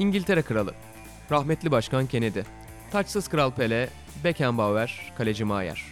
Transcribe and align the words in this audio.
İngiltere 0.00 0.42
Kralı, 0.42 0.74
rahmetli 1.30 1.70
Başkan 1.70 2.06
Kennedy, 2.06 2.40
taçsız 2.92 3.28
Kral 3.28 3.50
Pele, 3.50 3.88
Beckenbauer, 4.24 5.12
Kaleci 5.18 5.44
Maier. 5.44 5.82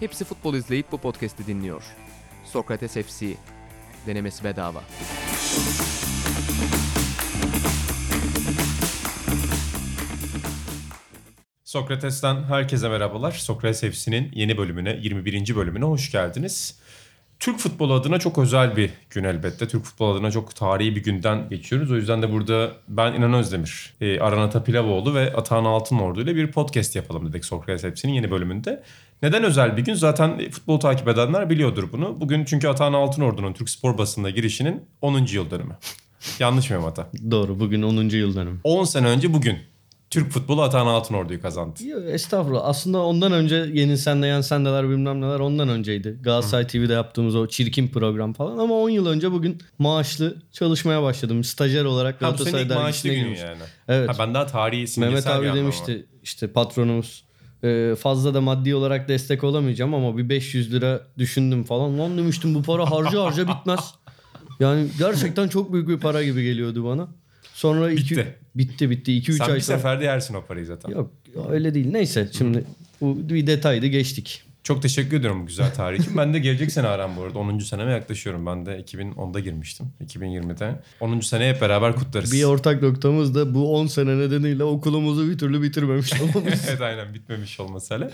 Hepsi 0.00 0.24
futbol 0.24 0.54
izleyip 0.54 0.92
bu 0.92 0.98
podcast'i 0.98 1.46
dinliyor. 1.46 1.82
Sokrates 2.44 2.92
FC, 2.92 3.34
denemesi 4.06 4.44
bedava. 4.44 4.82
Sokrates'ten 11.64 12.42
herkese 12.42 12.88
merhabalar. 12.88 13.32
Sokrates 13.32 13.80
FC'nin 13.80 14.32
yeni 14.34 14.58
bölümüne, 14.58 14.98
21. 15.02 15.56
bölümüne 15.56 15.84
hoş 15.84 16.12
geldiniz. 16.12 16.80
Türk 17.40 17.58
futbolu 17.58 17.94
adına 17.94 18.18
çok 18.18 18.38
özel 18.38 18.76
bir 18.76 18.90
gün 19.10 19.24
elbette. 19.24 19.68
Türk 19.68 19.84
futbolu 19.84 20.14
adına 20.14 20.30
çok 20.30 20.56
tarihi 20.56 20.96
bir 20.96 21.02
günden 21.02 21.48
geçiyoruz. 21.48 21.90
O 21.90 21.96
yüzden 21.96 22.22
de 22.22 22.32
burada 22.32 22.72
ben 22.88 23.12
İnan 23.12 23.34
Özdemir, 23.34 23.94
e, 24.00 24.20
Aran 24.20 24.42
Atapilavoğlu 24.42 25.14
ve 25.14 25.36
Atahan 25.36 25.64
Altınordu 25.64 26.20
ile 26.20 26.36
bir 26.36 26.52
podcast 26.52 26.96
yapalım 26.96 27.28
dedik 27.28 27.44
Sokrates 27.44 27.94
FC'nin 27.94 28.12
yeni 28.12 28.30
bölümünde. 28.30 28.82
Neden 29.22 29.44
özel 29.44 29.76
bir 29.76 29.84
gün? 29.84 29.94
Zaten 29.94 30.50
futbolu 30.50 30.78
takip 30.78 31.08
edenler 31.08 31.50
biliyordur 31.50 31.92
bunu. 31.92 32.20
Bugün 32.20 32.44
çünkü 32.44 32.68
Atahan 32.68 32.92
Altınordu'nun 32.92 33.52
Türk 33.52 33.70
spor 33.70 33.98
basınına 33.98 34.30
girişinin 34.30 34.82
10. 35.02 35.26
yıl 35.26 35.50
dönümü. 35.50 35.76
Yanlış 36.38 36.70
mıyım 36.70 36.84
Ata? 36.84 37.10
Doğru 37.30 37.60
bugün 37.60 37.82
10. 37.82 37.94
yıl 38.08 38.36
dönümü. 38.36 38.60
10 38.64 38.84
sene 38.84 39.06
önce 39.06 39.32
bugün 39.32 39.58
Türk 40.10 40.30
futbolu 40.30 40.62
Atahan 40.62 40.86
Altınordu'yu 40.86 41.42
kazandı. 41.42 41.84
Yok, 41.84 42.02
estağfurullah. 42.06 42.64
Aslında 42.64 43.02
ondan 43.02 43.32
önce 43.32 43.56
yeni 43.72 43.98
sende 43.98 44.26
yan 44.26 44.40
sendeler 44.40 44.88
bilmem 44.90 45.20
neler 45.20 45.40
ondan 45.40 45.68
önceydi. 45.68 46.18
Galatasaray 46.22 46.66
TV'de 46.66 46.92
yaptığımız 46.92 47.36
o 47.36 47.46
çirkin 47.46 47.88
program 47.88 48.32
falan 48.32 48.58
ama 48.58 48.74
10 48.74 48.90
yıl 48.90 49.06
önce 49.06 49.32
bugün 49.32 49.58
maaşlı 49.78 50.36
çalışmaya 50.52 51.02
başladım. 51.02 51.44
Stajyer 51.44 51.84
olarak 51.84 52.22
Ha 52.22 52.34
bu 52.38 52.74
maaşlı 52.74 53.08
günün 53.08 53.22
girmiştim. 53.22 53.48
yani. 53.48 53.62
Evet. 53.88 54.08
Ha, 54.08 54.12
ben 54.18 54.34
daha 54.34 54.46
tarihi 54.46 54.88
simgesel 54.88 55.14
Mehmet 55.14 55.50
abi 55.52 55.58
demişti 55.58 56.06
işte 56.22 56.46
patronumuz 56.46 57.24
e, 57.64 57.94
fazla 58.00 58.34
da 58.34 58.40
maddi 58.40 58.74
olarak 58.74 59.08
destek 59.08 59.44
olamayacağım 59.44 59.94
ama 59.94 60.16
bir 60.18 60.28
500 60.28 60.72
lira 60.72 61.00
düşündüm 61.18 61.64
falan. 61.64 61.98
Lan 61.98 62.18
demiştim 62.18 62.54
bu 62.54 62.62
para 62.62 62.90
harca 62.90 63.24
harca 63.24 63.48
bitmez. 63.48 63.80
Yani 64.60 64.88
gerçekten 64.98 65.48
çok 65.48 65.72
büyük 65.72 65.88
bir 65.88 65.98
para 65.98 66.22
gibi 66.22 66.42
geliyordu 66.42 66.84
bana. 66.84 67.08
Sonra 67.58 67.90
iki, 67.92 68.16
Bitti. 68.16 68.34
bitti 68.54 68.90
bitti 68.90 69.16
2 69.16 69.32
3 69.32 69.38
Sen 69.38 69.44
ay 69.44 69.56
bir 69.56 69.60
sonra. 69.60 69.76
seferde 69.76 70.04
yersin 70.04 70.34
o 70.34 70.44
parayı 70.44 70.66
zaten. 70.66 70.90
Yok 70.90 71.10
öyle 71.50 71.74
değil. 71.74 71.86
Neyse 71.92 72.28
şimdi 72.38 72.64
bu 73.00 73.28
bir 73.28 73.46
detaydı 73.46 73.86
geçtik. 73.86 74.42
Çok 74.62 74.82
teşekkür 74.82 75.16
ediyorum 75.16 75.42
bu 75.42 75.46
güzel 75.46 75.74
tarih 75.74 76.00
için. 76.00 76.16
Ben 76.16 76.34
de 76.34 76.38
gelecek 76.38 76.72
sene 76.72 76.86
aram 76.86 77.16
bu 77.16 77.22
arada. 77.22 77.38
10. 77.38 77.58
seneme 77.58 77.92
yaklaşıyorum. 77.92 78.46
Ben 78.46 78.66
de 78.66 78.70
2010'da 78.80 79.40
girmiştim. 79.40 79.86
2020'de. 80.06 80.80
10. 81.00 81.20
sene 81.20 81.48
hep 81.48 81.60
beraber 81.60 81.96
kutlarız. 81.96 82.32
Bir 82.32 82.44
ortak 82.44 82.82
noktamız 82.82 83.34
da 83.34 83.54
bu 83.54 83.76
10 83.76 83.86
sene 83.86 84.18
nedeniyle 84.18 84.64
okulumuzu 84.64 85.30
bir 85.30 85.38
türlü 85.38 85.62
bitirmemiş 85.62 86.12
olmamız. 86.22 86.66
evet 86.70 86.80
aynen 86.80 87.14
bitmemiş 87.14 87.60
olması 87.60 87.94
hala. 87.94 88.10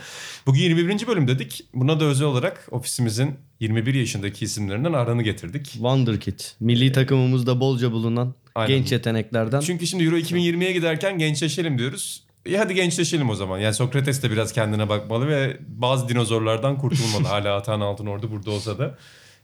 Bugün 0.46 0.60
21. 0.60 1.06
bölüm 1.06 1.28
dedik. 1.28 1.64
Buna 1.74 2.00
da 2.00 2.04
özel 2.04 2.26
olarak 2.26 2.68
ofisimizin 2.70 3.34
21 3.60 3.94
yaşındaki 3.94 4.44
isimlerinden 4.44 4.92
Aran'ı 4.92 5.22
getirdik. 5.22 5.64
Wonderkid. 5.66 6.40
Milli 6.60 6.92
takımımızda 6.92 7.60
bolca 7.60 7.92
bulunan 7.92 8.34
Aynen. 8.54 8.76
genç 8.76 8.92
yeteneklerden. 8.92 9.60
Çünkü 9.60 9.86
şimdi 9.86 10.04
Euro 10.04 10.16
2020'ye 10.16 10.72
giderken 10.72 11.18
gençleşelim 11.18 11.78
diyoruz. 11.78 12.24
E 12.46 12.56
hadi 12.56 12.74
gençleşelim 12.74 13.30
o 13.30 13.34
zaman. 13.34 13.58
Yani 13.58 13.74
Sokrates 13.74 14.22
de 14.22 14.30
biraz 14.30 14.52
kendine 14.52 14.88
bakmalı 14.88 15.28
ve 15.28 15.56
bazı 15.68 16.08
dinozorlardan 16.08 16.78
kurtulmalı. 16.78 17.28
Hala 17.28 17.56
Atan 17.56 17.80
Altın 17.80 18.06
orada 18.06 18.30
burada 18.30 18.50
olsa 18.50 18.78
da. 18.78 18.98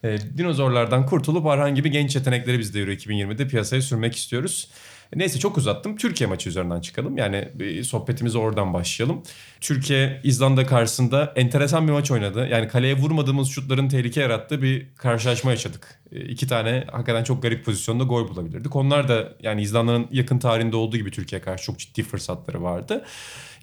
E, 0.04 0.18
dinozorlardan 0.36 1.06
kurtulup 1.06 1.46
Arhan 1.46 1.74
gibi 1.74 1.90
genç 1.90 2.16
yetenekleri 2.16 2.58
biz 2.58 2.74
de 2.74 2.80
Euro 2.80 2.90
2020'de 2.90 3.48
piyasaya 3.48 3.82
sürmek 3.82 4.16
istiyoruz. 4.16 4.68
E, 5.12 5.18
Neyse 5.18 5.38
çok 5.38 5.58
uzattım. 5.58 5.96
Türkiye 5.96 6.28
maçı 6.28 6.48
üzerinden 6.48 6.80
çıkalım. 6.80 7.16
Yani 7.18 7.48
bir 7.54 7.82
sohbetimize 7.84 8.38
oradan 8.38 8.74
başlayalım. 8.74 9.22
Türkiye 9.60 10.20
İzlanda 10.24 10.66
karşısında 10.66 11.32
enteresan 11.36 11.88
bir 11.88 11.92
maç 11.92 12.10
oynadı. 12.10 12.48
Yani 12.50 12.68
kaleye 12.68 12.96
vurmadığımız 12.96 13.48
şutların 13.48 13.88
tehlike 13.88 14.20
yarattığı 14.20 14.62
bir 14.62 14.86
karşılaşma 14.96 15.50
yaşadık. 15.50 16.00
E, 16.12 16.20
İki 16.20 16.46
tane 16.46 16.84
hakikaten 16.92 17.24
çok 17.24 17.42
garip 17.42 17.64
pozisyonda 17.64 18.04
gol 18.04 18.28
bulabilirdik. 18.28 18.76
Onlar 18.76 19.08
da 19.08 19.32
yani 19.42 19.62
İzlanda'nın 19.62 20.06
yakın 20.10 20.38
tarihinde 20.38 20.76
olduğu 20.76 20.96
gibi 20.96 21.10
Türkiye 21.10 21.40
karşı 21.40 21.64
çok 21.64 21.78
ciddi 21.78 22.02
fırsatları 22.02 22.62
vardı. 22.62 23.04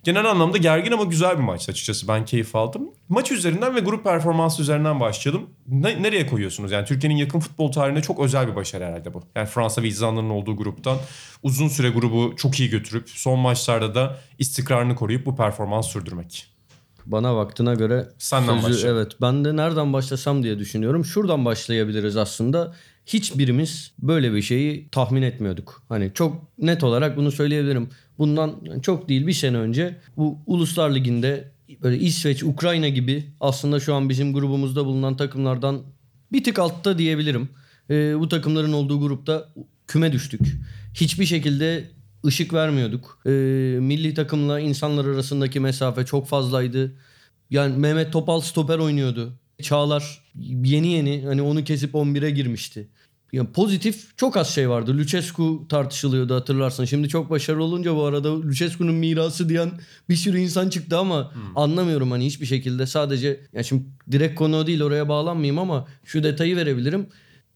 Genel 0.03 0.25
anlamda 0.25 0.58
gergin 0.58 0.91
ama 0.91 1.03
güzel 1.03 1.38
bir 1.38 1.44
maçtı 1.44 1.72
açıkçası. 1.72 2.08
Ben 2.08 2.25
keyif 2.25 2.56
aldım. 2.56 2.90
Maç 3.09 3.31
üzerinden 3.31 3.75
ve 3.75 3.80
grup 3.80 4.03
performansı 4.03 4.62
üzerinden 4.62 5.00
başlayalım. 5.00 5.50
Ne- 5.68 6.03
nereye 6.03 6.28
koyuyorsunuz? 6.28 6.72
Yani 6.72 6.85
Türkiye'nin 6.85 7.18
yakın 7.18 7.40
futbol 7.40 7.72
tarihinde 7.72 8.02
çok 8.02 8.19
özel 8.19 8.47
bir 8.47 8.56
başarı 8.56 8.84
herhalde 8.86 9.13
bu. 9.13 9.24
Yani 9.36 9.47
Fransa 9.47 9.84
ve 9.84 9.88
İzlanda'nın 9.88 10.30
olduğu 10.30 10.57
gruptan 10.57 10.97
uzun 11.44 11.68
süre 11.68 11.90
grubu 11.90 12.36
çok 12.38 12.59
iyi 12.59 12.69
götürüp 12.69 13.09
son 13.09 13.40
maçlarda 13.40 13.96
da 13.96 14.18
istikrarını 14.40 14.96
koruyup 14.96 15.25
bu 15.25 15.36
performans 15.36 15.88
sürdürmek. 15.88 16.47
Bana 17.06 17.36
vaktine 17.36 17.75
göre 17.75 18.07
Senden 18.18 18.63
başla. 18.63 18.90
evet 18.90 19.12
ben 19.22 19.46
de 19.46 19.56
nereden 19.56 19.94
başlasam 19.94 20.44
diye 20.44 20.59
düşünüyorum. 20.59 21.06
Şuradan 21.06 21.46
başlayabiliriz 21.46 22.18
aslında. 22.18 22.74
Hiçbirimiz 23.06 23.91
böyle 24.00 24.34
bir 24.34 24.41
şeyi 24.41 24.90
tahmin 24.90 25.22
etmiyorduk. 25.22 25.84
Hani 25.90 26.12
çok 26.13 26.36
net 26.57 26.84
olarak 26.84 27.18
bunu 27.18 27.31
söyleyebilirim. 27.31 27.90
Bundan 28.17 28.79
çok 28.81 29.09
değil 29.09 29.28
bir 29.28 29.33
sene 29.33 29.57
önce 29.57 29.97
bu 30.17 30.39
Uluslar 30.45 30.95
Ligi'nde 30.95 31.51
böyle 31.81 32.00
İsveç, 32.00 32.44
Ukrayna 32.44 32.88
gibi 32.88 33.25
aslında 33.39 33.79
şu 33.79 33.94
an 33.94 34.09
bizim 34.09 34.33
grubumuzda 34.33 34.85
bulunan 34.85 35.17
takımlardan 35.17 35.81
bir 36.31 36.44
tık 36.44 36.59
altta 36.59 36.97
diyebilirim. 36.97 37.50
Ee, 37.89 38.19
bu 38.19 38.29
takımların 38.29 38.73
olduğu 38.73 39.00
grupta 39.00 39.50
küme 39.88 40.11
düştük. 40.13 40.41
Hiçbir 40.94 41.25
şekilde 41.25 41.91
ışık 42.25 42.53
vermiyorduk. 42.53 43.19
Ee, 43.25 43.29
milli 43.79 44.13
takımla 44.13 44.59
insanlar 44.59 45.06
arasındaki 45.06 45.59
mesafe 45.59 46.06
çok 46.06 46.27
fazlaydı. 46.27 46.95
Yani 47.50 47.77
Mehmet 47.77 48.13
Topal 48.13 48.41
stoper 48.41 48.77
oynuyordu. 48.77 49.33
Çağlar 49.61 50.23
yeni 50.63 50.88
yeni 50.88 51.23
hani 51.25 51.41
onu 51.41 51.63
kesip 51.63 51.94
11'e 51.94 52.29
girmişti. 52.29 52.88
Yani 53.33 53.47
pozitif 53.51 54.17
çok 54.17 54.38
az 54.38 54.49
şey 54.49 54.69
vardı. 54.69 54.97
Lucescu 54.97 55.65
tartışılıyordu 55.69 56.35
hatırlarsın. 56.35 56.85
Şimdi 56.85 57.09
çok 57.09 57.29
başarılı 57.29 57.63
olunca 57.63 57.95
bu 57.95 58.03
arada 58.03 58.41
Lucescu'nun 58.41 58.95
mirası 58.95 59.49
diyen 59.49 59.71
bir 60.09 60.15
sürü 60.15 60.39
insan 60.39 60.69
çıktı 60.69 60.97
ama 60.97 61.31
anlamıyorum 61.55 62.11
hani 62.11 62.25
hiçbir 62.25 62.45
şekilde 62.45 62.85
sadece 62.85 63.39
ya 63.53 63.63
şimdi 63.63 63.83
direkt 64.11 64.35
konu 64.35 64.67
değil 64.67 64.81
oraya 64.83 65.09
bağlanmayayım 65.09 65.59
ama 65.59 65.88
şu 66.03 66.23
detayı 66.23 66.55
verebilirim. 66.55 67.07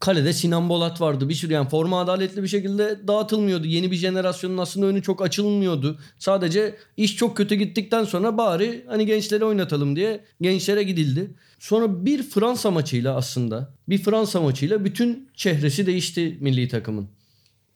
Kalede 0.02 0.34
Sinan 0.34 0.70
Bolat 0.70 1.02
vardı. 1.02 1.30
Bir 1.30 1.34
sürü 1.34 1.54
yani 1.54 1.70
forma 1.70 2.02
adaletli 2.02 2.44
bir 2.44 2.48
şekilde 2.48 3.08
dağıtılmıyordu. 3.08 3.68
Yeni 3.68 3.92
bir 3.92 3.96
jenerasyonun 3.96 4.58
aslında 4.58 4.86
önü 4.86 5.02
çok 5.04 5.22
açılmıyordu. 5.22 6.00
Sadece 6.20 6.76
iş 6.98 7.16
çok 7.16 7.38
kötü 7.38 7.56
gittikten 7.56 8.04
sonra 8.04 8.38
bari 8.38 8.86
hani 8.88 9.06
gençleri 9.06 9.46
oynatalım 9.46 9.96
diye 9.96 10.24
gençlere 10.42 10.84
gidildi. 10.84 11.32
Sonra 11.60 12.06
bir 12.06 12.24
Fransa 12.24 12.72
maçıyla 12.72 13.16
aslında 13.16 13.74
bir 13.90 13.98
Fransa 13.98 14.42
maçıyla 14.42 14.86
bütün 14.86 15.30
çehresi 15.36 15.86
değişti 15.86 16.38
milli 16.40 16.68
takımın. 16.68 17.08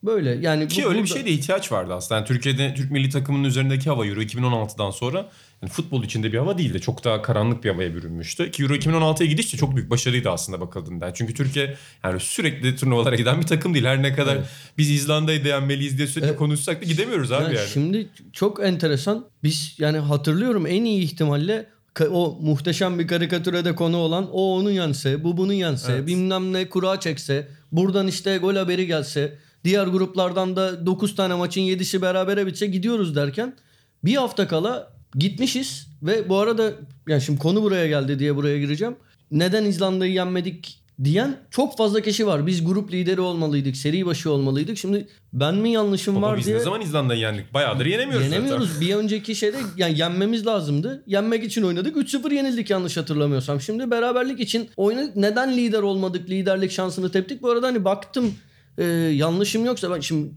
Böyle 0.03 0.29
yani 0.41 0.67
Ki 0.67 0.83
bu- 0.83 0.87
öyle 0.89 0.97
bir 1.03 1.03
burada- 1.03 1.13
şeye 1.13 1.25
de 1.25 1.31
ihtiyaç 1.31 1.71
vardı 1.71 1.93
aslında. 1.93 2.15
Yani 2.19 2.27
Türkiye'de 2.27 2.73
Türk 2.73 2.91
milli 2.91 3.09
takımının 3.09 3.43
üzerindeki 3.43 3.89
hava 3.89 4.05
Euro 4.05 4.21
2016'dan 4.21 4.91
sonra 4.91 5.29
futbol 5.67 6.03
içinde 6.03 6.33
bir 6.33 6.37
hava 6.37 6.57
değildi. 6.57 6.81
Çok 6.81 7.03
daha 7.03 7.21
karanlık 7.21 7.63
bir 7.63 7.69
havaya 7.69 7.93
bürünmüştü. 7.95 8.51
Ki 8.51 8.63
Euro 8.63 8.73
2016'ya 8.75 9.29
gidiş 9.29 9.53
de 9.53 9.57
çok 9.57 9.75
büyük 9.75 9.89
başarıydı 9.89 10.29
aslında 10.29 10.61
bakıldığında. 10.61 11.13
Çünkü 11.13 11.33
Türkiye 11.33 11.75
yani 12.03 12.19
sürekli 12.19 12.75
turnuvalara 12.75 13.15
giden 13.15 13.41
bir 13.41 13.47
takım 13.47 13.73
değil. 13.73 13.85
Her 13.85 14.03
ne 14.03 14.13
kadar 14.15 14.37
biz 14.77 14.89
İzlanda'yı 14.89 15.43
da 15.43 15.47
yenmeliyiz 15.47 15.97
diye 15.97 16.07
sürekli 16.07 16.29
Evet. 16.29 16.39
konuşsak 16.39 16.81
da 16.81 16.85
gidemiyoruz 16.85 17.31
abi 17.31 17.43
Yani 17.43 17.55
yani. 17.55 17.69
Şimdi 17.69 18.09
çok 18.33 18.63
enteresan. 18.63 19.25
Biz 19.43 19.75
yani 19.79 19.97
hatırlıyorum 19.97 20.67
en 20.67 20.83
iyi 20.85 21.03
ihtimalle 21.03 21.65
o 22.11 22.37
muhteşem 22.41 22.99
bir 22.99 23.07
karikatüre 23.07 23.65
de 23.65 23.75
konu 23.75 23.97
olan 23.97 24.29
o 24.31 24.55
onun 24.55 24.71
yense, 24.71 25.23
bu 25.23 25.37
bunun 25.37 25.53
yense, 25.53 25.91
Evet. 25.91 26.07
bilmem 26.07 26.53
ne 26.53 26.69
kura 26.69 26.99
çekse, 26.99 27.47
buradan 27.71 28.07
işte 28.07 28.37
gol 28.37 28.55
haberi 28.55 28.87
gelse, 28.87 29.37
diğer 29.63 29.87
gruplardan 29.87 30.55
da 30.55 30.85
9 30.85 31.15
tane 31.15 31.33
maçın 31.33 31.61
7'si 31.61 32.01
berabere 32.01 32.47
bitse 32.47 32.67
gidiyoruz 32.67 33.15
derken 33.15 33.55
bir 34.03 34.15
hafta 34.15 34.47
kala 34.47 34.94
gitmişiz 35.17 35.87
ve 36.03 36.29
bu 36.29 36.37
arada 36.37 36.71
yani 37.07 37.21
şimdi 37.21 37.39
konu 37.39 37.63
buraya 37.63 37.87
geldi 37.87 38.19
diye 38.19 38.35
buraya 38.35 38.59
gireceğim. 38.59 38.95
Neden 39.31 39.65
İzlanda'yı 39.65 40.13
yenmedik 40.13 40.81
diyen 41.03 41.37
çok 41.51 41.77
fazla 41.77 42.01
kişi 42.01 42.27
var. 42.27 42.47
Biz 42.47 42.65
grup 42.65 42.91
lideri 42.93 43.21
olmalıydık, 43.21 43.77
seri 43.77 44.05
başı 44.05 44.31
olmalıydık. 44.31 44.77
Şimdi 44.77 45.07
ben 45.33 45.55
mi 45.55 45.71
yanlışım 45.71 46.15
Baba 46.15 46.27
var 46.27 46.37
biz 46.37 46.45
diye 46.45 46.55
ne 46.57 46.59
zaman 46.59 46.81
İzlanda'yı 46.81 47.19
yendik? 47.21 47.53
Bayağıdır 47.53 47.85
yenemiyoruz, 47.85 48.25
Yenemiyoruz. 48.27 48.67
zaten. 48.67 48.81
Bir 48.87 48.95
önceki 48.95 49.35
şeyde 49.35 49.57
yani 49.77 49.99
yenmemiz 49.99 50.45
lazımdı. 50.45 51.03
Yenmek 51.07 51.43
için 51.43 51.63
oynadık. 51.63 51.95
3-0 51.95 52.33
yenildik 52.33 52.69
yanlış 52.69 52.97
hatırlamıyorsam. 52.97 53.61
Şimdi 53.61 53.91
beraberlik 53.91 54.39
için 54.39 54.69
oynadık. 54.77 55.15
Neden 55.15 55.57
lider 55.57 55.81
olmadık? 55.81 56.29
Liderlik 56.29 56.71
şansını 56.71 57.11
teptik. 57.11 57.41
Bu 57.41 57.49
arada 57.49 57.67
hani 57.67 57.85
baktım 57.85 58.33
e, 58.77 58.83
yanlışım 59.13 59.65
yoksa 59.65 59.91
ben 59.95 59.99
şimdi 59.99 60.29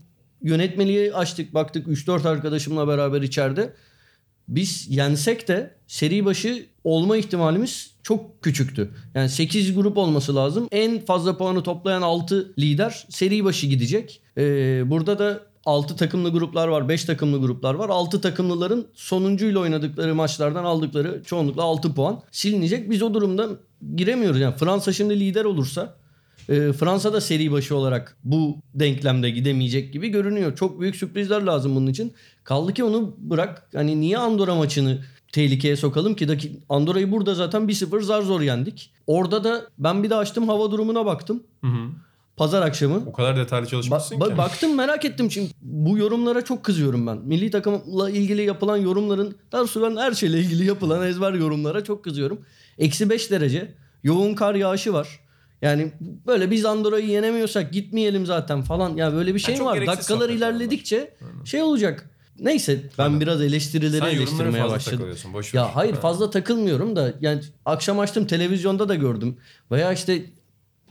yönetmeliği 0.42 1.14
açtık 1.14 1.54
baktık 1.54 1.86
3-4 1.86 2.28
arkadaşımla 2.28 2.88
beraber 2.88 3.22
içeride. 3.22 3.72
Biz 4.48 4.86
yensek 4.90 5.48
de 5.48 5.74
seri 5.86 6.24
başı 6.24 6.66
olma 6.84 7.16
ihtimalimiz 7.16 7.90
çok 8.02 8.42
küçüktü. 8.42 8.90
Yani 9.14 9.28
8 9.28 9.74
grup 9.74 9.96
olması 9.96 10.36
lazım. 10.36 10.68
En 10.72 11.04
fazla 11.04 11.36
puanı 11.36 11.62
toplayan 11.62 12.02
6 12.02 12.52
lider 12.58 13.06
seri 13.08 13.44
başı 13.44 13.66
gidecek. 13.66 14.20
Ee, 14.38 14.82
burada 14.90 15.18
da 15.18 15.40
6 15.64 15.96
takımlı 15.96 16.30
gruplar 16.30 16.68
var, 16.68 16.88
5 16.88 17.04
takımlı 17.04 17.40
gruplar 17.40 17.74
var. 17.74 17.88
6 17.88 18.20
takımlıların 18.20 18.86
sonuncuyla 18.94 19.60
oynadıkları 19.60 20.14
maçlardan 20.14 20.64
aldıkları 20.64 21.22
çoğunlukla 21.26 21.62
6 21.62 21.94
puan 21.94 22.22
silinecek. 22.30 22.90
Biz 22.90 23.02
o 23.02 23.14
durumda 23.14 23.48
giremiyoruz. 23.96 24.40
Yani 24.40 24.56
Fransa 24.56 24.92
şimdi 24.92 25.20
lider 25.20 25.44
olursa 25.44 25.94
e, 26.48 26.72
Fransa 26.72 27.12
da 27.12 27.20
seri 27.20 27.52
başı 27.52 27.76
olarak 27.76 28.16
bu 28.24 28.56
denklemde 28.74 29.30
gidemeyecek 29.30 29.92
gibi 29.92 30.08
görünüyor. 30.08 30.56
Çok 30.56 30.80
büyük 30.80 30.96
sürprizler 30.96 31.42
lazım 31.42 31.76
bunun 31.76 31.86
için. 31.86 32.12
Kaldı 32.44 32.74
ki 32.74 32.84
onu 32.84 33.14
bırak. 33.18 33.68
Hani 33.74 34.00
niye 34.00 34.18
Andorra 34.18 34.54
maçını 34.54 34.98
tehlikeye 35.32 35.76
sokalım 35.76 36.14
ki? 36.14 36.28
Daki- 36.28 36.60
Andorra'yı 36.68 37.12
burada 37.12 37.34
zaten 37.34 37.68
1-0 37.68 38.02
zar 38.02 38.22
zor 38.22 38.40
yendik. 38.40 38.90
Orada 39.06 39.44
da 39.44 39.62
ben 39.78 40.02
bir 40.02 40.10
de 40.10 40.14
açtım 40.14 40.48
hava 40.48 40.70
durumuna 40.70 41.06
baktım. 41.06 41.42
Pazar 42.36 42.62
akşamı. 42.62 43.02
O 43.06 43.12
kadar 43.12 43.36
detaylı 43.36 43.66
Ba- 43.66 43.70
çalışmışsın 43.70 44.16
ba- 44.16 44.28
ki. 44.30 44.38
baktım 44.38 44.74
merak 44.76 45.04
ettim 45.04 45.28
çünkü 45.28 45.52
bu 45.62 45.98
yorumlara 45.98 46.44
çok 46.44 46.64
kızıyorum 46.64 47.06
ben. 47.06 47.18
Milli 47.18 47.50
takımla 47.50 48.10
ilgili 48.10 48.42
yapılan 48.42 48.76
yorumların 48.76 49.36
daha 49.52 49.60
doğrusu 49.60 49.82
ben 49.82 49.96
her 49.96 50.12
şeyle 50.12 50.38
ilgili 50.40 50.66
yapılan 50.66 51.06
ezber 51.06 51.32
yorumlara 51.32 51.84
çok 51.84 52.04
kızıyorum. 52.04 52.38
Eksi 52.78 53.10
5 53.10 53.30
derece 53.30 53.74
yoğun 54.02 54.34
kar 54.34 54.54
yağışı 54.54 54.92
var. 54.92 55.20
Yani 55.62 55.92
böyle 56.26 56.50
biz 56.50 56.64
Andorra'yı 56.64 57.06
yenemiyorsak 57.06 57.72
gitmeyelim 57.72 58.26
zaten 58.26 58.62
falan. 58.62 58.96
Ya 58.96 59.12
böyle 59.12 59.34
bir 59.34 59.40
şey 59.40 59.54
mi 59.54 59.58
çok 59.58 59.66
var? 59.66 59.86
Dakikalar 59.86 60.30
ilerledikçe 60.30 61.14
şey 61.44 61.62
olacak. 61.62 62.10
Neyse 62.40 62.82
ben 62.98 63.20
biraz 63.20 63.42
eleştirileri 63.42 63.98
Sen 64.00 64.06
eleştirmeye 64.06 64.62
fazla 64.62 64.76
başladım. 64.76 65.08
Boş. 65.32 65.54
Ya 65.54 65.76
hayır 65.76 65.94
fazla 65.94 66.30
takılmıyorum 66.30 66.96
da 66.96 67.14
yani 67.20 67.40
akşam 67.64 67.98
açtım 67.98 68.26
televizyonda 68.26 68.88
da 68.88 68.94
gördüm. 68.94 69.36
Veya 69.70 69.92
işte 69.92 70.24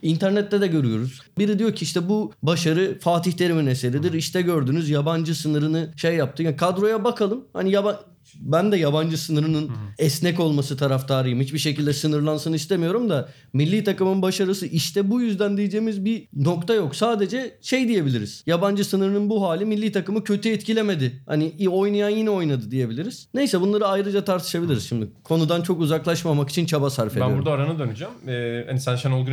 internette 0.01 0.61
de 0.61 0.67
görüyoruz. 0.67 1.21
Biri 1.37 1.59
diyor 1.59 1.75
ki 1.75 1.83
işte 1.83 2.09
bu 2.09 2.31
başarı 2.43 2.99
Fatih 2.99 3.31
Terim'in 3.31 3.67
eseridir. 3.67 4.13
İşte 4.13 4.41
gördünüz 4.41 4.89
yabancı 4.89 5.35
sınırını 5.35 5.93
şey 5.95 6.15
yaptı. 6.15 6.43
Yani 6.43 6.55
kadroya 6.55 7.03
bakalım. 7.03 7.45
Hani 7.53 7.71
yaba 7.71 8.05
ben 8.35 8.71
de 8.71 8.77
yabancı 8.77 9.17
sınırının 9.17 9.71
esnek 9.97 10.39
olması 10.39 10.77
taraftarıyım. 10.77 11.39
Hiçbir 11.39 11.59
şekilde 11.59 11.93
sınırlansın 11.93 12.53
istemiyorum 12.53 13.09
da 13.09 13.29
milli 13.53 13.83
takımın 13.83 14.21
başarısı 14.21 14.65
işte 14.65 15.11
bu 15.11 15.21
yüzden 15.21 15.57
diyeceğimiz 15.57 16.05
bir 16.05 16.27
nokta 16.33 16.73
yok. 16.73 16.95
Sadece 16.95 17.57
şey 17.61 17.87
diyebiliriz. 17.87 18.43
Yabancı 18.45 18.85
sınırının 18.85 19.29
bu 19.29 19.43
hali 19.43 19.65
milli 19.65 19.91
takımı 19.91 20.23
kötü 20.23 20.49
etkilemedi. 20.49 21.23
Hani 21.25 21.69
oynayan 21.69 22.09
yine 22.09 22.29
oynadı 22.29 22.71
diyebiliriz. 22.71 23.27
Neyse 23.33 23.61
bunları 23.61 23.87
ayrıca 23.87 24.25
tartışabiliriz 24.25 24.89
şimdi. 24.89 25.07
Konudan 25.23 25.61
çok 25.61 25.81
uzaklaşmamak 25.81 26.49
için 26.49 26.65
çaba 26.65 26.89
sarf 26.89 27.11
ediyorum. 27.11 27.31
Ben 27.31 27.37
burada 27.39 27.51
arana 27.51 27.79
döneceğim. 27.79 28.13
Ee, 28.27 28.65
hani 28.67 28.79
sen 28.79 28.95
Şenol 28.95 29.25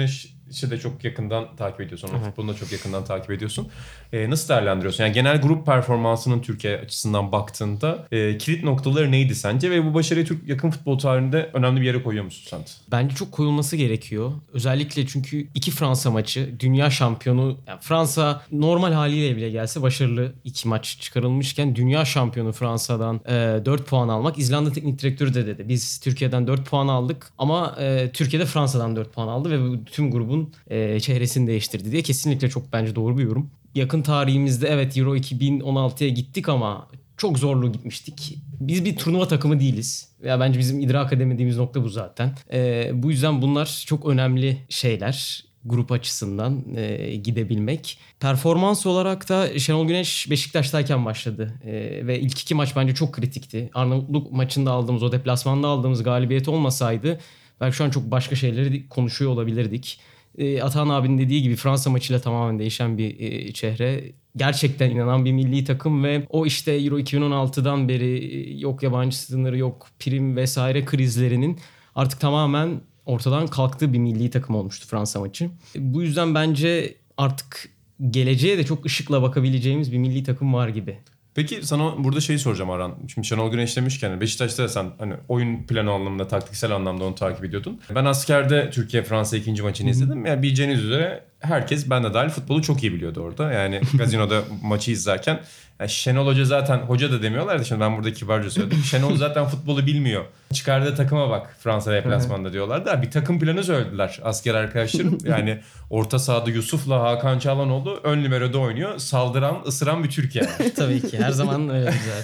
Güneş'i 0.46 0.70
de 0.70 0.78
çok 0.78 1.04
yakından 1.04 1.56
takip 1.56 1.80
ediyorsun. 1.80 2.08
Onun 2.08 2.24
futbolunu 2.24 2.52
da 2.52 2.56
çok 2.56 2.72
yakından 2.72 3.04
takip 3.04 3.30
ediyorsun. 3.30 3.68
Ee, 4.12 4.30
nasıl 4.30 4.48
değerlendiriyorsun? 4.48 5.04
Yani 5.04 5.12
genel 5.12 5.40
grup 5.40 5.66
performansının 5.66 6.40
Türkiye 6.40 6.78
açısından 6.78 7.32
baktığında 7.32 8.06
e, 8.12 8.38
kilit 8.38 8.64
noktaları 8.64 9.12
neydi 9.12 9.34
sence? 9.34 9.70
Ve 9.70 9.84
bu 9.84 9.94
başarıyı 9.94 10.26
Türk 10.26 10.48
yakın 10.48 10.70
futbol 10.70 10.98
tarihinde 10.98 11.50
önemli 11.52 11.80
bir 11.80 11.86
yere 11.86 12.02
koyuyor 12.02 12.24
musun 12.24 12.44
sen? 12.50 12.60
Bence 12.90 13.14
çok 13.14 13.32
koyulması 13.32 13.76
gerekiyor. 13.76 14.32
Özellikle 14.52 15.06
çünkü 15.06 15.46
iki 15.54 15.70
Fransa 15.70 16.10
maçı, 16.10 16.54
dünya 16.60 16.90
şampiyonu, 16.90 17.58
yani 17.66 17.80
Fransa 17.80 18.42
normal 18.52 18.92
haliyle 18.92 19.36
bile 19.36 19.50
gelse 19.50 19.82
başarılı 19.82 20.32
iki 20.44 20.68
maç 20.68 20.98
çıkarılmışken 21.00 21.76
dünya 21.76 22.04
şampiyonu 22.04 22.52
Fransa'dan 22.52 23.20
e, 23.26 23.64
4 23.64 23.86
puan 23.86 24.08
almak. 24.08 24.38
İzlanda 24.38 24.72
teknik 24.72 25.02
direktörü 25.02 25.34
de 25.34 25.46
dedi. 25.46 25.68
Biz 25.68 26.00
Türkiye'den 26.00 26.46
4 26.46 26.66
puan 26.66 26.88
aldık 26.88 27.26
ama 27.38 27.76
e, 27.80 28.10
Türkiye'de 28.12 28.46
Fransa'dan 28.46 28.96
4 28.96 29.12
puan 29.12 29.28
aldı 29.28 29.50
ve 29.50 29.84
tüm 29.84 30.10
grubun 30.34 30.52
e, 30.70 31.00
çehresini 31.00 31.46
değiştirdi 31.46 31.92
diye 31.92 32.02
kesinlikle 32.02 32.50
çok 32.50 32.72
bence 32.72 32.94
doğru 32.94 33.18
bir 33.18 33.24
yorum. 33.24 33.50
Yakın 33.74 34.02
tarihimizde 34.02 34.68
evet 34.68 34.96
Euro 34.96 35.16
2016'ya 35.16 36.10
gittik 36.10 36.48
ama 36.48 36.88
çok 37.16 37.38
zorlu 37.38 37.72
gitmiştik. 37.72 38.38
Biz 38.60 38.84
bir 38.84 38.96
turnuva 38.96 39.28
takımı 39.28 39.60
değiliz. 39.60 40.08
Ya 40.24 40.40
bence 40.40 40.58
bizim 40.58 40.80
idrak 40.80 41.12
edemediğimiz 41.12 41.56
nokta 41.56 41.84
bu 41.84 41.88
zaten. 41.88 42.34
Ee, 42.52 42.90
bu 42.94 43.10
yüzden 43.10 43.42
bunlar 43.42 43.84
çok 43.86 44.06
önemli 44.06 44.58
şeyler 44.68 45.44
grup 45.64 45.92
açısından 45.92 46.64
e, 46.76 47.16
gidebilmek. 47.16 47.98
Performans 48.20 48.86
olarak 48.86 49.28
da 49.28 49.58
Şenol 49.58 49.86
Güneş 49.86 50.30
Beşiktaş'tayken 50.30 51.04
başladı. 51.04 51.54
E, 51.64 51.72
ve 52.06 52.20
ilk 52.20 52.40
iki 52.40 52.54
maç 52.54 52.76
bence 52.76 52.94
çok 52.94 53.12
kritikti. 53.12 53.70
Arnavutluk 53.74 54.32
maçında 54.32 54.70
aldığımız 54.70 55.02
o 55.02 55.12
deplasmanda 55.12 55.68
aldığımız 55.68 56.02
galibiyet 56.02 56.48
olmasaydı 56.48 57.18
belki 57.60 57.76
şu 57.76 57.84
an 57.84 57.90
çok 57.90 58.10
başka 58.10 58.36
şeyleri 58.36 58.88
konuşuyor 58.88 59.30
olabilirdik. 59.30 60.00
E, 60.38 60.62
Atahan 60.62 60.88
abinin 60.88 61.18
dediği 61.18 61.42
gibi 61.42 61.56
Fransa 61.56 61.90
maçıyla 61.90 62.20
tamamen 62.20 62.58
değişen 62.58 62.98
bir 62.98 63.20
e, 63.20 63.52
çehre. 63.52 64.12
Gerçekten 64.36 64.90
inanan 64.90 65.24
bir 65.24 65.32
milli 65.32 65.64
takım 65.64 66.04
ve 66.04 66.26
o 66.28 66.46
işte 66.46 66.72
Euro 66.72 66.98
2016'dan 66.98 67.88
beri 67.88 68.18
e, 68.18 68.58
yok 68.58 68.82
yabancı 68.82 69.18
sınırı 69.18 69.58
yok 69.58 69.88
prim 69.98 70.36
vesaire 70.36 70.84
krizlerinin 70.84 71.58
artık 71.94 72.20
tamamen 72.20 72.80
ortadan 73.06 73.46
kalktığı 73.46 73.92
bir 73.92 73.98
milli 73.98 74.30
takım 74.30 74.56
olmuştu 74.56 74.86
Fransa 74.88 75.20
maçı. 75.20 75.50
Bu 75.76 76.02
yüzden 76.02 76.34
bence 76.34 76.94
artık 77.16 77.68
geleceğe 78.10 78.58
de 78.58 78.64
çok 78.64 78.86
ışıkla 78.86 79.22
bakabileceğimiz 79.22 79.92
bir 79.92 79.98
milli 79.98 80.22
takım 80.22 80.54
var 80.54 80.68
gibi. 80.68 80.98
Peki 81.34 81.66
sana 81.66 82.04
burada 82.04 82.20
şeyi 82.20 82.38
soracağım 82.38 82.70
Aran. 82.70 82.94
Şimdi 83.14 83.26
Şenol 83.26 83.50
Güneş 83.50 83.76
demişken 83.76 84.20
Beşiktaş'ta 84.20 84.62
da 84.62 84.68
sen 84.68 84.90
hani 84.98 85.14
oyun 85.28 85.62
planı 85.62 85.90
anlamında, 85.90 86.28
taktiksel 86.28 86.72
anlamda 86.72 87.04
onu 87.04 87.14
takip 87.14 87.44
ediyordun. 87.44 87.80
Ben 87.94 88.04
askerde 88.04 88.70
Türkiye-Fransa 88.70 89.36
ikinci 89.36 89.62
maçını 89.62 89.90
izledim. 89.90 90.26
Yani 90.26 90.42
bileceğiniz 90.42 90.84
üzere 90.84 91.24
herkes 91.40 91.90
ben 91.90 92.04
de 92.04 92.14
dahil 92.14 92.30
futbolu 92.30 92.62
çok 92.62 92.82
iyi 92.82 92.92
biliyordu 92.92 93.20
orada. 93.20 93.52
Yani 93.52 93.80
gazinoda 93.98 94.42
maçı 94.62 94.90
izlerken 94.90 95.40
yani 95.80 95.90
Şenol 95.90 96.26
Hoca 96.26 96.44
zaten 96.44 96.78
hoca 96.78 97.12
da 97.12 97.22
demiyorlardı 97.22 97.64
şimdi 97.64 97.80
ben 97.80 97.96
burada 97.96 98.12
kibarca 98.12 98.50
söyledim. 98.50 98.78
Şenol 98.84 99.16
zaten 99.16 99.46
futbolu 99.46 99.86
bilmiyor. 99.86 100.24
Çıkardığı 100.52 100.94
takıma 100.94 101.30
bak 101.30 101.56
Fransa 101.60 101.92
deplasmanda 101.92 102.52
diyorlardı. 102.52 102.90
Ha, 102.90 103.02
Bir 103.02 103.10
takım 103.10 103.40
planı 103.40 103.64
söylediler 103.64 104.20
asker 104.24 104.54
arkadaşlarım. 104.54 105.18
Yani 105.24 105.60
orta 105.90 106.18
sahada 106.18 106.50
Yusuf'la 106.50 107.00
Hakan 107.02 107.38
Çalhanoğlu 107.38 108.00
ön 108.04 108.24
libero'da 108.24 108.58
oynuyor. 108.58 108.98
Saldıran, 108.98 109.56
ısıran 109.66 110.04
bir 110.04 110.10
Türkiye. 110.10 110.44
Tabii 110.76 111.00
ki 111.10 111.18
her 111.18 111.30
zaman 111.30 111.68
öyle 111.68 111.84
güzel. 111.84 112.22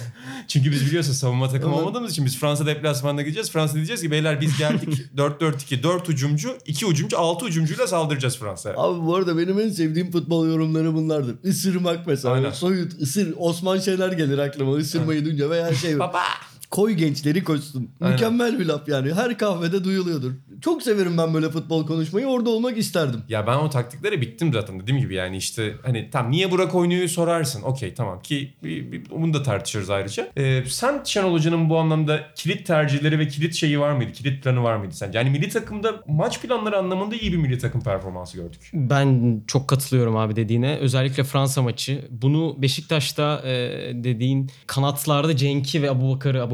Çünkü 0.49 0.71
biz 0.73 0.87
biliyorsun 0.87 1.13
savunma 1.13 1.49
takımı 1.49 1.77
olmadığımız 1.77 2.11
için 2.13 2.27
biz 2.27 2.39
Fransa 2.39 2.67
deplasmanına 2.67 3.23
gideceğiz. 3.23 3.51
Fransa 3.51 3.75
diyeceğiz 3.75 4.03
ki 4.03 4.11
beyler 4.11 4.41
biz 4.41 4.59
geldik 4.59 4.99
4-4-2, 5.17 5.83
4 5.83 6.09
ucumcu, 6.09 6.59
2 6.67 6.87
ucumcu, 6.87 7.19
6 7.19 7.45
ucumcuyla 7.45 7.87
saldıracağız 7.87 8.39
Fransa'ya. 8.39 8.77
Abi 8.79 9.07
bu 9.07 9.17
arada 9.17 9.39
benim 9.39 9.61
en 9.61 9.69
sevdiğim 9.71 10.11
futbol 10.11 10.47
yorumları 10.49 10.95
bunlardır. 10.95 11.37
Isırmak 11.45 12.07
mesela. 12.07 12.35
Aynen. 12.35 12.51
Soyut, 12.51 12.93
ısır. 13.03 13.35
Osman 13.41 13.79
Şener 13.79 14.13
gelir 14.13 14.39
aklıma 14.39 14.77
ısırmayı 14.77 15.25
duyunca 15.25 15.51
veya 15.51 15.75
şey. 15.75 15.99
Baba! 15.99 16.23
Koy 16.71 16.93
gençleri 16.93 17.45
koşsun. 17.45 17.91
Aynen. 18.01 18.13
Mükemmel 18.13 18.59
bir 18.59 18.67
laf 18.67 18.89
yani. 18.89 19.15
Her 19.15 19.39
kahvede 19.39 19.85
duyuluyordur. 19.85 20.33
Çok 20.61 20.83
severim 20.83 21.19
ben 21.19 21.35
böyle 21.35 21.51
futbol 21.51 21.87
konuşmayı. 21.87 22.27
Orada 22.27 22.51
olmak 22.51 22.79
isterdim. 22.79 23.23
Ya 23.29 23.47
ben 23.47 23.57
o 23.57 23.71
taktiklere 23.71 24.21
bittim 24.21 24.53
zaten 24.53 24.81
dediğim 24.81 25.01
gibi 25.01 25.15
yani 25.15 25.37
işte 25.37 25.75
hani 25.83 26.11
tam 26.11 26.31
niye 26.31 26.51
Burak 26.51 26.75
oynuyor 26.75 27.09
sorarsın. 27.09 27.63
Okey 27.63 27.95
tamam 27.95 28.23
ki 28.23 28.55
bir, 28.63 28.93
bir, 28.93 29.11
bunu 29.11 29.35
da 29.35 29.43
tartışırız 29.43 29.91
ayrıca. 29.91 30.29
Ee, 30.37 30.63
sen 30.69 31.01
Şenol 31.05 31.33
Hoca'nın 31.33 31.71
bu 31.71 31.79
anlamda 31.79 32.21
kilit 32.35 32.67
tercihleri 32.67 33.19
ve 33.19 33.29
kilit 33.29 33.55
şeyi 33.55 33.81
var 33.81 33.93
mıydı? 33.93 34.13
Kilit 34.13 34.45
planı 34.45 34.63
var 34.63 34.77
mıydı 34.77 34.95
sence? 34.95 35.19
Yani 35.19 35.31
milli 35.31 35.49
takımda 35.49 36.03
maç 36.07 36.43
planları 36.43 36.79
anlamında 36.79 37.17
iyi 37.17 37.33
bir 37.33 37.37
milli 37.37 37.59
takım 37.59 37.81
performansı 37.81 38.37
gördük. 38.37 38.71
Ben 38.75 39.41
çok 39.47 39.69
katılıyorum 39.69 40.17
abi 40.17 40.37
dediğine. 40.37 40.77
Özellikle 40.77 41.25
Fransa 41.25 41.63
maçı. 41.63 42.09
Bunu 42.11 42.63
Beşiktaş'ta 42.63 43.43
e, 43.45 43.51
dediğin 43.95 44.51
kanatlarda 44.67 45.37
Cenk'i 45.37 45.83
ve 45.83 46.01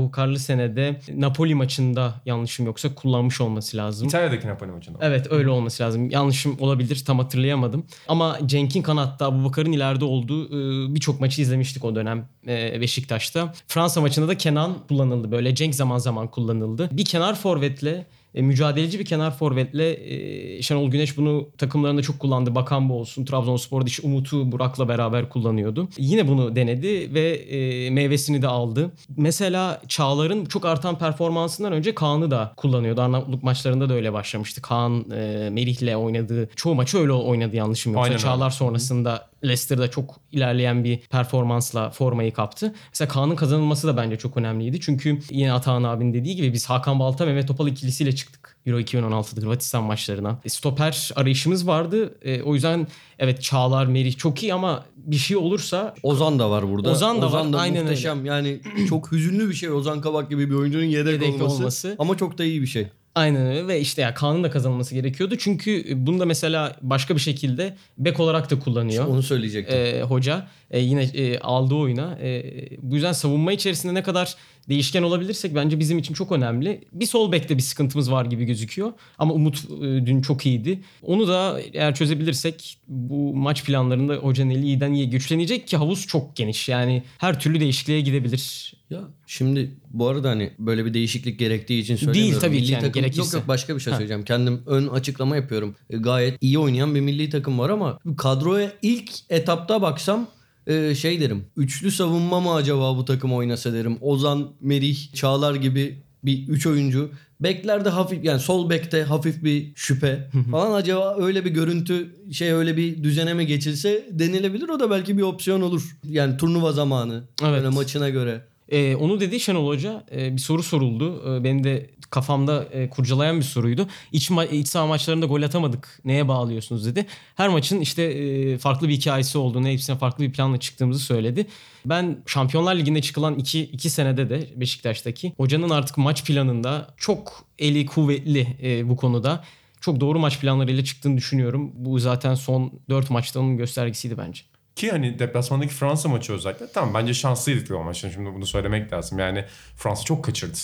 Abubakar'ı 0.07 0.27
Abubakarlı 0.27 0.39
senede 0.39 1.01
Napoli 1.15 1.55
maçında 1.55 2.15
yanlışım 2.27 2.67
yoksa 2.67 2.95
kullanmış 2.95 3.41
olması 3.41 3.77
lazım. 3.77 4.09
İtalya'daki 4.09 4.49
Napoli 4.49 4.71
maçında. 4.71 4.99
Evet 5.03 5.27
öyle 5.31 5.51
olması 5.51 5.83
lazım. 5.83 6.11
Yanlışım 6.11 6.57
olabilir 6.61 7.03
tam 7.07 7.19
hatırlayamadım. 7.19 7.85
Ama 8.09 8.39
Cenk'in 8.47 8.83
kanatta 8.83 9.27
Abubakar'ın 9.27 9.73
ileride 9.73 10.05
olduğu 10.05 10.47
e, 10.47 10.95
birçok 10.95 11.21
maçı 11.21 11.43
izlemiştik 11.43 11.85
o 11.85 11.95
dönem 11.95 12.29
e, 12.47 12.81
Beşiktaş'ta. 12.81 13.53
Fransa 13.69 14.01
maçında 14.01 14.29
da 14.29 14.39
Kenan 14.39 14.75
kullanıldı. 14.89 15.33
Böyle 15.33 15.55
Cenk 15.55 15.75
zaman 15.75 15.99
zaman 15.99 16.31
kullanıldı. 16.31 16.89
Bir 16.93 17.05
kenar 17.05 17.35
forvetle 17.35 18.07
e, 18.37 18.43
mücadeleci 18.43 18.99
bir 18.99 19.05
kenar 19.05 19.37
forvetle 19.37 19.90
e, 19.90 20.62
Şenol 20.62 20.90
Güneş 20.90 21.16
bunu 21.16 21.49
takımlarında 21.59 22.02
çok 22.02 22.19
kullandı. 22.19 22.55
Bakan 22.55 22.88
bu 22.88 22.95
olsun. 22.95 23.25
Trabzonspor'da 23.25 23.87
işte 23.87 24.07
Umut'u 24.07 24.52
Burak'la 24.52 24.88
beraber 24.88 25.28
kullanıyordu. 25.28 25.88
Yine 25.99 26.28
bunu 26.28 26.57
denedi 26.57 27.14
ve 27.14 27.31
e, 27.31 27.90
meyvesini 27.90 28.43
de 28.43 28.49
aldı. 28.49 28.90
Mesela 29.16 29.83
Çağlar'ın 29.88 30.45
çok 30.45 30.64
artan 30.64 30.99
performansından 30.99 31.73
önce 31.73 31.95
Kaan'ı 31.95 32.31
da 32.31 32.52
kullanıyordu. 32.57 33.00
Arnavutluk 33.00 33.43
maçlarında 33.43 33.88
da 33.88 33.95
öyle 33.95 34.12
başlamıştı. 34.12 34.62
Kaan 34.62 35.11
e, 35.11 35.50
Melih'le 35.52 35.97
oynadığı 35.97 36.49
çoğu 36.57 36.75
maçı 36.75 36.99
öyle 36.99 37.12
oynadı 37.12 37.57
yanlışım 37.57 37.93
yoksa. 37.93 38.05
Aynen 38.05 38.12
öyle. 38.12 38.23
Çağlar 38.23 38.50
sonrasında 38.50 39.28
Leicester'da 39.45 39.90
çok 39.90 40.21
ilerleyen 40.33 40.85
bir 40.85 40.99
performansla 41.00 41.90
formayı 41.90 42.33
kaptı. 42.33 42.75
Mesela 42.93 43.09
Kaan'ın 43.09 43.37
kazanılması 43.37 43.87
da 43.88 43.97
bence 43.97 44.16
çok 44.16 44.37
önemliydi. 44.37 44.81
Çünkü 44.81 45.19
yine 45.31 45.52
Atahan 45.52 45.83
abinin 45.83 46.14
dediği 46.14 46.37
gibi 46.37 46.52
biz 46.52 46.66
Hakan 46.66 46.99
Balta, 47.00 47.26
Mehmet 47.26 47.49
Topal 47.49 47.69
ikilisiyle 47.69 48.14
çıktık. 48.14 48.57
Euro 48.66 48.81
2016'da 48.81 49.40
Hırvatistan 49.43 49.85
maçlarına. 49.85 50.38
E, 50.45 50.49
stoper 50.49 51.11
arayışımız 51.16 51.66
vardı. 51.66 52.14
E, 52.23 52.43
o 52.43 52.55
yüzden 52.55 52.87
evet 53.19 53.43
Çağlar, 53.43 53.87
Merih 53.87 54.16
çok 54.16 54.43
iyi 54.43 54.55
ama 54.55 54.85
bir 54.97 55.16
şey 55.16 55.37
olursa 55.37 55.95
Ozan 56.02 56.38
da 56.38 56.50
var 56.50 56.71
burada. 56.71 56.90
Ozan 56.90 57.23
da 57.23 57.33
var, 57.33 57.47
aynen 57.55 57.83
muhteşem. 57.83 58.25
Yani 58.25 58.61
çok 58.88 59.12
hüzünlü 59.12 59.49
bir 59.49 59.55
şey 59.55 59.71
Ozan 59.71 60.00
Kabak 60.00 60.31
gibi 60.31 60.50
bir 60.50 60.55
oyuncunun 60.55 60.85
yedek, 60.85 61.12
Yedek 61.12 61.35
olması. 61.35 61.57
olması. 61.57 61.97
Ama 61.99 62.16
çok 62.16 62.38
da 62.38 62.45
iyi 62.45 62.62
bir 62.62 62.66
şey. 62.66 62.88
Aynen 63.16 63.46
öyle 63.46 63.66
ve 63.66 63.80
işte 63.80 64.02
ya 64.02 64.14
Kaan'ın 64.14 64.44
da 64.44 64.50
kazanılması 64.50 64.94
gerekiyordu. 64.94 65.37
Çünkü 65.38 65.85
bunu 66.06 66.20
da 66.20 66.26
mesela 66.26 66.76
başka 66.82 67.14
bir 67.14 67.20
şekilde 67.20 67.76
bek 67.99 68.20
olarak 68.20 68.50
da 68.50 68.58
kullanıyor. 68.58 69.06
Onu 69.06 69.23
söyleyecektim. 69.23 69.78
e, 69.78 70.02
hoca 70.02 70.46
e, 70.70 70.80
yine 70.80 71.02
e, 71.02 71.38
aldığı 71.38 71.75
oyuna. 71.75 72.18
E, 72.23 72.42
bu 72.82 72.94
yüzden 72.94 73.12
savunma 73.12 73.52
içerisinde 73.52 73.94
ne 73.94 74.02
kadar 74.02 74.35
değişken 74.68 75.02
olabilirsek 75.02 75.54
bence 75.54 75.78
bizim 75.78 75.99
için 75.99 76.14
çok 76.14 76.32
önemli. 76.32 76.80
Bir 76.92 77.06
sol 77.06 77.32
bekte 77.32 77.56
bir 77.56 77.62
sıkıntımız 77.62 78.12
var 78.12 78.25
gibi 78.25 78.44
gözüküyor. 78.44 78.92
Ama 79.18 79.35
Umut 79.35 79.64
e, 79.64 80.06
dün 80.06 80.23
çok 80.23 80.46
iyiydi. 80.46 80.80
Onu 81.02 81.28
da 81.28 81.61
eğer 81.73 81.94
çözebilirsek 81.94 82.78
bu 82.88 83.35
maç 83.35 83.64
planlarında 83.64 84.14
hocanın 84.14 84.50
eli 84.50 84.64
iyiden 84.66 84.92
iyiye 84.92 85.06
güçlenecek 85.06 85.68
ki 85.68 85.76
havuz 85.76 86.06
çok 86.06 86.37
geniş. 86.37 86.68
Yani 86.68 87.02
her 87.18 87.40
türlü 87.40 87.61
değişikliğe 87.61 88.00
gidebilir. 88.00 88.73
Ya 88.90 89.00
şimdi 89.26 89.70
bu 89.90 90.08
arada 90.08 90.30
hani 90.30 90.50
böyle 90.58 90.85
bir 90.85 90.94
değişiklik 90.94 91.38
gerektiği 91.38 91.80
için 91.80 91.96
söylemiyorum. 91.96 92.40
tabii 92.40 92.56
ki 92.56 92.62
Milli 92.62 92.73
yani, 92.73 92.80
takım, 92.80 93.02
gerekirse. 93.02 93.20
Yok 93.20 93.35
yok 93.35 93.49
başka 93.49 93.75
bir 93.75 93.80
şey 93.80 93.90
Ha. 93.92 93.96
söyleyeceğim. 93.96 94.25
Kendim 94.25 94.62
ön 94.66 94.88
açıklama 94.88 95.37
yapıyorum. 95.37 95.76
E, 95.90 95.96
gayet 95.96 96.38
iyi 96.40 96.58
oynayan 96.58 96.94
bir 96.94 97.00
milli 97.00 97.30
takım 97.30 97.58
var 97.58 97.70
ama 97.70 97.99
kadroya 98.16 98.73
ilk 98.82 99.11
etapta 99.30 99.82
baksam 99.82 100.28
e, 100.66 100.94
şey 100.94 101.20
derim. 101.20 101.44
Üçlü 101.56 101.90
savunma 101.90 102.40
mı 102.40 102.54
acaba 102.54 102.96
bu 102.96 103.04
takım 103.04 103.32
oynasa 103.32 103.73
derim. 103.73 103.99
Ozan, 104.00 104.49
Merih, 104.61 105.12
Çağlar 105.14 105.54
gibi 105.54 106.02
bir 106.25 106.49
üç 106.49 106.66
oyuncu. 106.66 107.11
Beklerde 107.40 107.88
hafif 107.88 108.25
yani 108.25 108.40
sol 108.40 108.70
bekte 108.70 109.02
hafif 109.02 109.44
bir 109.44 109.73
şüphe 109.75 110.30
falan 110.50 110.73
acaba 110.75 111.16
öyle 111.18 111.44
bir 111.44 111.50
görüntü 111.50 112.16
şey 112.32 112.52
öyle 112.52 112.76
bir 112.76 113.02
düzene 113.02 113.35
mi 113.35 113.46
geçilse 113.46 114.06
denilebilir 114.11 114.68
o 114.68 114.80
da 114.80 114.90
belki 114.90 115.18
bir 115.18 115.23
opsiyon 115.23 115.61
olur. 115.61 115.96
Yani 116.04 116.37
turnuva 116.37 116.73
zamanı 116.73 117.25
Evet. 117.42 117.52
böyle 117.52 117.68
maçına 117.68 118.08
göre. 118.08 118.44
Ee, 118.68 118.96
onu 118.96 119.20
dedi 119.20 119.40
Şenol 119.40 119.66
Hoca. 119.66 120.04
Ee, 120.12 120.32
bir 120.32 120.40
soru 120.40 120.62
soruldu. 120.62 121.23
Ee, 121.26 121.44
benim 121.44 121.64
de 121.64 121.90
kafamda 122.11 122.64
e, 122.73 122.90
kurcalayan 122.90 123.38
bir 123.38 123.44
soruydu. 123.44 123.87
İç, 124.12 124.30
ma- 124.30 124.49
iç 124.50 124.68
saha 124.68 124.87
maçlarında 124.87 125.26
gol 125.26 125.42
atamadık. 125.42 126.00
Neye 126.04 126.28
bağlıyorsunuz 126.28 126.87
dedi. 126.87 127.06
Her 127.35 127.49
maçın 127.49 127.80
işte 127.80 128.02
e, 128.02 128.58
farklı 128.58 128.88
bir 128.88 128.94
hikayesi 128.94 129.38
olduğunu, 129.38 129.68
hepsine 129.68 129.96
farklı 129.99 130.25
bir 130.25 130.32
planla 130.32 130.61
çıktığımızı 130.61 131.04
söyledi. 131.04 131.46
Ben 131.87 132.18
Şampiyonlar 132.26 132.75
Ligi'nde 132.76 133.02
çıkılan 133.02 133.35
iki, 133.35 133.61
iki 133.61 133.90
senede 133.90 134.30
de 134.30 134.50
Beşiktaş'taki 134.56 135.32
hocanın 135.37 135.70
artık 135.70 135.99
maç 135.99 136.25
planında 136.25 136.94
çok 136.96 137.44
eli 137.58 137.87
kuvvetli 137.87 138.46
e, 138.62 138.88
bu 138.88 138.96
konuda. 138.96 139.44
Çok 139.80 140.00
doğru 140.00 140.18
maç 140.18 140.40
planlarıyla 140.40 140.85
çıktığını 140.85 141.16
düşünüyorum. 141.16 141.73
Bu 141.75 141.99
zaten 141.99 142.35
son 142.35 142.73
4 142.90 143.11
maçta 143.11 143.40
onun 143.40 143.56
göstergesiydi 143.56 144.18
bence. 144.18 144.42
Ki 144.76 144.90
hani 144.90 145.18
deplasmandaki 145.18 145.75
Fransa 145.75 146.09
maçı 146.09 146.33
özellikle 146.33 146.66
tamam 146.73 146.95
bence 146.95 147.14
şanslıydık 147.14 147.71
o 147.71 147.85
maçta. 147.85 148.11
Şimdi 148.11 148.35
bunu 148.35 148.47
söylemek 148.47 148.92
lazım. 148.92 149.18
Yani 149.18 149.45
Fransa 149.76 150.04
çok 150.04 150.25
kaçırdı 150.25 150.59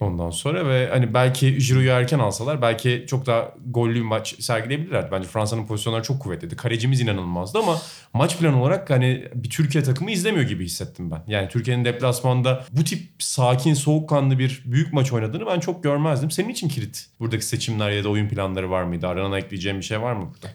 ondan 0.00 0.30
sonra 0.30 0.68
ve 0.68 0.88
hani 0.90 1.14
belki 1.14 1.58
Giroud'u 1.58 1.88
erken 1.88 2.18
alsalar 2.18 2.62
belki 2.62 3.04
çok 3.08 3.26
daha 3.26 3.54
gollü 3.66 4.02
maç 4.02 4.34
sergileyebilirlerdi. 4.42 5.08
Bence 5.12 5.28
Fransa'nın 5.28 5.66
pozisyonları 5.66 6.02
çok 6.02 6.20
kuvvetliydi. 6.20 6.56
Kalecimiz 6.56 7.00
inanılmazdı 7.00 7.58
ama 7.58 7.78
maç 8.12 8.38
planı 8.38 8.62
olarak 8.62 8.90
hani 8.90 9.28
bir 9.34 9.50
Türkiye 9.50 9.84
takımı 9.84 10.10
izlemiyor 10.10 10.44
gibi 10.44 10.64
hissettim 10.64 11.10
ben. 11.10 11.22
Yani 11.26 11.48
Türkiye'nin 11.48 11.84
deplasmanda 11.84 12.64
bu 12.72 12.84
tip 12.84 13.00
sakin, 13.18 13.74
soğukkanlı 13.74 14.38
bir 14.38 14.62
büyük 14.64 14.92
maç 14.92 15.12
oynadığını 15.12 15.46
ben 15.46 15.60
çok 15.60 15.82
görmezdim. 15.82 16.30
Senin 16.30 16.48
için 16.48 16.68
kilit 16.68 17.06
buradaki 17.20 17.44
seçimler 17.44 17.90
ya 17.90 18.04
da 18.04 18.08
oyun 18.08 18.28
planları 18.28 18.70
var 18.70 18.82
mıydı? 18.82 19.06
Arana 19.06 19.38
ekleyeceğim 19.38 19.78
bir 19.78 19.84
şey 19.84 20.02
var 20.02 20.12
mı 20.12 20.30
burada? 20.34 20.54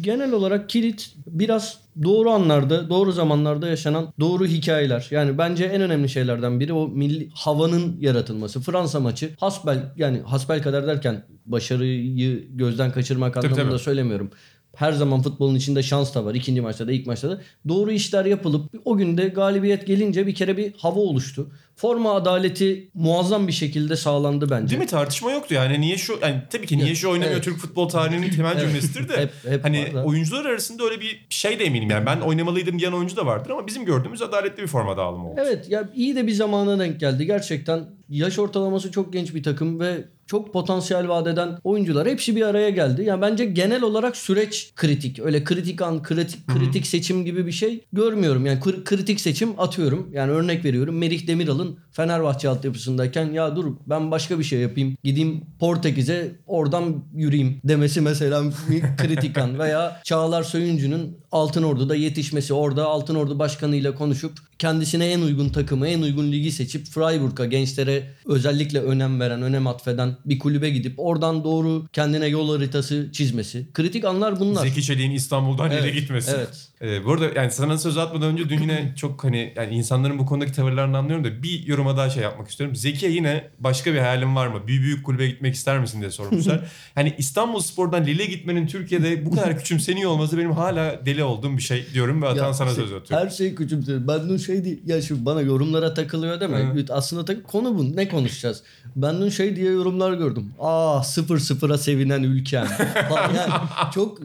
Genel 0.00 0.32
olarak 0.32 0.68
kilit 0.68 1.14
biraz 1.26 1.78
doğru 2.02 2.30
anlarda, 2.30 2.90
doğru 2.90 3.12
zamanlarda 3.12 3.68
yaşanan 3.68 4.12
doğru 4.20 4.46
hikayeler. 4.46 5.08
Yani 5.10 5.38
bence 5.38 5.64
en 5.64 5.80
önemli 5.80 6.08
şeylerden 6.08 6.60
biri 6.60 6.72
o 6.72 6.88
milli 6.88 7.30
havanın 7.34 7.96
yaratılması. 8.00 8.60
Fransa 8.60 9.00
maçı 9.00 9.30
hasbel 9.40 9.92
yani 9.96 10.20
hasbel 10.20 10.62
kadar 10.62 10.86
derken 10.86 11.24
başarıyı 11.46 12.56
gözden 12.56 12.92
kaçırmak 12.92 13.34
Tabii, 13.34 13.46
anlamında 13.46 13.70
tabii. 13.70 13.78
söylemiyorum. 13.78 14.30
Her 14.76 14.92
zaman 14.92 15.22
futbolun 15.22 15.54
içinde 15.54 15.82
şans 15.82 16.14
da 16.14 16.24
var. 16.24 16.34
İkinci 16.34 16.60
maçta 16.60 16.86
da 16.86 16.92
ilk 16.92 17.06
maçta 17.06 17.30
da. 17.30 17.40
Doğru 17.68 17.92
işler 17.92 18.24
yapılıp 18.24 18.70
o 18.84 18.96
günde 18.96 19.28
galibiyet 19.28 19.86
gelince 19.86 20.26
bir 20.26 20.34
kere 20.34 20.56
bir 20.56 20.72
hava 20.76 21.00
oluştu. 21.00 21.50
Forma 21.78 22.14
adaleti 22.14 22.90
muazzam 22.94 23.46
bir 23.48 23.52
şekilde 23.52 23.96
sağlandı 23.96 24.50
bence. 24.50 24.70
Değil 24.70 24.80
mi? 24.80 24.86
Tartışma 24.86 25.30
yoktu 25.32 25.54
yani. 25.54 25.80
Niye 25.80 25.98
şu 25.98 26.18
yani 26.22 26.42
tabii 26.50 26.66
ki 26.66 26.78
niye 26.78 26.94
şu 26.94 27.08
oynamıyor 27.08 27.32
Evet. 27.32 27.44
Türk 27.44 27.58
futbol 27.58 27.88
tarihinin 27.88 28.30
temel 28.30 28.60
cümlesidir 28.60 29.08
de 29.08 29.16
Hep- 29.16 29.50
hep 29.52 29.64
hani 29.64 29.82
var 29.82 29.94
da. 29.94 30.04
oyuncular 30.04 30.44
arasında 30.44 30.84
öyle 30.84 31.00
bir 31.00 31.26
şey 31.30 31.58
de 31.58 31.64
eminim 31.64 31.90
yani. 31.90 32.06
Ben 32.06 32.20
oynamalıydım 32.20 32.78
diyen 32.78 32.92
oyuncu 32.92 33.16
da 33.16 33.26
vardır 33.26 33.50
ama 33.50 33.66
bizim 33.66 33.84
gördüğümüz 33.84 34.22
adaletli 34.22 34.62
bir 34.62 34.68
forma 34.68 34.96
dağılımı 34.96 35.30
oldu. 35.30 35.40
Evet 35.46 35.68
ya 35.68 35.88
iyi 35.94 36.16
de 36.16 36.26
bir 36.26 36.32
zamana 36.32 36.78
denk 36.78 37.00
geldi. 37.00 37.26
Gerçekten 37.26 37.84
yaş 38.08 38.38
ortalaması 38.38 38.92
çok 38.92 39.12
genç 39.12 39.34
bir 39.34 39.42
takım 39.42 39.80
ve 39.80 40.04
çok 40.26 40.52
potansiyel 40.52 41.08
vaat 41.08 41.26
eden 41.26 41.58
oyuncular 41.64 42.08
hepsi 42.08 42.36
bir 42.36 42.42
araya 42.42 42.70
geldi. 42.70 43.02
Yani 43.02 43.22
bence 43.22 43.44
genel 43.44 43.82
olarak 43.82 44.16
süreç 44.16 44.72
kritik. 44.76 45.18
Öyle 45.20 45.44
kritik 45.44 45.82
an, 45.82 46.02
kritik, 46.02 46.46
kritik 46.46 46.86
seçim 46.86 47.24
gibi 47.24 47.46
bir 47.46 47.52
şey 47.52 47.84
görmüyorum. 47.92 48.46
Yani 48.46 48.58
kri- 48.60 48.84
kritik 48.84 49.20
seçim 49.20 49.60
atıyorum. 49.60 50.10
Yani 50.12 50.32
örnek 50.32 50.64
veriyorum. 50.64 50.98
Merih 50.98 51.26
Demiral'ın 51.26 51.78
Fenerbahçe 52.02 52.48
altyapısındayken 52.48 53.32
ya 53.32 53.56
dur 53.56 53.76
ben 53.86 54.10
başka 54.10 54.38
bir 54.38 54.44
şey 54.44 54.60
yapayım. 54.60 54.96
Gideyim 55.04 55.44
Portekiz'e 55.60 56.32
oradan 56.46 57.04
yürüyeyim 57.14 57.60
demesi 57.64 58.00
mesela 58.00 58.42
bir 58.70 58.82
kritik 58.96 59.38
an. 59.38 59.58
Veya 59.58 60.00
Çağlar 60.04 60.42
Söyüncü'nün 60.42 61.16
Altın 61.32 61.62
Ordu'da 61.62 61.94
yetişmesi 61.94 62.54
orada 62.54 62.86
Altın 62.86 63.14
Ordu 63.14 63.38
başkanıyla 63.38 63.94
konuşup 63.94 64.32
kendisine 64.58 65.06
en 65.06 65.20
uygun 65.20 65.48
takımı, 65.48 65.88
en 65.88 66.02
uygun 66.02 66.32
ligi 66.32 66.52
seçip 66.52 66.86
Freiburg'a 66.86 67.46
gençlere 67.46 68.02
özellikle 68.26 68.80
önem 68.80 69.20
veren, 69.20 69.42
önem 69.42 69.66
atfeden 69.66 70.16
bir 70.24 70.38
kulübe 70.38 70.70
gidip 70.70 70.94
oradan 70.96 71.44
doğru 71.44 71.86
kendine 71.92 72.26
yol 72.26 72.54
haritası 72.56 73.08
çizmesi. 73.12 73.72
Kritik 73.72 74.04
anlar 74.04 74.40
bunlar. 74.40 74.66
Zeki 74.66 74.82
Çelik'in 74.82 75.10
İstanbul'dan 75.10 75.70
Evet, 75.70 75.82
nereye 75.82 76.00
gitmesi. 76.00 76.30
evet. 76.36 76.68
Ee, 76.82 77.04
bu 77.04 77.12
arada 77.12 77.24
yani 77.36 77.50
sana 77.50 77.78
söz 77.78 77.98
atmadan 77.98 78.28
önce 78.28 78.48
dün 78.48 78.60
yine 78.60 78.94
çok 78.96 79.24
hani 79.24 79.52
yani 79.56 79.74
insanların 79.74 80.18
bu 80.18 80.26
konudaki 80.26 80.52
tavırlarını 80.52 80.98
anlıyorum 80.98 81.24
da 81.24 81.42
bir 81.42 81.66
yoruma 81.88 81.96
daha 81.96 82.10
şey 82.10 82.22
yapmak 82.22 82.48
istiyorum. 82.48 82.76
Zeki'ye 82.76 83.12
yine 83.12 83.50
başka 83.58 83.92
bir 83.94 83.98
hayalin 83.98 84.36
var 84.36 84.46
mı? 84.46 84.66
Bir 84.66 84.82
büyük 84.82 85.06
kulübe 85.06 85.26
gitmek 85.26 85.54
ister 85.54 85.78
misin 85.80 86.00
diye 86.00 86.10
sormuşlar. 86.10 86.60
hani 86.94 87.14
İstanbul 87.18 87.60
Spor'dan 87.60 88.04
Lille 88.06 88.26
gitmenin 88.26 88.66
Türkiye'de 88.66 89.26
bu 89.26 89.30
kadar 89.30 89.58
küçümseniyor 89.58 90.10
olması 90.10 90.38
benim 90.38 90.52
hala 90.52 91.06
deli 91.06 91.24
olduğum 91.24 91.56
bir 91.56 91.62
şey 91.62 91.86
diyorum 91.94 92.22
ve 92.22 92.28
Atan 92.28 92.52
sana 92.52 92.68
şey- 92.68 92.84
söz 92.84 92.92
atıyorum. 92.92 93.26
Her 93.26 93.30
şey 93.30 93.54
küçümsüyor. 93.54 94.08
Ben 94.08 94.28
dün 94.28 94.36
şey 94.36 94.64
değil. 94.64 94.80
Ya 94.86 95.02
şu 95.02 95.26
bana 95.26 95.40
yorumlara 95.40 95.94
takılıyor 95.94 96.40
değil 96.40 96.50
mi? 96.50 96.84
Aslında 96.90 97.24
tak- 97.24 97.44
konu 97.44 97.78
bu. 97.78 97.96
Ne 97.96 98.08
konuşacağız? 98.08 98.62
Ben 98.96 99.20
dün 99.20 99.28
şey 99.28 99.56
diye 99.56 99.72
yorumlar 99.72 100.12
gördüm. 100.12 100.52
Aa 100.60 101.02
sıfır 101.02 101.38
sıfıra 101.38 101.78
sevinen 101.78 102.22
ülkem. 102.22 102.68
Yani 103.18 103.92
çok 103.94 104.18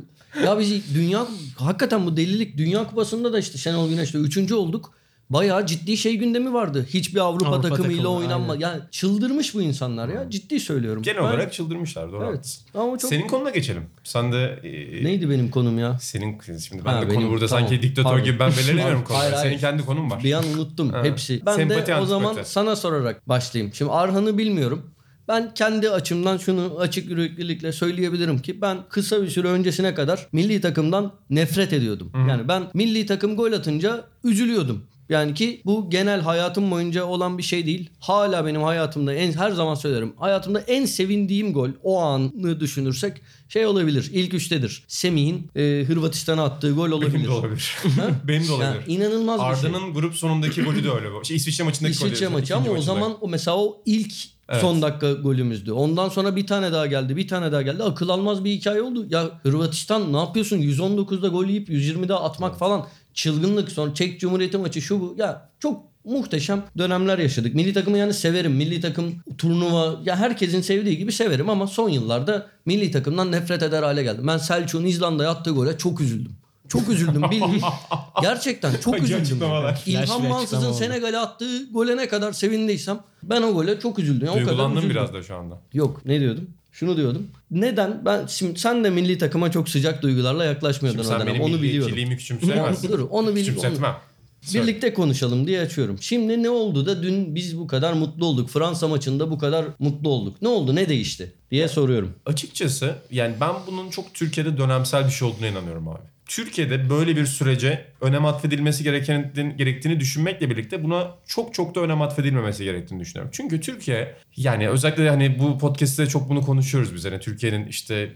ya 0.46 0.60
biz 0.60 0.96
dünya 0.96 1.27
hakikaten 1.55 2.05
bu 2.05 2.17
delilik 2.17 2.58
dünya 2.58 2.88
kupasında 2.88 3.34
da 3.34 3.39
işte 3.39 3.58
Şenol 3.58 3.89
Güneş'te 3.89 4.17
üçüncü 4.17 4.55
olduk. 4.55 4.93
Bayağı 5.34 5.66
ciddi 5.66 5.98
şey 5.98 6.16
gündemi 6.18 6.54
vardı. 6.54 6.86
Hiçbir 6.90 7.20
Avrupa, 7.20 7.46
Avrupa 7.50 7.62
takımıyla 7.70 7.98
takımı, 8.04 8.18
oynanma. 8.18 8.54
aynen. 8.54 8.62
Yani 8.68 8.82
çıldırmış 8.92 9.56
bu 9.56 9.62
insanlar 9.62 10.10
ya. 10.10 10.30
Ciddi 10.30 10.60
söylüyorum. 10.60 11.04
Genel 11.04 11.18
Ben- 11.18 11.24
olarak 11.24 11.54
çıldırmışlar 11.54 12.12
doğru 12.12 12.25
Evet. 12.30 12.60
Ama 12.74 12.98
çok 12.98 13.10
Senin 13.10 13.28
konuna 13.28 13.50
geçelim. 13.50 13.84
Sen 14.04 14.32
de 14.32 14.60
e, 14.63 15.04
Neydi 15.04 15.30
benim 15.30 15.50
konum 15.52 15.80
ya? 15.80 15.98
senin 16.02 16.40
şimdi 16.60 16.86
ben 16.86 16.94
Ha, 16.94 17.02
de 17.02 17.06
benim- 17.10 17.16
konu 17.22 17.30
burada 17.30 17.48
tamam. 17.48 17.68
sanki 17.70 17.82
diktatör 17.82 18.10
Pardon. 18.10 18.25
gibi 18.25 18.40
ben 18.40 18.52
belirlemiyorum 18.52 19.04
hayır. 19.10 19.34
Senin 19.36 19.58
kendi 19.58 19.86
konun 19.86 20.12
var. 20.12 20.24
Bir 20.24 20.34
an 20.34 20.44
unuttum 20.56 20.90
Ha. 20.90 21.04
hepsi. 21.04 21.42
Ben 21.46 21.56
Sempati, 21.56 21.88
de 21.88 21.92
o 21.94 21.98
antipati. 21.98 22.10
zaman 22.10 22.38
sana 22.44 22.75
sorarak 22.75 23.30
başlayayım. 23.30 23.74
Şimdi 23.74 23.92
Arhan'ı 23.92 24.38
bilmiyorum. 24.38 24.82
Ben 25.28 25.54
kendi 25.54 25.90
açımdan 25.90 26.38
şunu 26.38 26.75
açık 26.80 27.10
yüreklilikle 27.10 27.72
söyleyebilirim 27.72 28.40
ki 28.40 28.62
ben 28.62 28.78
kısa 28.90 29.22
bir 29.24 29.30
süre 29.30 29.48
öncesine 29.48 29.94
kadar 29.96 30.28
milli 30.32 30.62
takımdan 30.62 31.12
nefret 31.30 31.74
ediyordum. 31.74 32.12
Yani 32.30 32.48
ben 32.48 32.63
milli 32.74 33.06
takım 33.06 33.36
gol 33.36 33.52
atınca 33.52 34.04
üzülüyordum. 34.24 34.84
Yani 35.13 35.34
ki 35.34 35.62
bu 35.65 35.89
genel 35.89 36.22
hayatım 36.22 36.72
boyunca 36.72 37.05
olan 37.05 37.38
bir 37.38 37.43
şey 37.43 37.65
değil. 37.65 37.89
Hala 38.00 38.46
benim 38.46 38.63
hayatımda 38.63 39.13
en 39.13 39.32
her 39.32 39.51
zaman 39.51 39.75
söylerim. 39.75 40.13
Hayatımda 40.20 40.60
en 40.60 40.86
sevindiğim 40.86 41.53
gol 41.53 41.70
o 41.84 42.01
anı 42.01 42.60
düşünürsek 42.60 43.22
şey 43.50 43.65
olabilir. 43.65 44.10
İlk 44.13 44.34
üçtedir. 44.34 44.84
Semih'in 44.88 45.51
e, 45.55 45.86
Hırvatistan'a 45.88 46.43
attığı 46.43 46.72
gol 46.72 46.89
olabilir. 46.89 47.13
Benim 47.13 47.25
de 47.25 47.32
olabilir. 47.32 47.77
Benim 48.27 48.48
de 48.48 48.51
olabilir. 48.51 48.74
Yani 48.74 48.84
inanılmaz 48.88 49.39
bir 49.39 49.62
şey. 49.62 49.70
Arda'nın 49.70 49.93
grup 49.93 50.15
sonundaki 50.15 50.63
golü 50.63 50.84
de 50.84 50.91
öyle. 50.91 51.24
Şey, 51.24 51.38
İsviçre 51.38 51.63
maçındaki 51.63 52.00
golü. 52.00 52.08
İsviçre 52.08 52.27
maçı 52.27 52.55
ama 52.55 52.70
o 52.70 52.82
zaman 52.82 53.17
o 53.22 53.27
mesela 53.27 53.58
o 53.58 53.82
ilk 53.86 54.13
Evet. 54.50 54.62
Son 54.62 54.82
dakika 54.82 55.13
golümüzdü. 55.13 55.72
Ondan 55.72 56.10
sonra 56.10 56.36
bir 56.36 56.48
tane 56.48 56.72
daha 56.72 56.88
geldi. 56.88 57.17
Bir 57.17 57.27
tane 57.27 57.51
daha 57.51 57.62
geldi. 57.62 57.84
Akıl 57.84 58.10
almaz 58.10 58.43
bir 58.43 58.51
hikaye 58.51 58.82
oldu. 58.82 59.05
Ya 59.10 59.39
Hırvatistan 59.43 60.13
ne 60.13 60.17
yapıyorsun? 60.17 60.58
119'da 60.58 61.27
gol 61.27 61.46
yiyip 61.46 61.70
120'de 61.70 62.13
atmak 62.13 62.60
falan. 62.60 62.88
Çılgınlık. 63.13 63.72
Sonra 63.72 63.93
Çek 63.93 64.20
Cumhuriyeti 64.20 64.58
maçı 64.58 64.82
şu 64.82 65.01
bu. 65.01 65.15
Ya 65.17 65.50
çok 65.60 65.84
muhteşem 66.05 66.63
dönemler 66.77 67.20
yaşadık. 67.20 67.55
Milli 67.55 67.74
takımı 67.74 67.98
yani 67.98 68.13
severim. 68.13 68.51
Milli 68.51 68.82
takım 68.82 69.15
turnuva 69.38 70.00
ya 70.05 70.15
herkesin 70.15 70.62
sevdiği 70.62 70.98
gibi 70.98 71.12
severim 71.12 71.50
ama 71.50 71.67
son 71.67 71.89
yıllarda 71.89 72.48
milli 72.65 72.91
takımdan 72.91 73.32
nefret 73.32 73.63
eder 73.63 73.84
hale 73.84 74.03
geldim. 74.03 74.27
Ben 74.27 74.38
Selçuk'un 74.38 74.86
İzlanda'ya 74.86 75.29
attığı 75.29 75.51
gole 75.51 75.77
çok 75.77 76.01
üzüldüm. 76.01 76.32
Çok 76.67 76.89
üzüldüm 76.89 77.24
bildiğin. 77.32 77.62
Gerçekten 78.22 78.75
çok 78.84 79.03
üzüldüm. 79.03 79.39
İlhan 79.86 80.27
Mansız'ın. 80.27 80.72
Senegal'e 80.72 81.17
attığı 81.17 81.72
gole 81.72 81.98
ne 81.98 82.08
kadar 82.08 82.32
sevindiysem 82.32 83.00
ben 83.24 83.41
o 83.41 83.53
gole 83.53 83.79
çok 83.79 84.00
üzüldüm. 84.00 84.27
Ya, 84.27 84.34
o 84.34 84.46
kadar 84.46 84.72
üzüldüm. 84.72 84.89
biraz 84.89 85.13
da 85.13 85.24
şu 85.24 85.36
anda. 85.36 85.62
Yok 85.74 86.05
ne 86.05 86.20
diyordum? 86.20 86.50
Şunu 86.72 86.98
diyordum. 86.98 87.27
Neden? 87.53 88.05
Ben 88.05 88.25
şimdi 88.27 88.60
sen 88.60 88.83
de 88.83 88.89
milli 88.89 89.17
takıma 89.17 89.51
çok 89.51 89.69
sıcak 89.69 90.01
duygularla 90.01 90.45
yaklaşmıyordun 90.45 91.05
o 91.05 91.19
dönem. 91.19 91.41
Onu 91.41 91.62
biliyorum. 91.62 91.95
küçümseyemezsin. 92.17 92.89
Dur, 92.89 93.07
onu 93.10 93.36
bil- 93.36 93.45
Küçümsetmem. 93.45 93.95
Söyle. 94.41 94.67
Birlikte 94.67 94.93
konuşalım 94.93 95.48
diye 95.48 95.62
açıyorum. 95.62 95.98
Şimdi 96.01 96.43
ne 96.43 96.50
oldu 96.50 96.86
da 96.86 97.03
dün 97.03 97.36
biz 97.36 97.57
bu 97.60 97.67
kadar 97.67 97.93
mutlu 97.93 98.25
olduk? 98.25 98.50
Fransa 98.50 98.88
maçında 98.88 99.31
bu 99.31 99.38
kadar 99.38 99.65
mutlu 99.79 100.10
olduk. 100.10 100.41
Ne 100.41 100.48
oldu? 100.48 100.75
Ne 100.75 100.89
değişti? 100.89 101.33
diye 101.51 101.67
soruyorum. 101.67 102.13
Açıkçası 102.25 102.95
yani 103.12 103.36
ben 103.41 103.53
bunun 103.67 103.89
çok 103.89 104.13
Türkiye'de 104.13 104.57
dönemsel 104.57 105.05
bir 105.05 105.12
şey 105.12 105.27
olduğuna 105.27 105.48
inanıyorum 105.48 105.88
abi. 105.88 106.12
Türkiye'de 106.36 106.90
böyle 106.90 107.16
bir 107.16 107.25
sürece 107.25 107.86
önem 108.02 108.25
atfedilmesi 108.25 108.84
gereken, 108.84 109.32
gerektiğini 109.58 110.00
düşünmekle 110.00 110.50
birlikte 110.50 110.84
buna 110.84 111.12
çok 111.28 111.54
çok 111.54 111.75
da 111.75 111.80
önem 111.80 112.02
atfedilmemesi 112.02 112.63
gerektiğini 112.63 113.00
düşünüyorum. 113.00 113.32
Çünkü 113.34 113.62
Türkiye 113.62 114.16
yani 114.38 114.70
özellikle 114.70 115.10
hani 115.10 115.40
bu 115.40 115.58
podcast'te 115.60 116.08
çok 116.08 116.30
bunu 116.30 116.42
konuşuyoruz 116.42 116.96
biz. 116.96 117.06
Hani 117.06 117.20
Türkiye'nin 117.20 117.68
işte 117.68 118.12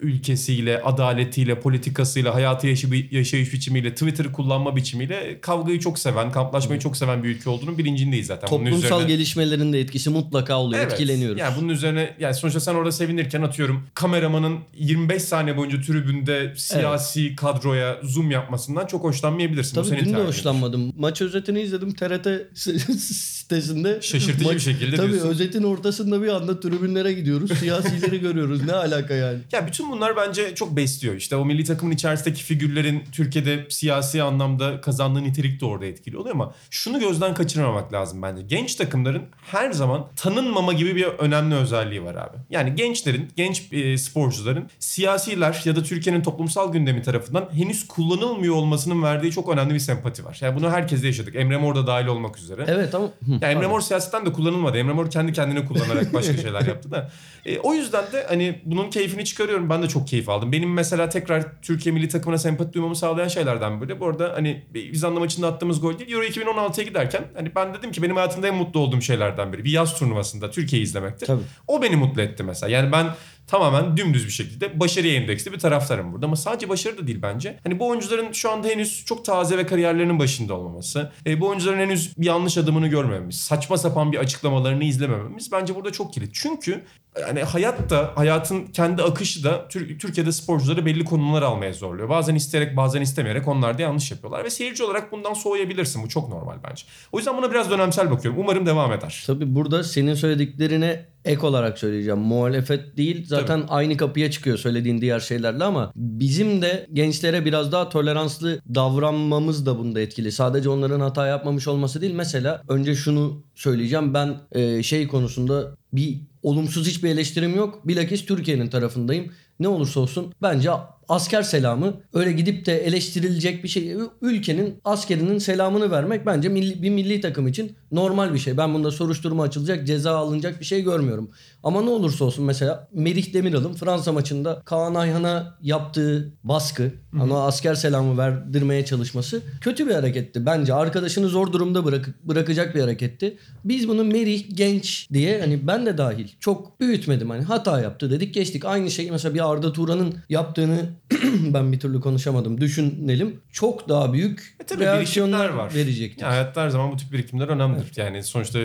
ülkesiyle, 0.00 0.82
adaletiyle, 0.82 1.60
politikasıyla, 1.60 2.34
hayatı 2.34 2.66
yaşay- 2.66 3.08
yaşayış 3.10 3.52
biçimiyle, 3.52 3.90
Twitter'ı 3.94 4.32
kullanma 4.32 4.76
biçimiyle 4.76 5.38
kavgayı 5.40 5.80
çok 5.80 5.98
seven, 5.98 6.32
kamplaşmayı 6.32 6.80
çok 6.80 6.96
seven 6.96 7.24
bir 7.24 7.28
ülke 7.28 7.50
olduğunu 7.50 7.78
bilincindeyiz 7.78 8.26
zaten. 8.26 8.50
Bunun 8.50 8.64
Toplumsal 8.64 8.88
üzerine- 9.00 9.08
gelişmelerin 9.12 9.72
de 9.72 9.80
etkisi 9.80 10.10
mutlaka 10.10 10.56
oluyor. 10.58 10.82
Evet. 10.82 10.92
Etkileniyoruz. 10.92 11.38
Yani 11.40 11.54
bunun 11.60 11.68
üzerine 11.68 12.14
yani 12.20 12.34
sonuçta 12.34 12.60
sen 12.60 12.74
orada 12.74 12.92
sevinirken 12.92 13.42
atıyorum 13.42 13.86
kameramanın 13.94 14.58
25 14.76 15.22
saniye 15.22 15.56
boyunca 15.56 15.80
tribünde 15.80 16.52
siyasi 16.56 17.36
kadroya 17.54 17.98
zoom 18.02 18.30
yapmasından 18.30 18.86
çok 18.86 19.04
hoşlanmayabilirsin. 19.04 19.74
Tabii 19.74 19.86
senin 19.86 20.04
dün 20.04 20.14
de 20.14 20.24
hoşlanmadım. 20.24 20.92
Maç 20.98 21.22
özetini 21.22 21.60
izledim 21.60 21.94
TRT 21.94 22.28
sitesinde. 23.00 24.02
Şaşırtıcı 24.02 24.50
bir 24.54 24.58
şekilde 24.58 24.96
Tabii 24.96 25.12
diyorsun. 25.12 25.28
özetin 25.28 25.62
ortasında 25.62 26.22
bir 26.22 26.28
anda 26.28 26.60
tribünlere 26.60 27.12
gidiyoruz. 27.12 27.58
Siyasileri 27.58 28.20
görüyoruz. 28.20 28.64
Ne 28.64 28.72
alaka 28.72 29.14
yani? 29.14 29.38
Ya 29.52 29.66
bütün 29.66 29.90
bunlar 29.90 30.16
bence 30.16 30.54
çok 30.54 30.76
besliyor. 30.76 31.14
İşte 31.14 31.36
o 31.36 31.44
milli 31.44 31.64
takımın 31.64 31.92
içerisindeki 31.92 32.42
figürlerin 32.42 33.04
Türkiye'de 33.12 33.66
siyasi 33.68 34.22
anlamda 34.22 34.80
kazandığı 34.80 35.22
nitelik 35.24 35.60
de 35.60 35.64
orada 35.64 35.86
etkili 35.86 36.18
oluyor 36.18 36.34
ama 36.34 36.54
şunu 36.70 37.00
gözden 37.00 37.34
kaçırmamak 37.34 37.92
lazım 37.92 38.22
bence. 38.22 38.42
Genç 38.42 38.74
takımların 38.74 39.22
her 39.50 39.72
zaman 39.72 40.06
tanınmama 40.16 40.72
gibi 40.72 40.96
bir 40.96 41.04
önemli 41.04 41.54
özelliği 41.54 42.04
var 42.04 42.14
abi. 42.14 42.36
Yani 42.50 42.74
gençlerin, 42.74 43.28
genç 43.36 43.72
e, 43.72 43.98
sporcuların 43.98 44.68
siyasiler 44.78 45.62
ya 45.64 45.76
da 45.76 45.82
Türkiye'nin 45.82 46.22
toplumsal 46.22 46.72
gündemi 46.72 47.02
tarafından 47.02 47.33
henüz 47.52 47.88
kullanılmıyor 47.88 48.54
olmasının 48.54 49.02
verdiği 49.02 49.32
çok 49.32 49.48
önemli 49.48 49.74
bir 49.74 49.78
sempati 49.78 50.24
var. 50.24 50.38
Yani 50.40 50.56
bunu 50.56 50.70
herkes 50.70 51.02
de 51.02 51.06
yaşadık. 51.06 51.36
Emre 51.36 51.56
Mor 51.56 51.74
da 51.74 51.86
dahil 51.86 52.06
olmak 52.06 52.38
üzere. 52.38 52.64
Evet 52.68 52.94
ama... 52.94 53.06
Hı, 53.06 53.32
Ya 53.40 53.50
Emre. 53.50 53.66
Mor 53.66 53.80
siyasetten 53.80 54.26
de 54.26 54.32
kullanılmadı. 54.32 54.78
Emre 54.78 54.92
Mor 54.92 55.10
kendi 55.10 55.32
kendine 55.32 55.64
kullanarak 55.64 56.14
başka 56.14 56.36
şeyler 56.36 56.66
yaptı 56.66 56.90
da. 56.90 57.10
E, 57.46 57.58
o 57.58 57.74
yüzden 57.74 58.04
de 58.12 58.26
hani 58.28 58.60
bunun 58.64 58.90
keyfini 58.90 59.24
çıkarıyorum. 59.24 59.70
Ben 59.70 59.82
de 59.82 59.88
çok 59.88 60.08
keyif 60.08 60.28
aldım. 60.28 60.52
Benim 60.52 60.72
mesela 60.72 61.08
tekrar 61.08 61.62
Türkiye 61.62 61.94
milli 61.94 62.08
takımına 62.08 62.38
sempati 62.38 62.72
duymamı 62.72 62.96
sağlayan 62.96 63.28
şeylerden 63.28 63.80
böyle. 63.80 64.00
Bu 64.00 64.06
arada 64.06 64.32
hani 64.34 64.64
Bizanlı 64.74 65.20
maçında 65.20 65.46
attığımız 65.48 65.80
gol 65.80 65.98
değil. 65.98 66.12
Euro 66.12 66.24
2016'ya 66.24 66.84
giderken 66.86 67.24
hani 67.36 67.54
ben 67.56 67.74
dedim 67.74 67.92
ki 67.92 68.02
benim 68.02 68.16
hayatımda 68.16 68.48
en 68.48 68.54
mutlu 68.54 68.80
olduğum 68.80 69.00
şeylerden 69.00 69.52
biri. 69.52 69.64
Bir 69.64 69.70
yaz 69.70 69.98
turnuvasında 69.98 70.50
Türkiye'yi 70.50 70.86
izlemekti. 70.86 71.26
Tabii. 71.26 71.42
O 71.68 71.82
beni 71.82 71.96
mutlu 71.96 72.22
etti 72.22 72.42
mesela. 72.42 72.70
Yani 72.70 72.92
ben 72.92 73.06
tamamen 73.46 73.96
dümdüz 73.96 74.26
bir 74.26 74.30
şekilde 74.32 74.80
başarıya 74.80 75.14
endeksli 75.14 75.52
bir 75.52 75.58
taraftarım 75.58 76.12
burada. 76.12 76.26
Ama 76.26 76.36
sadece 76.36 76.68
başarı 76.68 76.98
da 76.98 77.06
değil 77.06 77.18
bence. 77.22 77.58
Hani 77.64 77.78
bu 77.78 77.88
oyuncuların 77.88 78.32
şu 78.32 78.50
anda 78.50 78.68
henüz 78.68 79.04
çok 79.04 79.24
taze 79.24 79.58
ve 79.58 79.66
kariyerlerinin 79.66 80.18
başında 80.18 80.54
olmaması. 80.54 81.12
e, 81.26 81.40
bu 81.40 81.48
oyuncuların 81.48 81.78
henüz 81.78 82.18
bir 82.18 82.26
yanlış 82.26 82.58
adımını 82.58 82.88
görmememiz. 82.88 83.36
Saçma 83.40 83.78
sapan 83.78 84.12
bir 84.12 84.18
açıklamalarını 84.18 84.84
izlemememiz 84.84 85.52
bence 85.52 85.74
burada 85.74 85.92
çok 85.92 86.12
kilit. 86.12 86.30
Çünkü 86.34 86.84
yani 87.20 87.42
hayat 87.42 87.90
da 87.90 88.12
hayatın 88.14 88.66
kendi 88.66 89.02
akışı 89.02 89.44
da 89.44 89.68
Tür- 89.68 89.98
Türkiye'de 89.98 90.32
sporcuları 90.32 90.86
belli 90.86 91.04
konumlar 91.04 91.42
almaya 91.42 91.72
zorluyor. 91.72 92.08
Bazen 92.08 92.34
isteyerek 92.34 92.76
bazen 92.76 93.00
istemeyerek 93.00 93.48
onlar 93.48 93.78
da 93.78 93.82
yanlış 93.82 94.10
yapıyorlar. 94.10 94.44
Ve 94.44 94.50
seyirci 94.50 94.84
olarak 94.84 95.12
bundan 95.12 95.34
soğuyabilirsin. 95.34 96.02
Bu 96.02 96.08
çok 96.08 96.28
normal 96.28 96.56
bence. 96.70 96.84
O 97.12 97.18
yüzden 97.18 97.36
buna 97.36 97.50
biraz 97.50 97.70
dönemsel 97.70 98.10
bakıyorum. 98.10 98.40
Umarım 98.40 98.66
devam 98.66 98.92
eder. 98.92 99.24
Tabii 99.26 99.54
burada 99.54 99.84
senin 99.84 100.14
söylediklerine 100.14 101.06
ek 101.24 101.46
olarak 101.46 101.78
söyleyeceğim. 101.78 102.18
Muhalefet 102.18 102.96
değil 102.96 103.26
zaten 103.26 103.64
aynı 103.68 103.96
kapıya 103.96 104.30
çıkıyor 104.30 104.58
söylediğin 104.58 105.00
diğer 105.00 105.20
şeylerle 105.20 105.64
ama 105.64 105.92
bizim 105.96 106.62
de 106.62 106.86
gençlere 106.92 107.44
biraz 107.44 107.72
daha 107.72 107.88
toleranslı 107.88 108.60
davranmamız 108.74 109.66
da 109.66 109.78
bunda 109.78 110.00
etkili. 110.00 110.32
Sadece 110.32 110.68
onların 110.68 111.00
hata 111.00 111.26
yapmamış 111.26 111.68
olması 111.68 112.00
değil. 112.00 112.14
Mesela 112.14 112.62
önce 112.68 112.94
şunu 112.94 113.42
söyleyeceğim. 113.54 114.14
Ben 114.14 114.40
e, 114.52 114.82
şey 114.82 115.08
konusunda 115.08 115.76
bir 115.92 116.20
olumsuz 116.42 116.86
hiçbir 116.86 117.10
eleştirim 117.10 117.56
yok. 117.56 117.88
Bilakis 117.88 118.26
Türkiye'nin 118.26 118.68
tarafındayım. 118.68 119.32
Ne 119.60 119.68
olursa 119.68 120.00
olsun 120.00 120.34
bence 120.42 120.70
asker 121.08 121.42
selamı 121.42 121.94
öyle 122.12 122.32
gidip 122.32 122.66
de 122.66 122.86
eleştirilecek 122.86 123.64
bir 123.64 123.68
şey. 123.68 123.96
Ülkenin 124.22 124.80
askerinin 124.84 125.38
selamını 125.38 125.90
vermek 125.90 126.26
bence 126.26 126.48
milli, 126.48 126.82
bir 126.82 126.90
milli 126.90 127.20
takım 127.20 127.48
için 127.48 127.76
normal 127.92 128.34
bir 128.34 128.38
şey. 128.38 128.56
Ben 128.56 128.74
bunda 128.74 128.90
soruşturma 128.90 129.42
açılacak, 129.42 129.86
ceza 129.86 130.16
alınacak 130.16 130.60
bir 130.60 130.64
şey 130.64 130.82
görmüyorum. 130.82 131.30
Ama 131.62 131.82
ne 131.82 131.90
olursa 131.90 132.24
olsun 132.24 132.44
mesela 132.44 132.88
Merih 132.92 133.34
Demiral'ın 133.34 133.74
Fransa 133.74 134.12
maçında 134.12 134.62
Kaan 134.64 134.94
Ayhan'a 134.94 135.58
yaptığı 135.62 136.32
baskı, 136.44 136.92
ona 137.22 137.44
asker 137.44 137.74
selamı 137.74 138.18
verdirmeye 138.18 138.84
çalışması 138.84 139.42
kötü 139.60 139.88
bir 139.88 139.94
hareketti. 139.94 140.46
Bence 140.46 140.74
arkadaşını 140.74 141.28
zor 141.28 141.52
durumda 141.52 141.84
bırak, 141.84 142.08
bırakacak 142.24 142.74
bir 142.74 142.80
hareketti. 142.80 143.38
Biz 143.64 143.88
bunu 143.88 144.04
Merih 144.04 144.44
genç 144.56 145.08
diye 145.12 145.40
hani 145.40 145.66
ben 145.66 145.86
de 145.86 145.98
dahil 145.98 146.28
çok 146.40 146.80
büyütmedim. 146.80 147.30
Hani 147.30 147.42
hata 147.42 147.80
yaptı 147.80 148.10
dedik 148.10 148.34
geçtik. 148.34 148.64
Aynı 148.64 148.90
şeyi 148.90 149.10
mesela 149.10 149.34
bir 149.34 149.50
Arda 149.50 149.72
Turan'ın 149.72 150.14
yaptığını 150.28 150.93
ben 151.54 151.72
bir 151.72 151.80
türlü 151.80 152.00
konuşamadım. 152.00 152.60
Düşünelim. 152.60 153.40
Çok 153.52 153.88
daha 153.88 154.12
büyük 154.12 154.56
E 154.60 154.64
tabii 154.66 154.84
reaksiyonlar 154.84 155.48
var. 155.48 155.74
verecektir. 155.74 156.22
Ya 156.22 156.28
hayatta 156.30 156.62
her 156.62 156.68
zaman 156.68 156.92
bu 156.92 156.96
tip 156.96 157.12
birikimler 157.12 157.48
önemlidir. 157.48 157.92
Yani 157.96 158.22
sonuçta 158.22 158.58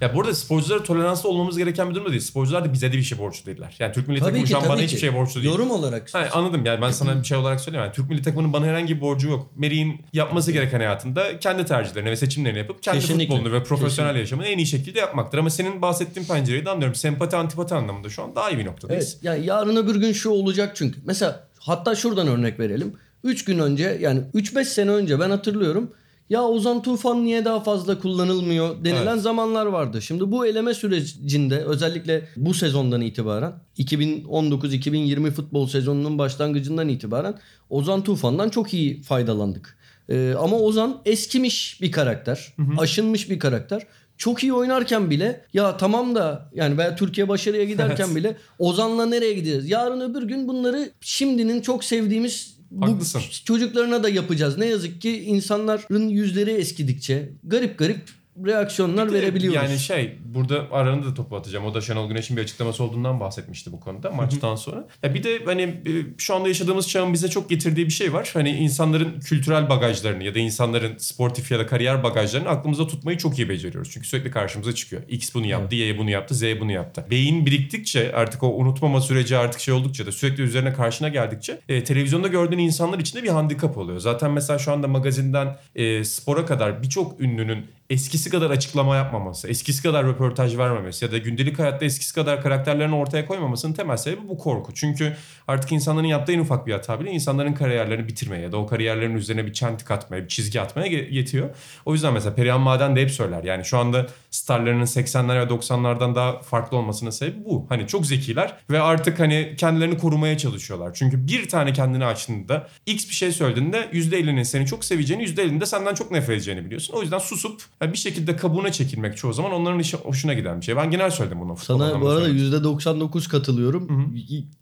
ya 0.00 0.14
burada 0.14 0.34
sporculara 0.34 0.82
toleranslı 0.82 1.28
olmamız 1.28 1.58
gereken 1.58 1.90
bir 1.90 1.94
durum 1.94 2.06
da 2.06 2.10
değil. 2.10 2.22
Sporcular 2.22 2.64
da 2.64 2.72
bize 2.72 2.92
de 2.92 2.96
bir 2.96 3.02
şey 3.02 3.18
borçlu 3.18 3.46
değiller. 3.46 3.76
Yani 3.78 3.92
Türk 3.92 4.08
milli 4.08 4.18
Tabii 4.20 4.28
takımı 4.30 4.44
ki 4.44 4.50
şu 4.50 4.56
an 4.58 4.62
bana 4.64 4.72
tabii 4.74 4.82
hiçbir 4.84 4.96
ki. 4.96 5.00
şey 5.00 5.14
borçlu 5.14 5.42
değil. 5.42 5.52
Yorum 5.52 5.70
olarak. 5.70 6.14
Ha, 6.14 6.28
anladım 6.32 6.64
yani 6.66 6.82
ben 6.82 6.90
sana 6.90 7.18
bir 7.20 7.24
şey 7.24 7.38
olarak 7.38 7.60
söyleyeyim. 7.60 7.84
Yani 7.84 7.94
Türk 7.94 8.10
milli 8.10 8.22
takımının 8.22 8.52
bana 8.52 8.66
herhangi 8.66 8.96
bir 8.96 9.00
borcu 9.00 9.28
yok. 9.28 9.50
Merih'in 9.56 10.00
yapması 10.12 10.52
gereken 10.52 10.78
hayatında 10.78 11.38
kendi 11.38 11.64
tercihlerini 11.64 12.10
ve 12.10 12.16
seçimlerini 12.16 12.58
yapıp 12.58 12.82
kendi 12.82 13.00
Kesinlikle. 13.00 13.34
futbolunu 13.36 13.52
ve 13.54 13.62
profesyonel 13.64 14.16
yaşamını 14.16 14.46
en 14.46 14.58
iyi 14.58 14.66
şekilde 14.66 14.98
yapmaktır. 14.98 15.38
Ama 15.38 15.50
senin 15.50 15.82
bahsettiğin 15.82 16.26
pencereyi 16.26 16.64
de 16.66 16.70
anlıyorum. 16.70 16.94
Sempati 16.94 17.36
antipati 17.36 17.74
anlamında 17.74 18.08
şu 18.08 18.22
an 18.22 18.34
daha 18.36 18.50
iyi 18.50 18.58
bir 18.58 18.66
noktadayız. 18.66 19.12
Evet. 19.14 19.24
Yani 19.24 19.46
yarın 19.46 19.76
öbür 19.76 19.96
gün 19.96 20.12
şu 20.12 20.30
olacak 20.30 20.72
çünkü. 20.76 21.00
Mesela 21.04 21.48
hatta 21.64 21.94
şuradan 21.94 22.28
örnek 22.28 22.60
verelim. 22.60 22.92
3 23.24 23.44
gün 23.44 23.58
önce 23.58 23.98
yani 24.00 24.20
3-5 24.34 24.64
sene 24.64 24.90
önce 24.90 25.20
ben 25.20 25.30
hatırlıyorum. 25.30 25.90
Ya 26.30 26.42
Ozan 26.42 26.82
Tufan 26.82 27.24
niye 27.24 27.44
daha 27.44 27.60
fazla 27.60 27.98
kullanılmıyor 27.98 28.84
denilen 28.84 29.12
Evet. 29.12 29.22
zamanlar 29.22 29.66
vardı. 29.66 30.02
Şimdi 30.02 30.30
bu 30.30 30.46
eleme 30.46 30.74
sürecinde 30.74 31.58
özellikle 31.64 32.28
bu 32.36 32.54
sezondan 32.54 33.00
itibaren 33.00 33.52
2019-2020 33.78 35.30
futbol 35.30 35.66
sezonunun 35.66 36.18
başlangıcından 36.18 36.88
itibaren 36.88 37.34
Ozan 37.70 38.04
Tufan'dan 38.04 38.48
çok 38.48 38.74
iyi 38.74 39.02
faydalandık. 39.02 39.76
Ee, 40.08 40.34
ama 40.38 40.56
Ozan 40.58 41.00
eskimiş 41.04 41.78
bir 41.82 41.92
karakter. 41.92 42.54
Aşınmış 42.78 43.30
bir 43.30 43.38
karakter. 43.38 43.86
Çok 44.18 44.42
iyi 44.42 44.52
oynarken 44.52 45.10
bile 45.10 45.44
ya 45.52 45.76
tamam 45.76 46.14
da 46.14 46.50
yani 46.54 46.78
veya 46.78 46.96
Türkiye 46.96 47.28
başarıya 47.28 47.64
giderken 47.64 48.04
Evet. 48.06 48.16
bile 48.16 48.36
Ozan'la 48.58 49.06
nereye 49.06 49.32
gideceğiz? 49.34 49.70
Yarın 49.70 50.00
öbür 50.00 50.22
gün 50.22 50.48
bunları 50.48 50.90
şimdinin 51.00 51.60
çok 51.60 51.84
sevdiğimiz 51.84 52.54
bu 52.70 52.86
Haklısın. 52.86 53.22
çocuklarına 53.44 54.02
da 54.02 54.08
yapacağız. 54.08 54.58
Ne 54.58 54.66
yazık 54.66 55.00
ki 55.02 55.24
insanların 55.24 56.08
yüzleri 56.08 56.50
eskidikçe 56.50 57.30
garip 57.44 57.78
garip 57.78 58.02
reaksiyonlar 58.46 59.10
de 59.10 59.14
verebiliyoruz. 59.14 59.56
Yani 59.56 59.78
şey 59.78 60.18
burada 60.24 60.66
aranında 60.72 61.06
da 61.06 61.14
topu 61.14 61.36
atacağım. 61.36 61.64
O 61.64 61.74
da 61.74 61.80
Şenol 61.80 62.08
Güneş'in 62.08 62.36
bir 62.36 62.42
açıklaması 62.42 62.84
olduğundan 62.84 63.20
bahsetmişti 63.20 63.72
bu 63.72 63.80
konuda 63.80 64.10
maçtan 64.10 64.56
sonra. 64.56 64.88
Ya 65.02 65.14
bir 65.14 65.22
de 65.22 65.44
hani 65.44 65.62
e, 65.62 65.92
şu 66.18 66.34
anda 66.34 66.48
yaşadığımız 66.48 66.88
çağın 66.88 67.12
bize 67.12 67.28
çok 67.28 67.50
getirdiği 67.50 67.86
bir 67.86 67.92
şey 67.92 68.12
var. 68.12 68.30
Hani 68.34 68.50
insanların 68.50 69.20
kültürel 69.20 69.68
bagajlarını 69.68 70.24
ya 70.24 70.34
da 70.34 70.38
insanların 70.38 70.98
sportif 70.98 71.50
ya 71.50 71.58
da 71.58 71.66
kariyer 71.66 72.02
bagajlarını 72.02 72.48
aklımızda 72.48 72.86
tutmayı 72.86 73.18
çok 73.18 73.38
iyi 73.38 73.48
beceriyoruz. 73.48 73.90
Çünkü 73.90 74.08
sürekli 74.08 74.30
karşımıza 74.30 74.74
çıkıyor. 74.74 75.02
X 75.08 75.34
bunu 75.34 75.46
yaptı, 75.46 75.76
Y 75.76 75.98
bunu 75.98 76.10
yaptı, 76.10 76.34
Z 76.34 76.42
bunu 76.60 76.72
yaptı. 76.72 77.06
Beyin 77.10 77.46
biriktikçe 77.46 78.12
artık 78.14 78.42
o 78.42 78.56
unutmama 78.56 79.00
süreci 79.00 79.36
artık 79.36 79.60
şey 79.60 79.74
oldukça 79.74 80.06
da 80.06 80.12
sürekli 80.12 80.42
üzerine 80.42 80.72
karşına 80.72 81.08
geldikçe 81.08 81.60
e, 81.68 81.84
televizyonda 81.84 82.28
gördüğün 82.28 82.58
insanlar 82.58 82.98
için 82.98 83.18
de 83.18 83.22
bir 83.22 83.28
handikap 83.28 83.78
oluyor. 83.78 83.98
Zaten 83.98 84.30
mesela 84.30 84.58
şu 84.58 84.72
anda 84.72 84.88
magazinden 84.88 85.56
e, 85.74 86.04
spora 86.04 86.46
kadar 86.46 86.82
birçok 86.82 87.20
ünlünün 87.20 87.66
eskisi 87.94 88.30
kadar 88.30 88.50
açıklama 88.50 88.96
yapmaması, 88.96 89.48
eskisi 89.48 89.82
kadar 89.82 90.06
röportaj 90.06 90.58
vermemesi 90.58 91.04
ya 91.04 91.12
da 91.12 91.18
gündelik 91.18 91.58
hayatta 91.58 91.84
eskisi 91.84 92.14
kadar 92.14 92.42
karakterlerini 92.42 92.94
ortaya 92.94 93.26
koymamasının 93.26 93.72
temel 93.72 93.96
sebebi 93.96 94.28
bu 94.28 94.38
korku. 94.38 94.74
Çünkü 94.74 95.16
artık 95.48 95.72
insanların 95.72 96.06
yaptığı 96.06 96.32
en 96.32 96.38
ufak 96.38 96.66
bir 96.66 96.72
hata 96.72 97.00
bile 97.00 97.10
insanların 97.10 97.52
kariyerlerini 97.52 98.08
bitirmeye 98.08 98.42
ya 98.42 98.52
da 98.52 98.56
o 98.56 98.66
kariyerlerin 98.66 99.14
üzerine 99.14 99.46
bir 99.46 99.52
çentik 99.52 99.90
atmaya, 99.90 100.22
bir 100.22 100.28
çizgi 100.28 100.60
atmaya 100.60 100.86
yetiyor. 100.86 101.56
O 101.84 101.92
yüzden 101.92 102.12
mesela 102.12 102.34
Perihan 102.34 102.60
Maden 102.60 102.96
de 102.96 103.02
hep 103.02 103.10
söyler. 103.10 103.44
Yani 103.44 103.64
şu 103.64 103.78
anda 103.78 104.06
starlarının 104.30 104.84
80'ler 104.84 105.40
ve 105.40 105.54
90'lardan 105.54 106.14
daha 106.14 106.38
farklı 106.38 106.76
olmasının 106.76 107.10
sebebi 107.10 107.44
bu. 107.44 107.66
Hani 107.68 107.86
çok 107.86 108.06
zekiler 108.06 108.56
ve 108.70 108.80
artık 108.80 109.20
hani 109.20 109.54
kendilerini 109.58 109.98
korumaya 109.98 110.38
çalışıyorlar. 110.38 110.94
Çünkü 110.94 111.28
bir 111.28 111.48
tane 111.48 111.72
kendini 111.72 112.04
açtığında 112.04 112.68
X 112.86 113.08
bir 113.08 113.14
şey 113.14 113.32
söylediğinde 113.32 113.88
%50'nin 113.92 114.42
seni 114.42 114.66
çok 114.66 114.84
seveceğini, 114.84 115.24
%50'nin 115.24 115.60
de 115.60 115.66
senden 115.66 115.94
çok 115.94 116.10
nefret 116.10 116.36
edeceğini 116.36 116.64
biliyorsun. 116.64 116.94
O 116.94 117.02
yüzden 117.02 117.18
susup 117.18 117.62
yani 117.84 117.92
bir 117.92 117.98
şekilde 117.98 118.36
kabuğuna 118.36 118.72
çekilmek 118.72 119.16
çoğu 119.16 119.32
zaman 119.32 119.52
onların 119.52 119.78
işi 119.78 119.96
hoşuna 119.96 120.34
giden 120.34 120.60
bir 120.60 120.64
şey. 120.64 120.76
Ben 120.76 120.90
genel 120.90 121.10
söyledim 121.10 121.40
bunu. 121.40 121.56
Sana 121.56 122.00
bu 122.00 122.08
arada 122.08 122.24
söyledim. 122.24 122.52
%99 122.62 123.28
katılıyorum. 123.28 124.14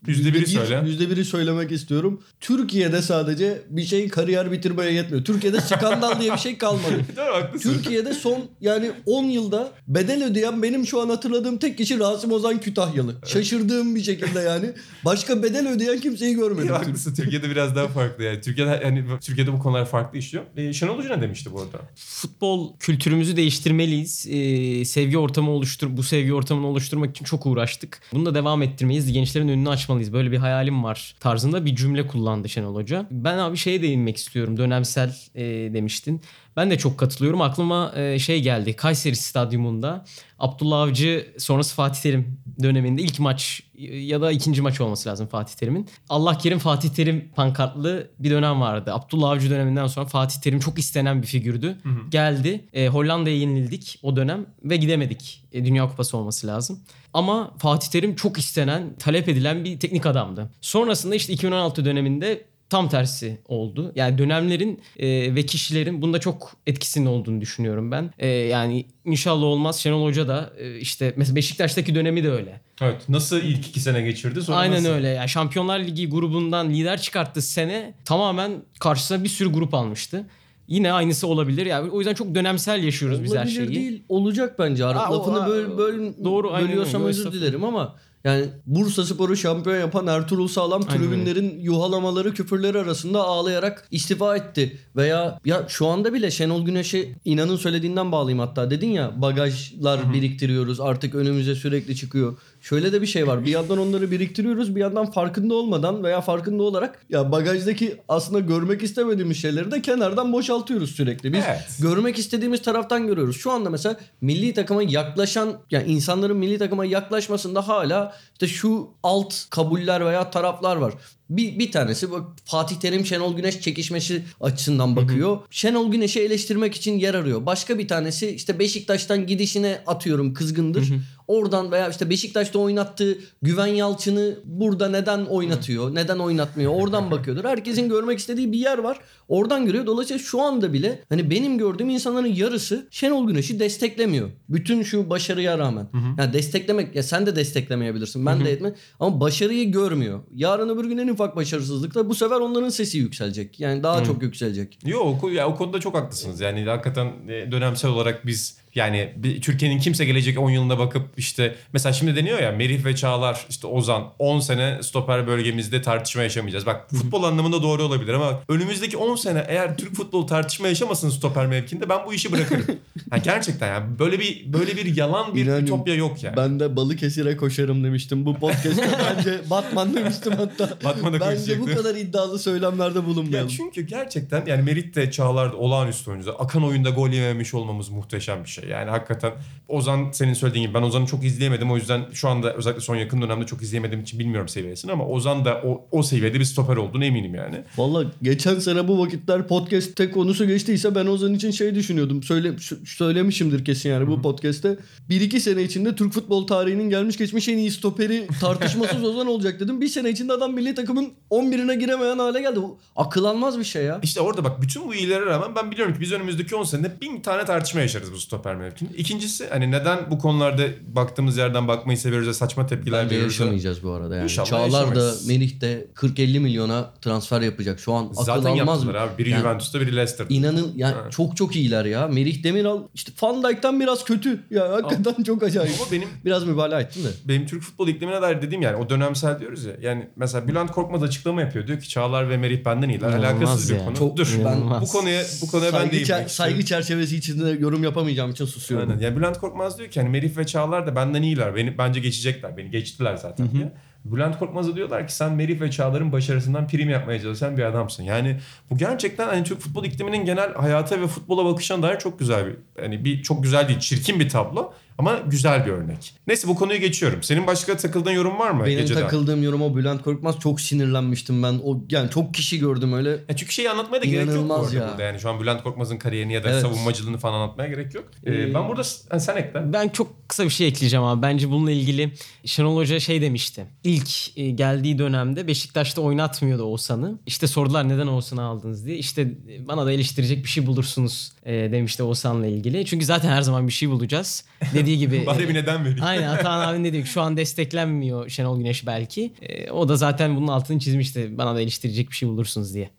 Yüzde 0.07 0.35
biri 0.35 0.41
bir- 0.43 0.47
söyle. 0.47 0.83
Yüzde 0.87 1.11
biri 1.11 1.25
söylemek 1.25 1.73
istiyorum. 1.73 2.23
Türkiye'de 2.41 3.03
sadece 3.03 3.63
bir 3.71 3.83
şeyin 3.85 4.09
kariyer 4.09 4.53
bitirmeye 4.53 4.93
yetmiyor. 4.93 5.25
Türkiye'de 5.25 5.61
skandal 5.61 6.21
diye 6.21 6.33
bir 6.33 6.39
şey 6.39 6.59
kalmadı. 6.59 6.83
Haklısın. 7.33 7.73
Türkiye'de 7.73 8.15
son 8.15 8.39
yani 8.61 8.91
10 9.07 9.25
yılda 9.25 9.73
bedel 9.89 10.25
ödeyen 10.25 10.63
benim 10.63 10.87
şu 10.87 11.01
an 11.01 11.09
hatırladığım 11.09 11.59
tek 11.59 11.79
kişi 11.79 11.99
Rasim 11.99 12.33
Ozan 12.33 12.61
Kütahyalı. 12.61 13.15
Şaşırdığım 13.27 13.95
bir 13.95 14.03
şekilde 14.03 14.41
yani. 14.41 14.73
Başka 15.05 15.43
bedel 15.43 15.69
ödeyen 15.69 16.01
kimseyi 16.01 16.35
görmedim. 16.35 16.69
Ya, 16.69 16.79
haklısın. 16.79 17.15
Türkiye'de 17.15 17.51
biraz 17.51 17.77
daha 17.77 17.89
farklı 17.89 18.25
yani. 18.25 18.41
Türkiye'de 18.41 18.81
hani 18.85 19.05
Türkiye'de 19.21 19.53
bu 19.53 19.59
konular 19.59 19.85
farklı 19.87 20.19
işliyor. 20.19 20.45
E, 20.57 20.73
Şenol 20.73 20.99
Hoca 20.99 21.17
ne 21.17 21.23
demişti 21.23 21.53
bu 21.53 21.61
arada? 21.61 21.79
Futbol 21.97 22.77
kültürümüzü 23.03 23.37
değiştirmeliyiz. 23.37 24.27
Ee, 24.31 24.85
sevgi 24.85 25.19
ortamı 25.19 25.51
oluştur 25.51 25.97
bu 25.97 26.03
sevgi 26.03 26.35
ortamını 26.35 26.67
oluşturmak 26.67 27.11
için 27.11 27.25
çok 27.25 27.47
uğraştık. 27.47 28.01
Bunu 28.13 28.27
da 28.27 28.35
devam 28.35 28.63
ettirmeliyiz. 28.63 29.13
Gençlerin 29.13 29.49
önünü 29.49 29.69
açmalıyız. 29.69 30.13
Böyle 30.13 30.33
bir 30.33 30.37
hayalim 30.37 30.85
var 30.85 31.15
tarzında 31.21 31.65
bir 31.65 31.77
cümle 31.77 32.07
kullandı 32.07 32.49
Şenol 32.49 32.75
Hoca. 32.75 33.07
Ben 33.11 33.39
abi 33.39 33.57
şeye 33.57 33.83
değinmek 33.83 34.17
istiyorum. 34.17 34.57
Dönemsel 34.57 35.17
e, 35.35 35.45
demiştin. 35.75 36.21
Ben 36.57 36.71
de 36.71 36.79
çok 36.79 36.99
katılıyorum. 36.99 37.41
Aklıma 37.41 37.93
e, 37.97 38.19
şey 38.19 38.43
geldi. 38.43 38.77
Kayseri 38.77 39.17
Stadyumunda 39.17 40.05
Abdullah 40.39 40.81
Avcı 40.81 41.27
sonrası 41.39 41.75
Fatih 41.75 42.01
Terim 42.01 42.39
döneminde 42.63 43.03
ilk 43.03 43.21
maç 43.21 43.63
ya 43.91 44.21
da 44.21 44.33
ikinci 44.33 44.63
maç 44.63 44.81
olması 44.81 45.09
lazım 45.09 45.27
Fatih 45.27 45.55
Terim'in. 45.55 45.89
Allah 46.09 46.39
kerim 46.39 46.59
Fatih 46.59 46.89
Terim 46.89 47.31
pankartlı 47.37 48.11
bir 48.19 48.31
dönem 48.31 48.61
vardı. 48.61 48.93
Abdullah 48.95 49.31
Avcı 49.31 49.51
döneminden 49.51 49.87
sonra 49.87 50.07
Fatih 50.07 50.41
Terim 50.41 50.61
çok 50.61 50.79
istenen 50.79 51.23
bir 51.23 51.27
figürdü. 51.27 51.79
Geldi. 52.09 52.65
E, 52.73 52.89
Hollanda'ya 52.89 53.37
yenildik 53.37 53.99
o 54.03 54.17
dönem 54.17 54.47
ve 54.65 54.77
gidemedik. 54.77 55.45
E, 55.53 55.65
Dünya 55.65 55.89
Kupası 55.89 56.17
olması 56.17 56.47
lazım. 56.47 56.81
Ama 57.15 57.55
Fatih 57.59 57.89
Terim 57.89 58.17
çok 58.17 58.39
istenen, 58.39 58.95
talep 58.99 59.29
edilen 59.29 59.65
bir 59.65 59.81
teknik 59.81 60.07
adamdı. 60.07 60.51
Sonrasında 60.61 61.15
işte 61.15 61.33
2016 61.33 61.85
döneminde 61.85 62.45
tam 62.73 62.89
tersi 62.89 63.39
oldu. 63.49 63.93
Yani 63.95 64.19
dönemlerin 64.19 64.81
e, 64.99 65.35
ve 65.35 65.47
kişilerin 65.47 66.03
bunda 66.03 66.21
çok 66.21 66.53
etkisinin 66.67 67.07
olduğunu 67.07 67.41
düşünüyorum 67.41 67.91
ben. 67.91 68.11
E, 68.19 68.29
yani 68.29 68.87
inşallah 69.05 69.43
olmaz. 69.45 69.81
Şenol 69.81 70.05
Hoca 70.07 70.29
da 70.29 70.53
e, 70.59 70.79
işte 70.79 71.15
mesela 71.17 71.37
Beşiktaş'taki 71.37 71.95
dönemi 71.95 72.25
de 72.25 72.31
öyle. 72.31 72.61
Evet. 72.81 73.09
Nasıl 73.09 73.41
ilk 73.43 73.67
iki 73.67 73.81
sene 73.81 74.03
geçirdi? 74.03 74.43
Sonra 74.43 74.57
Aynen 74.57 74.77
nasıl? 74.77 74.89
öyle. 74.89 75.09
Yani 75.09 75.29
Şampiyonlar 75.29 75.81
Ligi 75.81 76.09
grubundan 76.09 76.71
lider 76.71 77.01
çıkarttığı 77.01 77.43
sene 77.43 77.95
tamamen 78.05 78.53
karşısına 78.81 79.25
bir 79.25 79.29
sürü 79.29 79.53
grup 79.53 79.75
almıştı. 79.75 80.27
Yine 80.69 80.93
aynısı 80.93 81.27
olabilir. 81.27 81.67
Yani 81.67 81.91
o 81.91 81.99
yüzden 81.99 82.15
çok 82.15 82.35
dönemsel 82.35 82.83
yaşıyoruz 82.85 83.25
biz 83.25 83.31
her 83.35 83.37
Olabilir 83.37 83.55
şeyi. 83.55 83.69
değil. 83.69 84.03
Olacak 84.09 84.59
bence. 84.59 84.85
Aa, 84.87 85.11
o- 85.11 85.19
lafını 85.19 85.43
aa, 85.45 85.49
böl, 85.49 85.79
böl, 85.79 86.13
doğru, 86.25 86.53
bölüyorsam 86.53 87.05
özür 87.05 87.33
dilerim 87.33 87.65
ama 87.65 87.97
yani 88.25 88.47
Bursa 88.67 89.05
Spor'u 89.05 89.37
şampiyon 89.37 89.81
yapan 89.81 90.07
Ertuğrul 90.07 90.49
Sağlam 90.49 90.83
Aynen 90.89 91.03
tribünlerin 91.03 91.61
yuhalamaları 91.61 92.35
küfürleri 92.35 92.79
arasında 92.79 93.25
ağlayarak 93.25 93.89
istifa 93.91 94.37
etti. 94.37 94.79
Veya 94.97 95.41
ya 95.45 95.65
şu 95.69 95.87
anda 95.87 96.13
bile 96.13 96.31
Şenol 96.31 96.65
Güneş'i 96.65 97.15
inanın 97.25 97.57
söylediğinden 97.57 98.13
bağlayayım 98.13 98.39
hatta. 98.39 98.71
Dedin 98.71 98.91
ya 98.91 99.23
bagajlar 99.23 100.13
biriktiriyoruz 100.13 100.81
artık 100.81 101.15
önümüze 101.15 101.55
sürekli 101.55 101.97
çıkıyor. 101.97 102.39
Şöyle 102.63 102.93
de 102.93 103.03
bir 103.03 103.07
şey 103.07 103.27
var. 103.27 103.45
Bir 103.45 103.51
yandan 103.51 103.79
onları 103.79 104.11
biriktiriyoruz. 104.11 104.77
Bir 104.77 104.81
yandan 104.81 105.11
farkında 105.11 105.55
olmadan 105.55 106.05
veya 106.05 106.21
farkında 106.21 106.63
olarak 106.63 107.07
ya 107.11 107.33
bagajdaki 107.33 107.97
aslında 108.09 108.41
görmek 108.41 108.83
istemediğimiz 108.83 109.37
şeyleri 109.37 109.71
de 109.71 109.83
kenardan 109.83 110.33
boşaltıyoruz 110.33 110.91
sürekli. 110.91 111.33
Biz 111.33 111.45
Evet. 111.49 111.79
görmek 111.81 112.19
istediğimiz 112.19 112.63
taraftan 112.63 113.07
görüyoruz. 113.07 113.37
Şu 113.37 113.51
anda 113.51 113.71
mesela 113.71 113.97
milli 114.21 114.55
takıma 114.55 114.83
yaklaşan 114.83 115.53
yani 115.71 115.93
insanların 115.93 116.37
milli 116.37 116.59
takıma 116.59 116.85
yaklaşmasında 116.85 117.69
hala 117.69 118.13
işte 118.33 118.49
şu 118.49 118.91
alt 119.03 119.35
kabuller 119.51 120.07
veya 120.07 120.31
taraflar 120.31 120.77
var. 120.77 120.95
Bir, 121.37 121.59
bir 121.59 121.73
tanesi 121.73 122.09
Fatih 122.45 122.77
Terim 122.77 123.07
Şenol 123.07 123.37
Güneş 123.37 123.61
çekişmesi 123.61 124.23
açısından 124.41 124.97
bakıyor. 124.97 125.39
Şenol 125.51 125.93
Güneş'i 125.93 126.21
eleştirmek 126.21 126.75
için 126.75 126.99
yer 126.99 127.15
arıyor. 127.15 127.47
Başka 127.47 127.79
bir 127.79 127.89
tanesi 127.89 128.31
işte 128.31 128.59
Beşiktaş'tan 128.59 129.27
gidişine 129.27 129.83
atıyorum 129.87 130.35
kızgındır. 130.35 130.93
Oradan 131.29 131.73
veya 131.73 131.89
işte 131.89 132.11
Beşiktaş'ta 132.11 132.59
oynattığı 132.59 133.19
Güven 133.43 133.67
Yalçın'ı 133.67 134.39
burada 134.45 134.89
neden 134.89 135.25
oynatıyor? 135.25 135.95
Neden 135.95 136.19
oynatmıyor? 136.19 136.73
Oradan 136.75 137.11
bakıyordur. 137.11 137.45
Herkesin 137.45 137.89
görmek 137.89 138.19
istediği 138.19 138.53
bir 138.53 138.59
yer 138.59 138.79
var. 138.79 138.99
Oradan 139.29 139.67
görüyor. 139.67 139.87
Dolayısıyla 139.87 140.23
şu 140.23 140.41
anda 140.43 140.73
bile 140.73 141.05
hani 141.09 141.31
benim 141.31 141.59
gördüğüm 141.59 141.91
insanların 141.91 142.27
yarısı 142.27 142.87
Şenol 142.91 143.27
Güneş'i 143.27 143.61
desteklemiyor. 143.61 144.31
Bütün 144.49 144.83
şu 144.83 145.11
başarıya 145.11 145.59
rağmen. 145.59 145.89
Yani 146.19 146.33
desteklemek 146.33 146.97
ya 146.97 147.03
sen 147.03 147.27
de 147.27 147.37
desteklemeyebilirsin. 147.37 148.27
Ben 148.27 148.45
de 148.45 148.53
etme 148.53 148.75
ama 149.01 149.21
başarıyı 149.21 149.73
görmüyor. 149.73 150.21
Yarın 150.35 150.69
öbür 150.69 150.85
gün 150.85 150.99
en 150.99 151.09
ufak 151.23 151.37
başarısızlıkta 151.37 152.09
bu 152.09 152.15
sefer 152.15 152.37
onların 152.37 152.69
sesi 152.69 152.99
yükselecek. 152.99 153.61
Yani 153.61 153.83
daha 153.83 154.05
çok 154.05 154.23
yükselecek. 154.23 154.79
Yo 154.85 155.17
o, 155.23 155.29
ya, 155.29 155.49
o 155.49 155.57
konuda 155.57 155.81
çok 155.81 155.95
haklısınız. 155.95 156.41
Yani 156.41 156.65
hakikaten 156.65 157.13
e, 157.29 157.53
dönemsel 157.53 157.91
olarak 157.91 158.27
biz 158.27 158.62
yani 158.75 159.15
Türkiye'nin 159.43 159.79
kimse 159.79 160.05
gelecek 160.05 160.39
10 160.39 160.51
yılına 160.51 160.79
bakıp 160.79 161.03
işte 161.17 161.55
mesela 161.73 161.93
şimdi 161.93 162.17
deniyor 162.17 162.43
ya 162.43 162.53
Merih 162.53 162.85
ve 162.85 162.97
Çağlar 162.97 163.47
işte 163.51 163.67
Ozan 163.67 164.13
10 164.19 164.41
sene 164.41 164.83
stoper 164.83 165.27
bölgemizde 165.27 165.83
tartışma 165.83 166.23
yaşamayacağız. 166.23 166.67
Bak 166.67 166.91
futbol 166.91 167.23
anlamında 167.23 167.63
doğru 167.63 167.83
olabilir 167.83 168.15
ama 168.15 168.41
önümüzdeki 168.49 168.97
10 168.97 169.17
sene 169.17 169.45
eğer 169.49 169.77
Türk 169.77 169.95
futbolu 169.95 170.27
tartışma 170.27 170.69
yaşamasın 170.69 171.11
stoper 171.11 171.47
mevkinde 171.47 171.89
ben 171.89 172.07
bu 172.07 172.15
işi 172.15 172.33
bırakırım. 172.33 172.67
yani 173.13 173.23
gerçekten 173.23 173.69
yani 173.69 173.99
böyle 173.99 174.19
bir 174.19 174.53
böyle 174.53 174.77
bir 174.77 174.97
yalan 174.97 175.35
bir 175.35 175.47
İnanın, 175.47 175.63
ütopya 175.63 175.95
yok 175.95 176.23
yani. 176.23 176.37
Ben 176.37 176.61
de 176.61 176.77
Balıkesir'e 176.77 177.37
koşarım 177.37 177.85
demiştim 177.85 178.27
bu 178.27 178.35
podcast'te. 178.35 178.99
Bence 179.17 179.41
Batman 179.51 179.95
demiştim 179.95 180.33
hatta. 180.33 180.79
Batman'a 180.85 181.21
Bence 181.21 181.61
bu 181.61 181.67
kadar 181.67 181.95
iddialı 181.95 182.39
söylemlerde 182.39 182.99
Ya 182.99 183.07
bulunmayalım. 183.07 183.49
çünkü 183.49 183.83
gerçekten 183.83 184.47
yani 184.47 184.63
Merit 184.63 184.97
de 184.97 185.11
Çağlar 185.11 185.53
da 185.53 185.57
olağanüstü 185.57 186.11
oyuncular. 186.11 186.37
Akan 186.39 186.65
oyunda 186.65 186.91
gol 186.91 187.09
yememiş 187.09 187.55
olmamız 187.55 187.89
muhteşem 187.89 188.45
bir 188.45 188.49
şey. 188.49 188.62
Yani 188.71 188.91
hakikaten 188.91 189.33
Ozan 189.69 190.11
senin 190.13 190.35
söylediğin 190.35 190.65
gibi 190.65 190.75
ben 190.75 190.83
Ozan'ı 190.83 191.07
çok 191.07 191.25
izleyemedim. 191.25 191.71
O 191.71 191.77
yüzden 191.77 192.01
şu 192.13 192.29
anda 192.29 192.55
özellikle 192.55 192.81
son 192.81 192.97
yakın 192.97 193.23
dönemde 193.23 193.47
çok 193.47 193.63
izleyemediğim 193.63 194.03
için 194.03 194.19
bilmiyorum 194.19 194.49
seviyesini 194.49 194.93
ama 194.93 195.07
Ozan 195.07 195.45
da 195.45 195.63
o, 195.65 195.87
o 195.91 196.03
seviyede 196.03 196.41
bir 196.41 196.45
stoper 196.45 196.77
olduğunu 196.77 197.05
eminim 197.05 197.35
yani. 197.35 197.57
Valla 197.77 198.05
geçen 198.23 198.59
sene 198.59 198.89
bu 198.89 198.99
vakitler 198.99 199.49
podcast'te 199.49 200.11
konusu 200.11 200.47
geçtiyse 200.47 200.95
ben 200.95 201.07
Ozan 201.07 201.35
için 201.35 201.51
şey 201.51 201.75
düşünüyordum. 201.75 202.23
Söyle, 202.23 202.53
söylemişimdir 202.87 203.65
kesin 203.65 203.91
yani 203.91 204.07
bu 204.07 204.23
podcast'te. 204.23 204.79
Bir 205.09 205.21
iki 205.21 205.41
sene 205.41 205.63
içinde 205.63 205.95
Türk 205.95 206.13
futbol 206.13 206.47
tarihinin 206.47 206.91
gelmiş 206.91 207.17
geçmiş 207.19 207.49
en 207.49 207.59
iyi 207.59 207.71
stoperi 207.71 208.27
tartışmasız 208.41 209.05
Ozan 209.13 209.27
olacak 209.27 209.61
dedim. 209.61 209.81
Bir 209.81 209.89
sene 209.89 210.11
içinde 210.11 210.33
adam 210.33 210.55
milli 210.55 210.75
takımın 210.75 211.13
11'ine 211.31 211.79
giremeyen 211.79 212.19
hale 212.19 212.41
geldi. 212.41 212.57
Bu 212.57 212.79
akıl 212.97 213.25
almaz 213.25 213.59
bir 213.59 213.65
şey 213.65 213.85
ya. 213.85 214.01
İşte 214.03 214.21
orada 214.21 214.45
bak 214.45 214.63
bütün 214.63 214.89
bu 214.89 214.95
iyilere 214.95 215.27
rağmen 215.27 215.57
ben 215.57 215.71
biliyorum 215.71 215.95
ki 215.95 216.01
biz 216.01 216.13
önümüzdeki 216.13 216.57
10 216.57 216.65
senede 216.65 217.01
bin 217.01 217.21
tane 217.21 217.45
tartışma 217.45 217.81
yaşarız 217.81 218.13
bu 218.13 218.21
stoper 218.21 218.52
verme 218.53 218.65
mümkün. 218.65 218.91
İkincisi 218.97 219.49
hani 219.49 219.71
neden 219.71 219.99
bu 220.11 220.19
konularda 220.19 220.63
baktığımız 220.87 221.37
yerden 221.37 221.69
bakmayı 221.69 221.99
seviyoruz 221.99 222.29
ve 222.29 222.35
saçma 222.35 222.67
tepkiler 222.67 223.05
Bence 223.05 223.15
veriyoruz. 223.15 223.33
yaşamayacağız 223.41 223.83
bu 223.83 223.91
arada 223.91 224.15
yani. 224.17 224.25
İnşallah 224.25 224.47
Çağlar 224.49 224.95
da. 224.97 225.13
Melih 225.27 225.61
de 225.61 225.87
40-50 225.95 226.39
milyona 226.39 226.91
transfer 227.01 227.41
yapacak. 227.41 227.81
Şu 227.81 227.93
an 227.93 228.05
akıl 228.05 228.23
Zaten 228.25 228.51
almaz 228.51 228.85
mı? 228.85 228.91
abi. 229.01 229.19
Biri 229.19 229.31
Yani 229.31 229.41
Juventus'ta 229.41 229.81
biri 229.81 229.97
Leicester'da. 229.97 230.35
İnanın 230.35 230.73
yani 230.77 230.95
Evet. 231.03 231.13
çok 231.13 231.37
çok 231.37 231.57
iyiler 231.57 231.85
ya. 231.85 232.09
Merih 232.09 232.43
Demiral 232.45 232.83
işte 232.95 233.13
Van 233.23 233.43
Dijk'tan 233.45 233.81
biraz 233.81 234.05
kötü. 234.05 234.41
Ya 234.51 234.73
hakikaten 234.73 235.23
çok 235.23 235.43
acayip. 235.43 235.75
Ama 235.81 235.93
benim 235.93 236.09
Biraz 236.25 236.45
mübalağa 236.45 236.81
ettim 236.81 237.05
de. 237.05 237.09
benim 237.25 237.47
Türk 237.47 237.63
futbol 237.63 237.89
iklimine 237.89 238.23
dair 238.23 238.43
dediğim 238.43 238.63
yani 238.63 238.77
o 238.77 238.89
dönemsel 238.89 239.41
diyoruz 239.41 239.65
ya. 239.65 239.73
Yani 239.83 240.09
mesela 240.17 240.49
Bülent 240.49 240.71
Korkmaz 240.71 241.03
açıklama 241.03 241.41
yapıyor. 241.41 241.67
Diyor 241.67 241.81
ki 241.81 241.89
Çağlar 241.89 242.31
ve 242.31 242.37
Merih 242.37 242.65
benden 242.65 242.89
iyiler. 242.89 243.09
İnanılmaz 243.09 243.33
Alakasız 243.43 243.71
bir 243.71 243.77
ya. 243.77 243.85
konu. 243.85 243.97
Çok- 243.97 244.17
Dur. 244.17 244.35
İnanılmaz. 244.41 244.83
Bu 244.83 244.87
konuya 244.99 245.23
bu 245.43 245.47
konuya 245.51 245.73
ben 245.73 245.79
Saygı, 245.79 245.93
de 245.97 246.03
çer- 246.03 246.29
saygı 246.29 246.65
çerçevesi 246.65 247.17
içinde 247.17 247.51
yorum 247.51 247.83
yapamayacağım 247.85 248.31
için 248.31 248.42
susuyorum. 248.47 248.91
Aynen. 248.91 249.01
Yani 249.01 249.17
Bülent 249.17 249.39
Korkmaz 249.39 249.79
diyor 249.79 249.91
ki 249.91 250.01
hani 250.01 250.11
Merih 250.11 250.37
ve 250.37 250.47
Çağlar 250.47 250.87
da 250.87 250.97
benden 250.97 251.23
iyiler. 251.23 251.57
Beni 251.57 251.79
bence 251.79 252.01
geçecekler. 252.01 252.57
Beni 252.57 252.71
geçtiler 252.71 253.17
zaten 253.17 253.51
diye. 253.51 253.73
Bülent 254.05 254.39
Korkmaz'a 254.39 254.77
diyorlar 254.77 255.07
ki 255.07 255.15
sen 255.15 255.33
Merih 255.33 255.61
ve 255.61 255.71
Çağlar'ın 255.71 256.13
başarısından 256.13 256.69
prim 256.69 256.91
yapmaya 256.91 257.21
çalışan 257.21 257.57
bir 257.57 257.63
adamsın. 257.63 258.03
Yani 258.03 258.37
bu 258.71 258.79
gerçekten 258.79 259.27
hani 259.27 259.45
Türk 259.45 259.61
futbol 259.61 259.85
ikliminin 259.85 260.25
genel 260.25 260.55
hayata 260.55 261.01
ve 261.01 261.07
futbola 261.07 261.45
bakışına 261.45 261.83
dair 261.83 261.99
çok 261.99 262.19
güzel 262.19 262.47
bir 262.47 262.57
hani 262.81 263.05
bir 263.05 263.23
çok 263.23 263.43
güzel 263.43 263.69
değil 263.69 263.79
çirkin 263.79 264.21
bir 264.21 264.29
tablo 264.29 264.73
ama 264.99 265.19
güzel 265.27 265.67
bir 265.67 265.71
örnek. 265.71 266.15
Neyse 266.27 266.49
bu 266.49 266.55
konuyu 266.55 266.81
geçiyorum. 266.81 267.23
Senin 267.23 267.47
başka 267.47 267.77
takıldığın 267.77 268.11
yorum 268.11 268.39
var 268.39 268.51
mı 268.51 268.65
Benim 268.67 268.79
geceden? 268.79 269.01
takıldığım 269.01 269.43
yorum 269.43 269.63
o 269.63 269.77
Bülent 269.77 270.03
Korkmaz 270.03 270.39
çok 270.41 270.61
sinirlenmiştim 270.61 271.43
ben. 271.43 271.61
O 271.65 271.81
yani 271.91 272.11
çok 272.11 272.35
kişi 272.35 272.59
gördüm 272.59 272.93
öyle. 272.93 273.11
Ya 273.11 273.37
çünkü 273.37 273.53
şeyi 273.53 273.71
anlatmaya 273.71 274.03
da 274.03 274.05
gerek 274.05 274.19
yok 274.27 274.29
bu 274.29 274.33
İnanılmaz 274.33 274.67
arada 274.75 274.85
ya. 274.85 274.91
burada. 274.91 275.03
Yani 275.03 275.21
şu 275.21 275.31
an 275.31 275.41
Bülent 275.41 275.63
Korkmaz'ın 275.63 275.97
kariyerini 275.97 276.33
ya 276.33 276.45
da 276.45 276.51
Evet. 276.51 276.63
savunmacılığını 276.63 277.19
falan 277.19 277.41
anlatmaya 277.41 277.69
gerek 277.69 277.95
yok. 277.95 278.05
Ee, 278.27 278.55
ben 278.55 278.69
burada 278.69 278.83
hani 279.11 279.21
sen 279.21 279.37
ekle. 279.37 279.73
Ben 279.73 279.89
çok 279.89 280.29
kısa 280.29 280.45
bir 280.45 280.51
şey 280.51 280.67
ekleyeceğim 280.69 281.05
abi. 281.05 281.23
Bence 281.23 281.51
bununla 281.51 281.71
ilgili 281.71 282.13
Şenol 282.45 282.77
Hoca 282.77 283.01
şey 283.01 283.23
demişti. 283.23 283.67
İlk 283.85 284.39
e, 284.39 284.51
geldiği 284.51 284.99
dönemde 284.99 285.47
Beşiktaş'ta 285.47 286.01
oynatmıyordu 286.03 286.63
Oğuzhan'ı. 286.63 287.19
İşte 287.27 287.47
sordular 287.47 287.89
neden 287.89 288.07
Oğuzhan'ı 288.07 288.43
aldınız 288.43 288.87
diye. 288.87 288.97
İşte 288.99 289.23
e, 289.23 289.69
bana 289.69 289.87
da 289.87 289.93
eleştirecek 289.93 290.45
bir 290.45 290.49
şey 290.49 290.67
bulursunuz 290.67 291.33
e, 291.45 291.53
demişti 291.53 292.03
Oğuzhan'la 292.03 292.47
ilgili. 292.47 292.85
Çünkü 292.87 293.05
zaten 293.05 293.29
her 293.29 293.43
zaman 293.43 293.67
bir 293.67 293.73
şey 293.73 293.91
bulacağız. 293.91 294.45
Dediği 294.83 294.99
gibi. 294.99 295.27
Bari 295.27 295.49
bir 295.49 295.55
neden 295.55 295.81
vereyim. 295.85 296.03
Aynen 296.03 296.29
Atahan 296.29 296.69
abinin 296.69 296.85
dediği 296.85 296.99
gibi 296.99 297.09
şu 297.09 297.21
an 297.21 297.37
desteklenmiyor 297.37 298.29
Şenol 298.29 298.59
Güneş 298.59 298.87
belki. 298.87 299.33
E, 299.43 299.71
o 299.71 299.89
da 299.89 299.97
zaten 299.97 300.37
bunun 300.37 300.49
altını 300.49 300.79
çizmişti. 300.79 301.39
Bana 301.39 301.55
da 301.55 301.61
eleştirecek 301.61 302.11
bir 302.11 302.17
şey 302.17 302.29
bulursunuz 302.29 302.75
diye. 302.75 302.91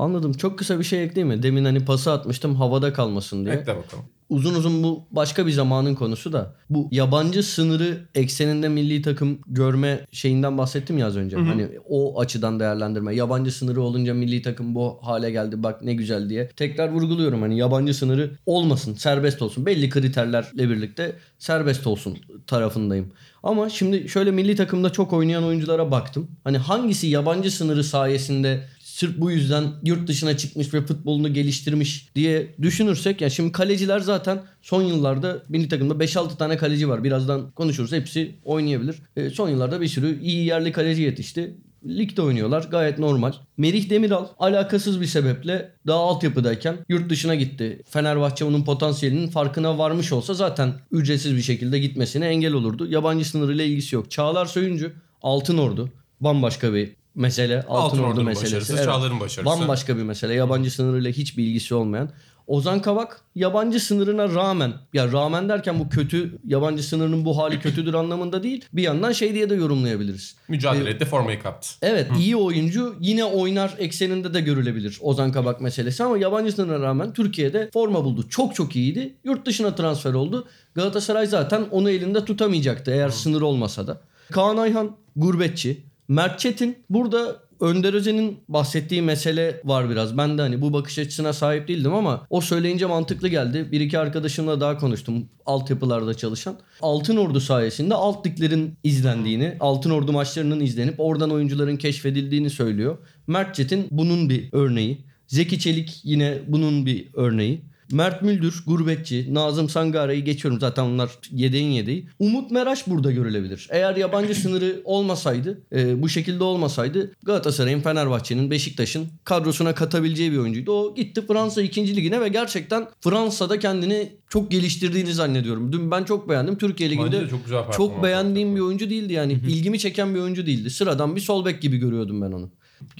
Anladım. 0.00 0.32
Çok 0.32 0.58
kısa 0.58 0.78
bir 0.78 0.84
şey 0.84 1.04
ekleyeyim 1.04 1.36
mi? 1.36 1.42
Demin 1.42 1.64
hani 1.64 1.84
pası 1.84 2.12
atmıştım 2.12 2.54
havada 2.54 2.92
kalmasın 2.92 3.44
diye. 3.44 3.54
Ekle 3.54 3.76
bakalım. 3.76 4.04
Uzun 4.28 4.54
uzun 4.54 4.82
bu 4.82 5.02
başka 5.10 5.46
bir 5.46 5.52
zamanın 5.52 5.94
konusu 5.94 6.32
da. 6.32 6.54
Bu 6.70 6.88
yabancı 6.90 7.42
sınırı 7.42 7.98
ekseninde 8.14 8.68
milli 8.68 9.02
takım 9.02 9.38
görme 9.46 10.06
şeyinden 10.12 10.58
bahsettim 10.58 10.98
ya 10.98 11.06
az 11.06 11.16
önce. 11.16 11.36
Hani 11.36 11.68
o 11.88 12.20
açıdan 12.20 12.60
değerlendirme. 12.60 13.14
Yabancı 13.14 13.52
sınırı 13.52 13.82
olunca 13.82 14.14
milli 14.14 14.42
takım 14.42 14.74
bu 14.74 14.98
hale 15.02 15.30
geldi 15.30 15.62
bak 15.62 15.82
ne 15.82 15.94
güzel 15.94 16.28
diye. 16.30 16.48
Tekrar 16.48 16.92
vurguluyorum 16.92 17.42
hani 17.42 17.58
yabancı 17.58 17.94
sınırı 17.94 18.30
olmasın, 18.46 18.94
serbest 18.94 19.42
olsun. 19.42 19.66
Belli 19.66 19.88
kriterlerle 19.88 20.70
birlikte 20.70 21.16
serbest 21.38 21.86
olsun 21.86 22.18
tarafındayım. 22.46 23.12
Ama 23.42 23.68
şimdi 23.68 24.08
şöyle 24.08 24.30
milli 24.30 24.56
takımda 24.56 24.90
çok 24.90 25.12
oynayan 25.12 25.44
oyunculara 25.44 25.90
baktım. 25.90 26.28
Hani 26.44 26.58
hangisi 26.58 27.06
yabancı 27.06 27.50
sınırı 27.50 27.84
sayesinde 27.84 28.64
sırf 29.00 29.18
bu 29.18 29.30
yüzden 29.30 29.64
yurt 29.84 30.08
dışına 30.08 30.36
çıkmış 30.36 30.74
ve 30.74 30.86
futbolunu 30.86 31.34
geliştirmiş 31.34 32.08
diye 32.14 32.54
düşünürsek 32.62 33.20
ya 33.20 33.30
şimdi 33.30 33.52
kaleciler 33.52 34.00
zaten 34.00 34.42
son 34.62 34.82
yıllarda 34.82 35.42
milli 35.48 35.68
takımda 35.68 35.94
5-6 35.94 36.36
tane 36.36 36.56
kaleci 36.56 36.88
var. 36.88 37.04
Birazdan 37.04 37.50
konuşuruz. 37.50 37.92
Hepsi 37.92 38.34
oynayabilir. 38.44 38.96
E, 39.16 39.30
son 39.30 39.48
yıllarda 39.48 39.80
bir 39.80 39.88
sürü 39.88 40.20
iyi 40.22 40.44
yerli 40.44 40.72
kaleci 40.72 41.02
yetişti. 41.02 41.54
Ligde 41.86 42.22
oynuyorlar 42.22 42.68
gayet 42.70 42.98
normal. 42.98 43.32
Merih 43.56 43.90
Demiral 43.90 44.26
alakasız 44.38 45.00
bir 45.00 45.06
sebeple 45.06 45.72
daha 45.86 45.98
altyapıdayken 45.98 46.76
yurt 46.88 47.10
dışına 47.10 47.34
gitti. 47.34 47.82
Fenerbahçe 47.88 48.44
onun 48.44 48.64
potansiyelinin 48.64 49.28
farkına 49.28 49.78
varmış 49.78 50.12
olsa 50.12 50.34
zaten 50.34 50.72
ücretsiz 50.92 51.36
bir 51.36 51.42
şekilde 51.42 51.78
gitmesine 51.78 52.26
engel 52.26 52.52
olurdu. 52.52 52.86
Yabancı 52.90 53.24
sınırıyla 53.24 53.64
ilgisi 53.64 53.94
yok. 53.94 54.10
Çağlar 54.10 54.46
Söyüncü 54.46 54.92
Altın 55.22 55.58
Ordu 55.58 55.90
bambaşka 56.20 56.74
bir 56.74 56.99
mesele. 57.14 57.62
Altın, 57.68 57.98
Altın 57.98 58.02
Ordu 58.02 58.24
meselesi. 58.24 58.56
başarısı, 58.56 58.84
Çağlar'ın 58.84 59.20
başarısı. 59.20 59.60
Bambaşka 59.60 59.96
bir 59.96 60.02
mesele. 60.02 60.34
Yabancı 60.34 60.70
sınırıyla 60.70 61.10
hiçbir 61.10 61.44
ilgisi 61.44 61.74
olmayan. 61.74 62.10
Ozan 62.46 62.82
Kabak 62.82 63.20
yabancı 63.34 63.80
sınırına 63.80 64.34
rağmen 64.34 64.72
ya 64.92 65.12
rağmen 65.12 65.48
derken 65.48 65.78
bu 65.78 65.88
kötü 65.88 66.38
yabancı 66.46 66.82
sınırının 66.82 67.24
bu 67.24 67.38
hali 67.38 67.60
kötüdür 67.60 67.94
anlamında 67.94 68.42
değil. 68.42 68.64
Bir 68.72 68.82
yandan 68.82 69.12
şey 69.12 69.34
diye 69.34 69.50
de 69.50 69.54
yorumlayabiliriz. 69.54 70.36
Mücadele 70.48 70.90
etti 70.90 71.04
formayı 71.04 71.42
kaptı. 71.42 71.68
Evet 71.82 72.06
iyi 72.18 72.36
oyuncu 72.36 72.96
yine 73.00 73.24
oynar 73.24 73.74
ekseninde 73.78 74.34
de 74.34 74.40
görülebilir 74.40 74.98
Ozan 75.00 75.32
Kabak 75.32 75.60
meselesi 75.60 76.04
ama 76.04 76.18
yabancı 76.18 76.52
sınırına 76.52 76.84
rağmen 76.86 77.12
Türkiye'de 77.12 77.70
forma 77.72 78.04
buldu. 78.04 78.28
Çok 78.28 78.54
çok 78.54 78.76
iyiydi. 78.76 79.14
Yurt 79.24 79.46
dışına 79.46 79.74
transfer 79.74 80.12
oldu. 80.12 80.48
Galatasaray 80.74 81.26
zaten 81.26 81.66
onu 81.70 81.90
elinde 81.90 82.24
tutamayacaktı 82.24 82.90
eğer 82.90 83.08
sınır 83.08 83.42
olmasa 83.42 83.86
da. 83.86 84.00
Kaan 84.32 84.56
Ayhan 84.56 84.96
gurbetçi. 85.16 85.89
Mert 86.10 86.38
Çetin 86.38 86.78
burada 86.90 87.36
Önder 87.60 87.94
Özen'in 87.94 88.38
bahsettiği 88.48 89.02
mesele 89.02 89.60
var 89.64 89.90
biraz. 89.90 90.16
Ben 90.16 90.38
de 90.38 90.42
hani 90.42 90.60
bu 90.60 90.72
bakış 90.72 90.98
açısına 90.98 91.32
sahip 91.32 91.68
değildim 91.68 91.94
ama 91.94 92.26
o 92.30 92.40
söyleyince 92.40 92.86
mantıklı 92.86 93.28
geldi. 93.28 93.68
Bir 93.72 93.80
iki 93.80 93.98
arkadaşımla 93.98 94.60
daha 94.60 94.78
konuştum 94.78 95.28
altyapılarda 95.46 96.14
çalışan. 96.14 96.56
Altın 96.80 97.16
Ordu 97.16 97.40
sayesinde 97.40 97.94
alt 97.94 98.26
liglerin 98.26 98.74
izlendiğini, 98.84 99.56
Altın 99.60 99.90
Ordu 99.90 100.12
maçlarının 100.12 100.60
izlenip 100.60 101.00
oradan 101.00 101.30
oyuncuların 101.30 101.76
keşfedildiğini 101.76 102.50
söylüyor. 102.50 102.98
Mert 103.26 103.54
Çetin 103.54 103.86
bunun 103.90 104.30
bir 104.30 104.48
örneği. 104.52 105.04
Zeki 105.26 105.58
Çelik 105.58 106.00
yine 106.04 106.38
bunun 106.48 106.86
bir 106.86 107.06
örneği. 107.14 107.62
Mert 107.92 108.22
Müldür, 108.22 108.62
gurbetçi, 108.66 109.34
Nazım 109.34 109.68
Sangare'yi 109.68 110.24
geçiyorum 110.24 110.60
zaten 110.60 110.82
onlar 110.82 111.10
yedeğin 111.30 111.70
yedeği. 111.70 112.06
Umut 112.18 112.50
Meraş 112.50 112.86
burada 112.86 113.12
görülebilir. 113.12 113.68
Eğer 113.70 113.96
yabancı 113.96 114.34
sınırı 114.40 114.80
olmasaydı, 114.84 115.60
e, 115.72 116.02
bu 116.02 116.08
şekilde 116.08 116.44
olmasaydı 116.44 117.12
Galatasaray'ın, 117.22 117.80
Fenerbahçe'nin, 117.80 118.50
Beşiktaş'ın 118.50 119.08
kadrosuna 119.24 119.74
katabileceği 119.74 120.32
bir 120.32 120.38
oyuncuydu. 120.38 120.72
O 120.72 120.94
gitti 120.94 121.26
Fransa 121.26 121.62
2. 121.62 121.96
ligine 121.96 122.20
ve 122.20 122.28
gerçekten 122.28 122.88
Fransa'da 123.00 123.58
kendini 123.58 124.12
çok 124.28 124.50
geliştirdiğini 124.50 125.14
zannediyorum. 125.14 125.72
Dün 125.72 125.90
ben 125.90 126.04
çok 126.04 126.28
beğendim. 126.28 126.58
Türkiye 126.58 126.90
Ligi'nde 126.90 127.20
de 127.20 127.28
çok 127.28 127.44
güzel 127.44 127.70
çok 127.76 128.02
beğendiğim 128.02 128.56
bir 128.56 128.60
oyuncu 128.60 128.90
değildi 128.90 129.12
yani. 129.12 129.32
ilgimi 129.32 129.78
çeken 129.78 130.14
bir 130.14 130.20
oyuncu 130.20 130.46
değildi. 130.46 130.70
Sıradan 130.70 131.16
bir 131.16 131.20
sol 131.20 131.44
bek 131.44 131.62
gibi 131.62 131.76
görüyordum 131.76 132.22
ben 132.22 132.32
onu. 132.32 132.50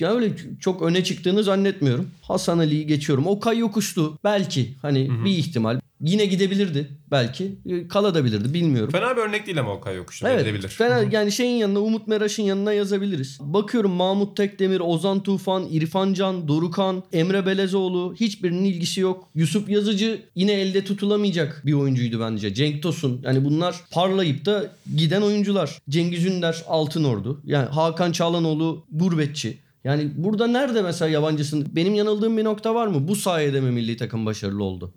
Ya 0.01 0.15
öyle 0.15 0.33
çok 0.61 0.83
öne 0.83 1.05
çıktığını 1.05 1.43
zannetmiyorum. 1.45 2.11
Hasan 2.23 2.59
Ali'yi 2.59 2.87
geçiyorum. 2.87 3.27
Okay 3.27 3.59
yokuştu. 3.59 4.19
Belki 4.25 4.75
hani 4.83 5.11
bir 5.25 5.31
ihtimal. 5.31 5.81
Yine 6.01 6.27
gidebilirdi 6.27 6.89
belki. 7.11 7.53
E, 7.67 7.89
Kalabilirdi 7.89 8.55
bilmiyorum. 8.55 8.91
Fena 8.93 9.17
bir 9.17 9.21
örnek 9.23 9.47
değil 9.47 9.61
ama 9.61 9.73
Okay 9.73 9.97
Yokuş'ta 9.97 10.31
Evet. 10.31 10.41
gidebilir. 10.41 10.69
Fena, 10.69 10.99
yani 11.13 11.33
şeyin 11.33 11.57
yanına 11.57 11.79
Umut 11.79 12.07
Meraş'ın 12.07 12.43
yanına 12.43 12.73
yazabiliriz. 12.73 13.39
Bakıyorum 13.41 13.91
Mahmut 13.91 14.37
Tekdemir, 14.37 14.81
Ozan 14.81 15.23
Tufan, 15.23 15.67
İrfan 15.71 16.13
Can, 16.15 16.49
Dorukan, 16.49 17.03
Emre 17.13 17.47
Belezoğlu 17.47 18.15
hiçbirinin 18.21 18.65
ilgisi 18.65 19.01
yok. 19.01 19.29
Yusuf 19.35 19.69
Yazıcı 19.69 20.23
yine 20.35 20.53
elde 20.53 20.85
tutulamayacak 20.85 21.63
bir 21.67 21.73
oyuncuydu 21.73 22.21
bence. 22.21 22.55
Cenk 22.55 22.83
Tosun 22.83 23.21
yani 23.25 23.45
bunlar 23.45 23.77
parlayıp 23.91 24.45
da 24.45 24.73
giden 24.97 25.23
oyuncular. 25.23 25.79
Cengiz 25.89 26.27
Ünder 26.27 26.65
Altınordu. 26.67 27.41
Yani 27.45 27.67
Hakan 27.69 28.13
Çağlanoğlu 28.13 28.85
gurbetçi. 28.93 29.59
Yani 29.85 30.11
burada 30.17 30.47
nerede 30.47 30.83
mesela 30.83 31.09
yabancısın? 31.09 31.69
Benim 31.73 31.95
yanıldığım 31.95 32.37
bir 32.37 32.45
nokta 32.45 32.75
var 32.75 32.87
mı? 32.87 33.09
Bu 33.09 33.17
sayede 33.17 33.61
mi 33.61 33.71
milli 33.71 33.97
takım 33.97 34.27
başarılı 34.27 34.65
oldu? 34.65 34.93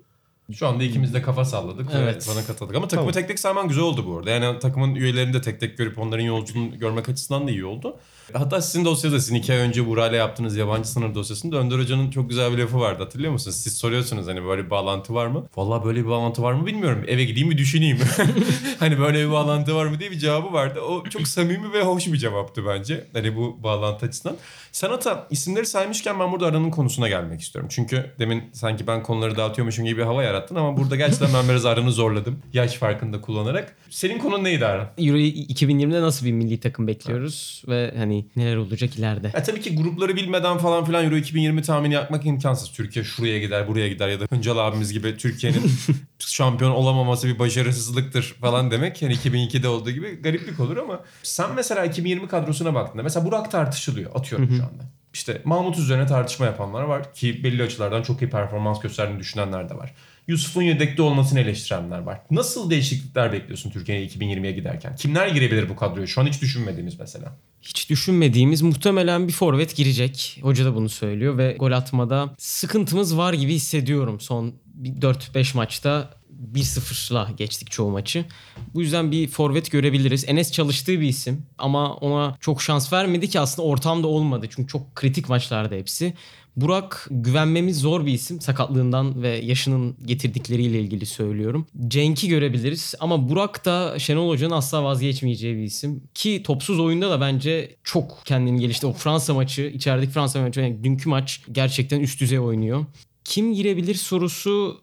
Şu 0.51 0.67
anda 0.67 0.83
ikimiz 0.83 1.13
de 1.13 1.21
kafa 1.21 1.45
salladık. 1.45 1.89
Evet. 1.93 2.27
Bana 2.31 2.45
katıldık. 2.45 2.75
Ama 2.75 2.87
takımı 2.87 3.11
Tamam. 3.11 3.13
tek 3.13 3.27
tek 3.27 3.39
sayman 3.39 3.67
güzel 3.67 3.83
oldu 3.83 4.05
bu 4.07 4.17
arada. 4.17 4.29
Yani 4.29 4.59
takımın 4.59 4.95
üyelerini 4.95 5.33
de 5.33 5.41
tek 5.41 5.59
tek 5.59 5.77
görüp 5.77 5.99
onların 5.99 6.23
yolculuğunu 6.23 6.79
görmek 6.79 7.09
açısından 7.09 7.47
da 7.47 7.51
iyi 7.51 7.65
oldu. 7.65 7.97
Hatta 8.33 8.61
sizin 8.61 8.85
dosyada 8.85 9.19
sizin 9.19 9.35
iki 9.35 9.53
ay 9.53 9.59
önce 9.59 9.87
Buray'la 9.87 10.17
yaptığınız 10.17 10.55
yabancı 10.55 10.89
sınır 10.89 11.15
dosyasında 11.15 11.57
Önder 11.57 11.79
Hoca'nın 11.79 12.11
çok 12.11 12.29
güzel 12.29 12.53
bir 12.53 12.57
lafı 12.57 12.79
vardı 12.79 13.03
hatırlıyor 13.03 13.31
musunuz? 13.33 13.57
Siz 13.57 13.77
soruyorsunuz 13.77 14.27
hani 14.27 14.45
böyle 14.45 14.65
bir 14.65 14.69
bağlantı 14.69 15.13
var 15.13 15.27
mı? 15.27 15.47
Vallahi 15.55 15.85
böyle 15.85 16.03
bir 16.03 16.09
bağlantı 16.09 16.41
var 16.41 16.53
mı 16.53 16.65
bilmiyorum. 16.65 17.03
Eve 17.07 17.23
gideyim 17.23 17.51
bir 17.51 17.57
düşüneyim. 17.57 17.99
hani 18.79 18.99
böyle 18.99 19.25
bir 19.27 19.31
bağlantı 19.31 19.75
var 19.75 19.85
mı 19.85 19.99
diye 19.99 20.11
bir 20.11 20.19
cevabı 20.19 20.53
vardı. 20.53 20.79
O 20.81 21.03
çok 21.03 21.27
samimi 21.27 21.73
ve 21.73 21.83
hoş 21.83 22.07
bir 22.07 22.17
cevaptı 22.17 22.65
bence. 22.67 23.07
Hani 23.13 23.35
bu 23.35 23.63
bağlantı 23.63 24.05
açısından. 24.05 24.37
Sanata 24.71 25.27
isimleri 25.29 25.65
saymışken 25.65 26.19
ben 26.19 26.31
burada 26.31 26.45
aranın 26.45 26.69
konusuna 26.69 27.07
gelmek 27.07 27.41
istiyorum. 27.41 27.69
Çünkü 27.73 28.11
demin 28.19 28.43
sanki 28.53 28.87
ben 28.87 29.03
konuları 29.03 29.37
dağıtıyormuşum 29.37 29.85
gibi 29.85 29.97
bir 29.97 30.03
hava 30.03 30.23
yarattın 30.23 30.55
ama 30.55 30.77
burada 30.77 30.95
gerçekten 30.95 31.33
ben 31.33 31.49
biraz 31.49 31.65
aranı 31.65 31.91
zorladım. 31.91 32.39
Yaş 32.53 32.73
farkında 32.73 33.21
kullanarak. 33.21 33.75
Senin 33.89 34.19
konun 34.19 34.43
neydi 34.43 34.65
Aran? 34.65 34.87
Euro 34.97 35.17
2020'de 35.17 36.01
nasıl 36.01 36.25
bir 36.25 36.31
milli 36.31 36.59
takım 36.59 36.87
bekliyoruz 36.87 37.63
ve 37.67 37.93
hani 37.97 38.12
neler 38.35 38.55
olacak 38.55 38.95
ileride? 38.95 39.31
Ya 39.33 39.43
tabii 39.43 39.61
ki 39.61 39.75
grupları 39.75 40.15
bilmeden 40.15 40.57
falan 40.57 40.85
filan 40.85 41.05
Euro 41.05 41.15
2020 41.15 41.61
tahmini 41.61 41.93
yapmak 41.93 42.25
imkansız. 42.25 42.71
Türkiye 42.71 43.05
şuraya 43.05 43.39
gider, 43.39 43.67
buraya 43.67 43.87
gider 43.87 44.09
ya 44.09 44.19
da 44.19 44.25
Hıncal 44.29 44.57
abimiz 44.57 44.93
gibi 44.93 45.17
Türkiye'nin 45.17 45.71
şampiyon 46.19 46.71
olamaması 46.71 47.27
bir 47.27 47.39
başarısızlıktır 47.39 48.23
falan 48.23 48.71
demek. 48.71 49.01
Yani 49.01 49.13
2002'de 49.13 49.67
olduğu 49.67 49.91
gibi 49.91 50.21
gariplik 50.21 50.59
olur 50.59 50.77
ama 50.77 50.99
sen 51.23 51.55
mesela 51.55 51.85
2020 51.85 52.27
kadrosuna 52.27 52.73
baktığında 52.73 53.03
mesela 53.03 53.25
Burak 53.25 53.51
tartışılıyor 53.51 54.11
atıyorum 54.15 54.49
şu 54.49 54.63
anda. 54.63 54.83
İşte 55.13 55.41
Mahmut 55.45 55.77
üzerine 55.77 56.05
tartışma 56.05 56.45
yapanlar 56.45 56.81
var 56.81 57.13
ki 57.13 57.43
belli 57.43 57.63
açılardan 57.63 58.01
çok 58.01 58.21
iyi 58.21 58.29
performans 58.29 58.79
gösterdiğini 58.79 59.19
düşünenler 59.19 59.69
de 59.69 59.75
var. 59.75 59.93
Yusuf'un 60.27 60.61
yedekte 60.61 61.01
olmasını 61.01 61.39
eleştirenler 61.39 61.99
var. 61.99 62.21
Nasıl 62.31 62.69
değişiklikler 62.69 63.33
bekliyorsun 63.33 63.71
Türkiye'ye 63.71 64.07
2020'ye 64.07 64.51
giderken? 64.51 64.95
Kimler 64.95 65.27
girebilir 65.27 65.69
bu 65.69 65.75
kadroya? 65.75 66.07
Şu 66.07 66.21
an 66.21 66.27
hiç 66.27 66.41
düşünmediğimiz 66.41 66.99
mesela. 66.99 67.37
Hiç 67.61 67.89
düşünmediğimiz 67.89 68.61
muhtemelen 68.61 69.27
bir 69.27 69.33
forvet 69.33 69.75
girecek. 69.75 70.39
Hoca 70.41 70.65
da 70.65 70.75
bunu 70.75 70.89
söylüyor 70.89 71.37
ve 71.37 71.55
gol 71.59 71.71
atmada 71.71 72.35
sıkıntımız 72.37 73.17
var 73.17 73.33
gibi 73.33 73.53
hissediyorum. 73.53 74.19
Son 74.19 74.53
bir 74.65 74.89
4-5 74.89 75.57
maçta 75.57 76.09
1-0'la 76.53 77.29
geçtik 77.37 77.71
çoğu 77.71 77.91
maçı. 77.91 78.25
Bu 78.73 78.81
yüzden 78.81 79.11
bir 79.11 79.27
forvet 79.27 79.71
görebiliriz. 79.71 80.29
Enes 80.29 80.51
çalıştığı 80.51 80.99
bir 80.99 81.07
isim 81.07 81.45
ama 81.57 81.93
ona 81.93 82.37
çok 82.39 82.61
şans 82.61 82.93
vermedi 82.93 83.29
ki 83.29 83.39
aslında 83.39 83.67
ortamda 83.67 84.07
olmadı. 84.07 84.47
Çünkü 84.49 84.67
çok 84.67 84.95
kritik 84.95 85.29
maçlarda 85.29 85.75
hepsi. 85.75 86.13
Burak 86.55 87.07
güvenmemiz 87.11 87.79
zor 87.79 88.05
bir 88.05 88.13
isim 88.13 88.41
sakatlığından 88.41 89.23
ve 89.23 89.29
yaşının 89.29 89.95
getirdikleriyle 90.05 90.79
ilgili 90.79 91.05
söylüyorum. 91.05 91.67
Cenk'i 91.87 92.27
görebiliriz 92.27 92.95
ama 92.99 93.29
Burak 93.29 93.65
da 93.65 93.99
Şenol 93.99 94.29
Hoca'nın 94.29 94.53
asla 94.53 94.83
vazgeçmeyeceği 94.83 95.55
bir 95.55 95.63
isim. 95.63 96.03
Ki 96.13 96.43
topsuz 96.45 96.79
oyunda 96.79 97.09
da 97.09 97.21
bence 97.21 97.75
çok 97.83 98.21
kendini 98.25 98.59
gelişti. 98.59 98.87
O 98.87 98.93
Fransa 98.93 99.33
maçı, 99.33 99.61
içerideki 99.61 100.11
Fransa 100.11 100.41
maçı, 100.41 100.59
yani 100.59 100.83
dünkü 100.83 101.09
maç 101.09 101.41
gerçekten 101.51 101.99
üst 101.99 102.21
düzey 102.21 102.39
oynuyor. 102.39 102.85
Kim 103.23 103.53
girebilir 103.53 103.95
sorusu 103.95 104.81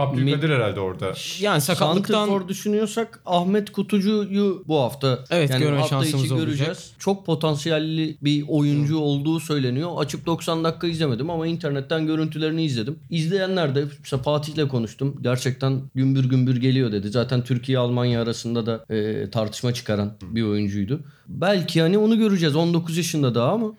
Abdülkadir 0.00 0.50
herhalde 0.50 0.80
orada. 0.80 1.12
yani 1.40 1.60
sakatlıktan 1.60 2.26
Santrfor 2.26 2.48
düşünüyorsak 2.48 3.20
Ahmet 3.26 3.72
Kutucu'yu 3.72 4.64
bu 4.68 4.78
hafta 4.80 5.18
Evet, 5.30 5.58
görme 5.58 5.76
hafta 5.78 5.88
şansımız 5.88 6.32
olacak. 6.32 6.46
göreceğiz. 6.46 6.92
Çok 6.98 7.26
potansiyelli 7.26 8.16
bir 8.22 8.44
oyuncu 8.48 8.98
olduğu 8.98 9.40
söyleniyor. 9.40 9.90
Açıp 9.96 10.26
90 10.26 10.64
dakika 10.64 10.86
izlemedim 10.86 11.30
ama 11.30 11.46
internetten 11.46 12.06
görüntülerini 12.06 12.64
izledim. 12.64 12.98
İzleyenler 13.10 13.74
de 13.74 13.84
mesela 14.00 14.22
Fatih'le 14.22 14.68
konuştum. 14.68 15.16
Gerçekten 15.20 15.80
gümbür 15.94 16.24
gümbür 16.28 16.56
geliyor 16.56 16.92
dedi. 16.92 17.08
Zaten 17.08 17.44
Türkiye 17.44 17.78
Almanya 17.78 18.22
arasında 18.22 18.66
da 18.66 18.84
e, 18.94 19.30
tartışma 19.30 19.74
çıkaran 19.74 20.12
bir 20.22 20.42
oyuncuydu. 20.42 21.00
Belki 21.28 21.82
hani 21.82 21.98
onu 21.98 22.18
göreceğiz. 22.18 22.56
19 22.56 22.96
yaşında 22.96 23.34
daha 23.34 23.52
ama 23.52 23.72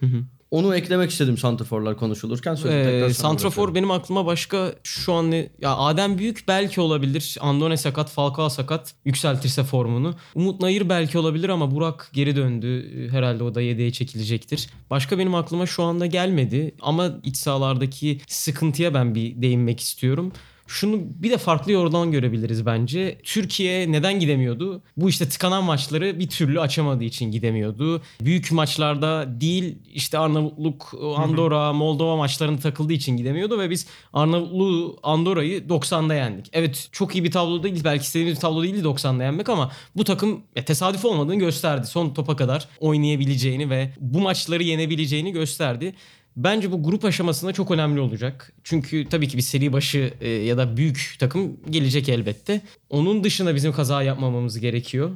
onu 0.51 0.75
eklemek 0.75 1.11
istedim 1.11 1.37
santrforlar 1.37 1.97
konuşulurken. 1.97 2.57
Ee, 2.67 3.13
Santrafor 3.13 3.75
benim 3.75 3.91
aklıma 3.91 4.25
başka 4.25 4.73
şu 4.83 5.13
an 5.13 5.31
ne? 5.31 5.49
Ya 5.61 5.75
Adem 5.77 6.17
Büyük 6.17 6.43
belki 6.47 6.81
olabilir. 6.81 7.37
Andone 7.41 7.77
sakat, 7.77 8.09
Falcao 8.09 8.49
sakat. 8.49 8.93
Yükseltirse 9.05 9.63
formunu. 9.63 10.15
Umut 10.35 10.61
Nayır 10.61 10.89
belki 10.89 11.17
olabilir 11.17 11.49
ama 11.49 11.71
Burak 11.71 12.09
geri 12.13 12.35
döndü. 12.35 12.91
Ee, 12.95 13.09
Herhalde 13.09 13.43
o 13.43 13.55
da 13.55 13.61
yedeğe 13.61 13.91
çekilecektir. 13.91 14.69
Başka 14.89 15.17
benim 15.17 15.35
aklıma 15.35 15.65
şu 15.65 15.83
anda 15.83 16.05
gelmedi. 16.05 16.75
Ama 16.81 17.09
iç 17.23 17.37
sahalardaki 17.37 18.21
sıkıntıya 18.27 18.93
ben 18.93 19.15
bir 19.15 19.41
değinmek 19.41 19.79
istiyorum. 19.79 20.31
Şunu 20.71 20.99
bir 20.99 21.31
de 21.31 21.37
farklı 21.37 21.71
yorumdan 21.71 22.11
görebiliriz 22.11 22.65
bence. 22.65 23.17
Türkiye 23.23 23.91
neden 23.91 24.19
gidemiyordu? 24.19 24.81
Bu 24.97 25.09
işte 25.09 25.29
tıkanan 25.29 25.63
maçları 25.63 26.19
bir 26.19 26.29
türlü 26.29 26.59
açamadığı 26.59 27.03
için 27.03 27.31
gidemiyordu. 27.31 28.01
Büyük 28.21 28.51
maçlarda 28.51 29.41
değil 29.41 29.75
işte 29.93 30.17
Arnavutluk, 30.17 30.93
Andorra, 31.17 31.73
Moldova 31.73 32.15
maçlarında 32.17 32.61
takıldığı 32.61 32.93
için 32.93 33.17
gidemiyordu 33.17 33.59
ve 33.59 33.69
biz 33.69 33.87
Arnavutluk'u, 34.13 34.99
Andorra'yı 35.03 35.59
90'da 35.59 36.13
yendik. 36.13 36.49
Evet 36.53 36.89
çok 36.91 37.15
iyi 37.15 37.23
bir 37.23 37.31
tablo 37.31 37.63
değil 37.63 37.83
belki 37.83 38.03
istediğimiz 38.03 38.35
bir 38.35 38.41
tablo 38.41 38.63
değildi 38.63 38.87
90'da 38.87 39.23
yenmek 39.23 39.49
ama 39.49 39.71
bu 39.95 40.03
takım 40.03 40.41
e, 40.55 40.65
tesadüf 40.65 41.05
olmadığını 41.05 41.35
gösterdi. 41.35 41.87
Son 41.87 42.13
topa 42.13 42.35
kadar 42.35 42.67
oynayabileceğini 42.79 43.69
ve 43.69 43.93
bu 43.99 44.19
maçları 44.19 44.63
yenebileceğini 44.63 45.31
gösterdi. 45.31 45.93
Bence 46.37 46.71
bu 46.71 46.83
grup 46.83 47.05
aşamasında 47.05 47.53
çok 47.53 47.71
önemli 47.71 47.99
olacak. 47.99 48.53
Çünkü 48.63 49.09
tabii 49.09 49.27
ki 49.27 49.37
bir 49.37 49.41
seri 49.41 49.73
başı 49.73 50.13
e, 50.21 50.29
ya 50.29 50.57
da 50.57 50.77
büyük 50.77 51.15
takım 51.19 51.57
gelecek 51.69 52.09
elbette. 52.09 52.61
Onun 52.89 53.23
dışında 53.23 53.55
bizim 53.55 53.71
kaza 53.71 54.03
yapmamamız 54.03 54.59
gerekiyor. 54.59 55.11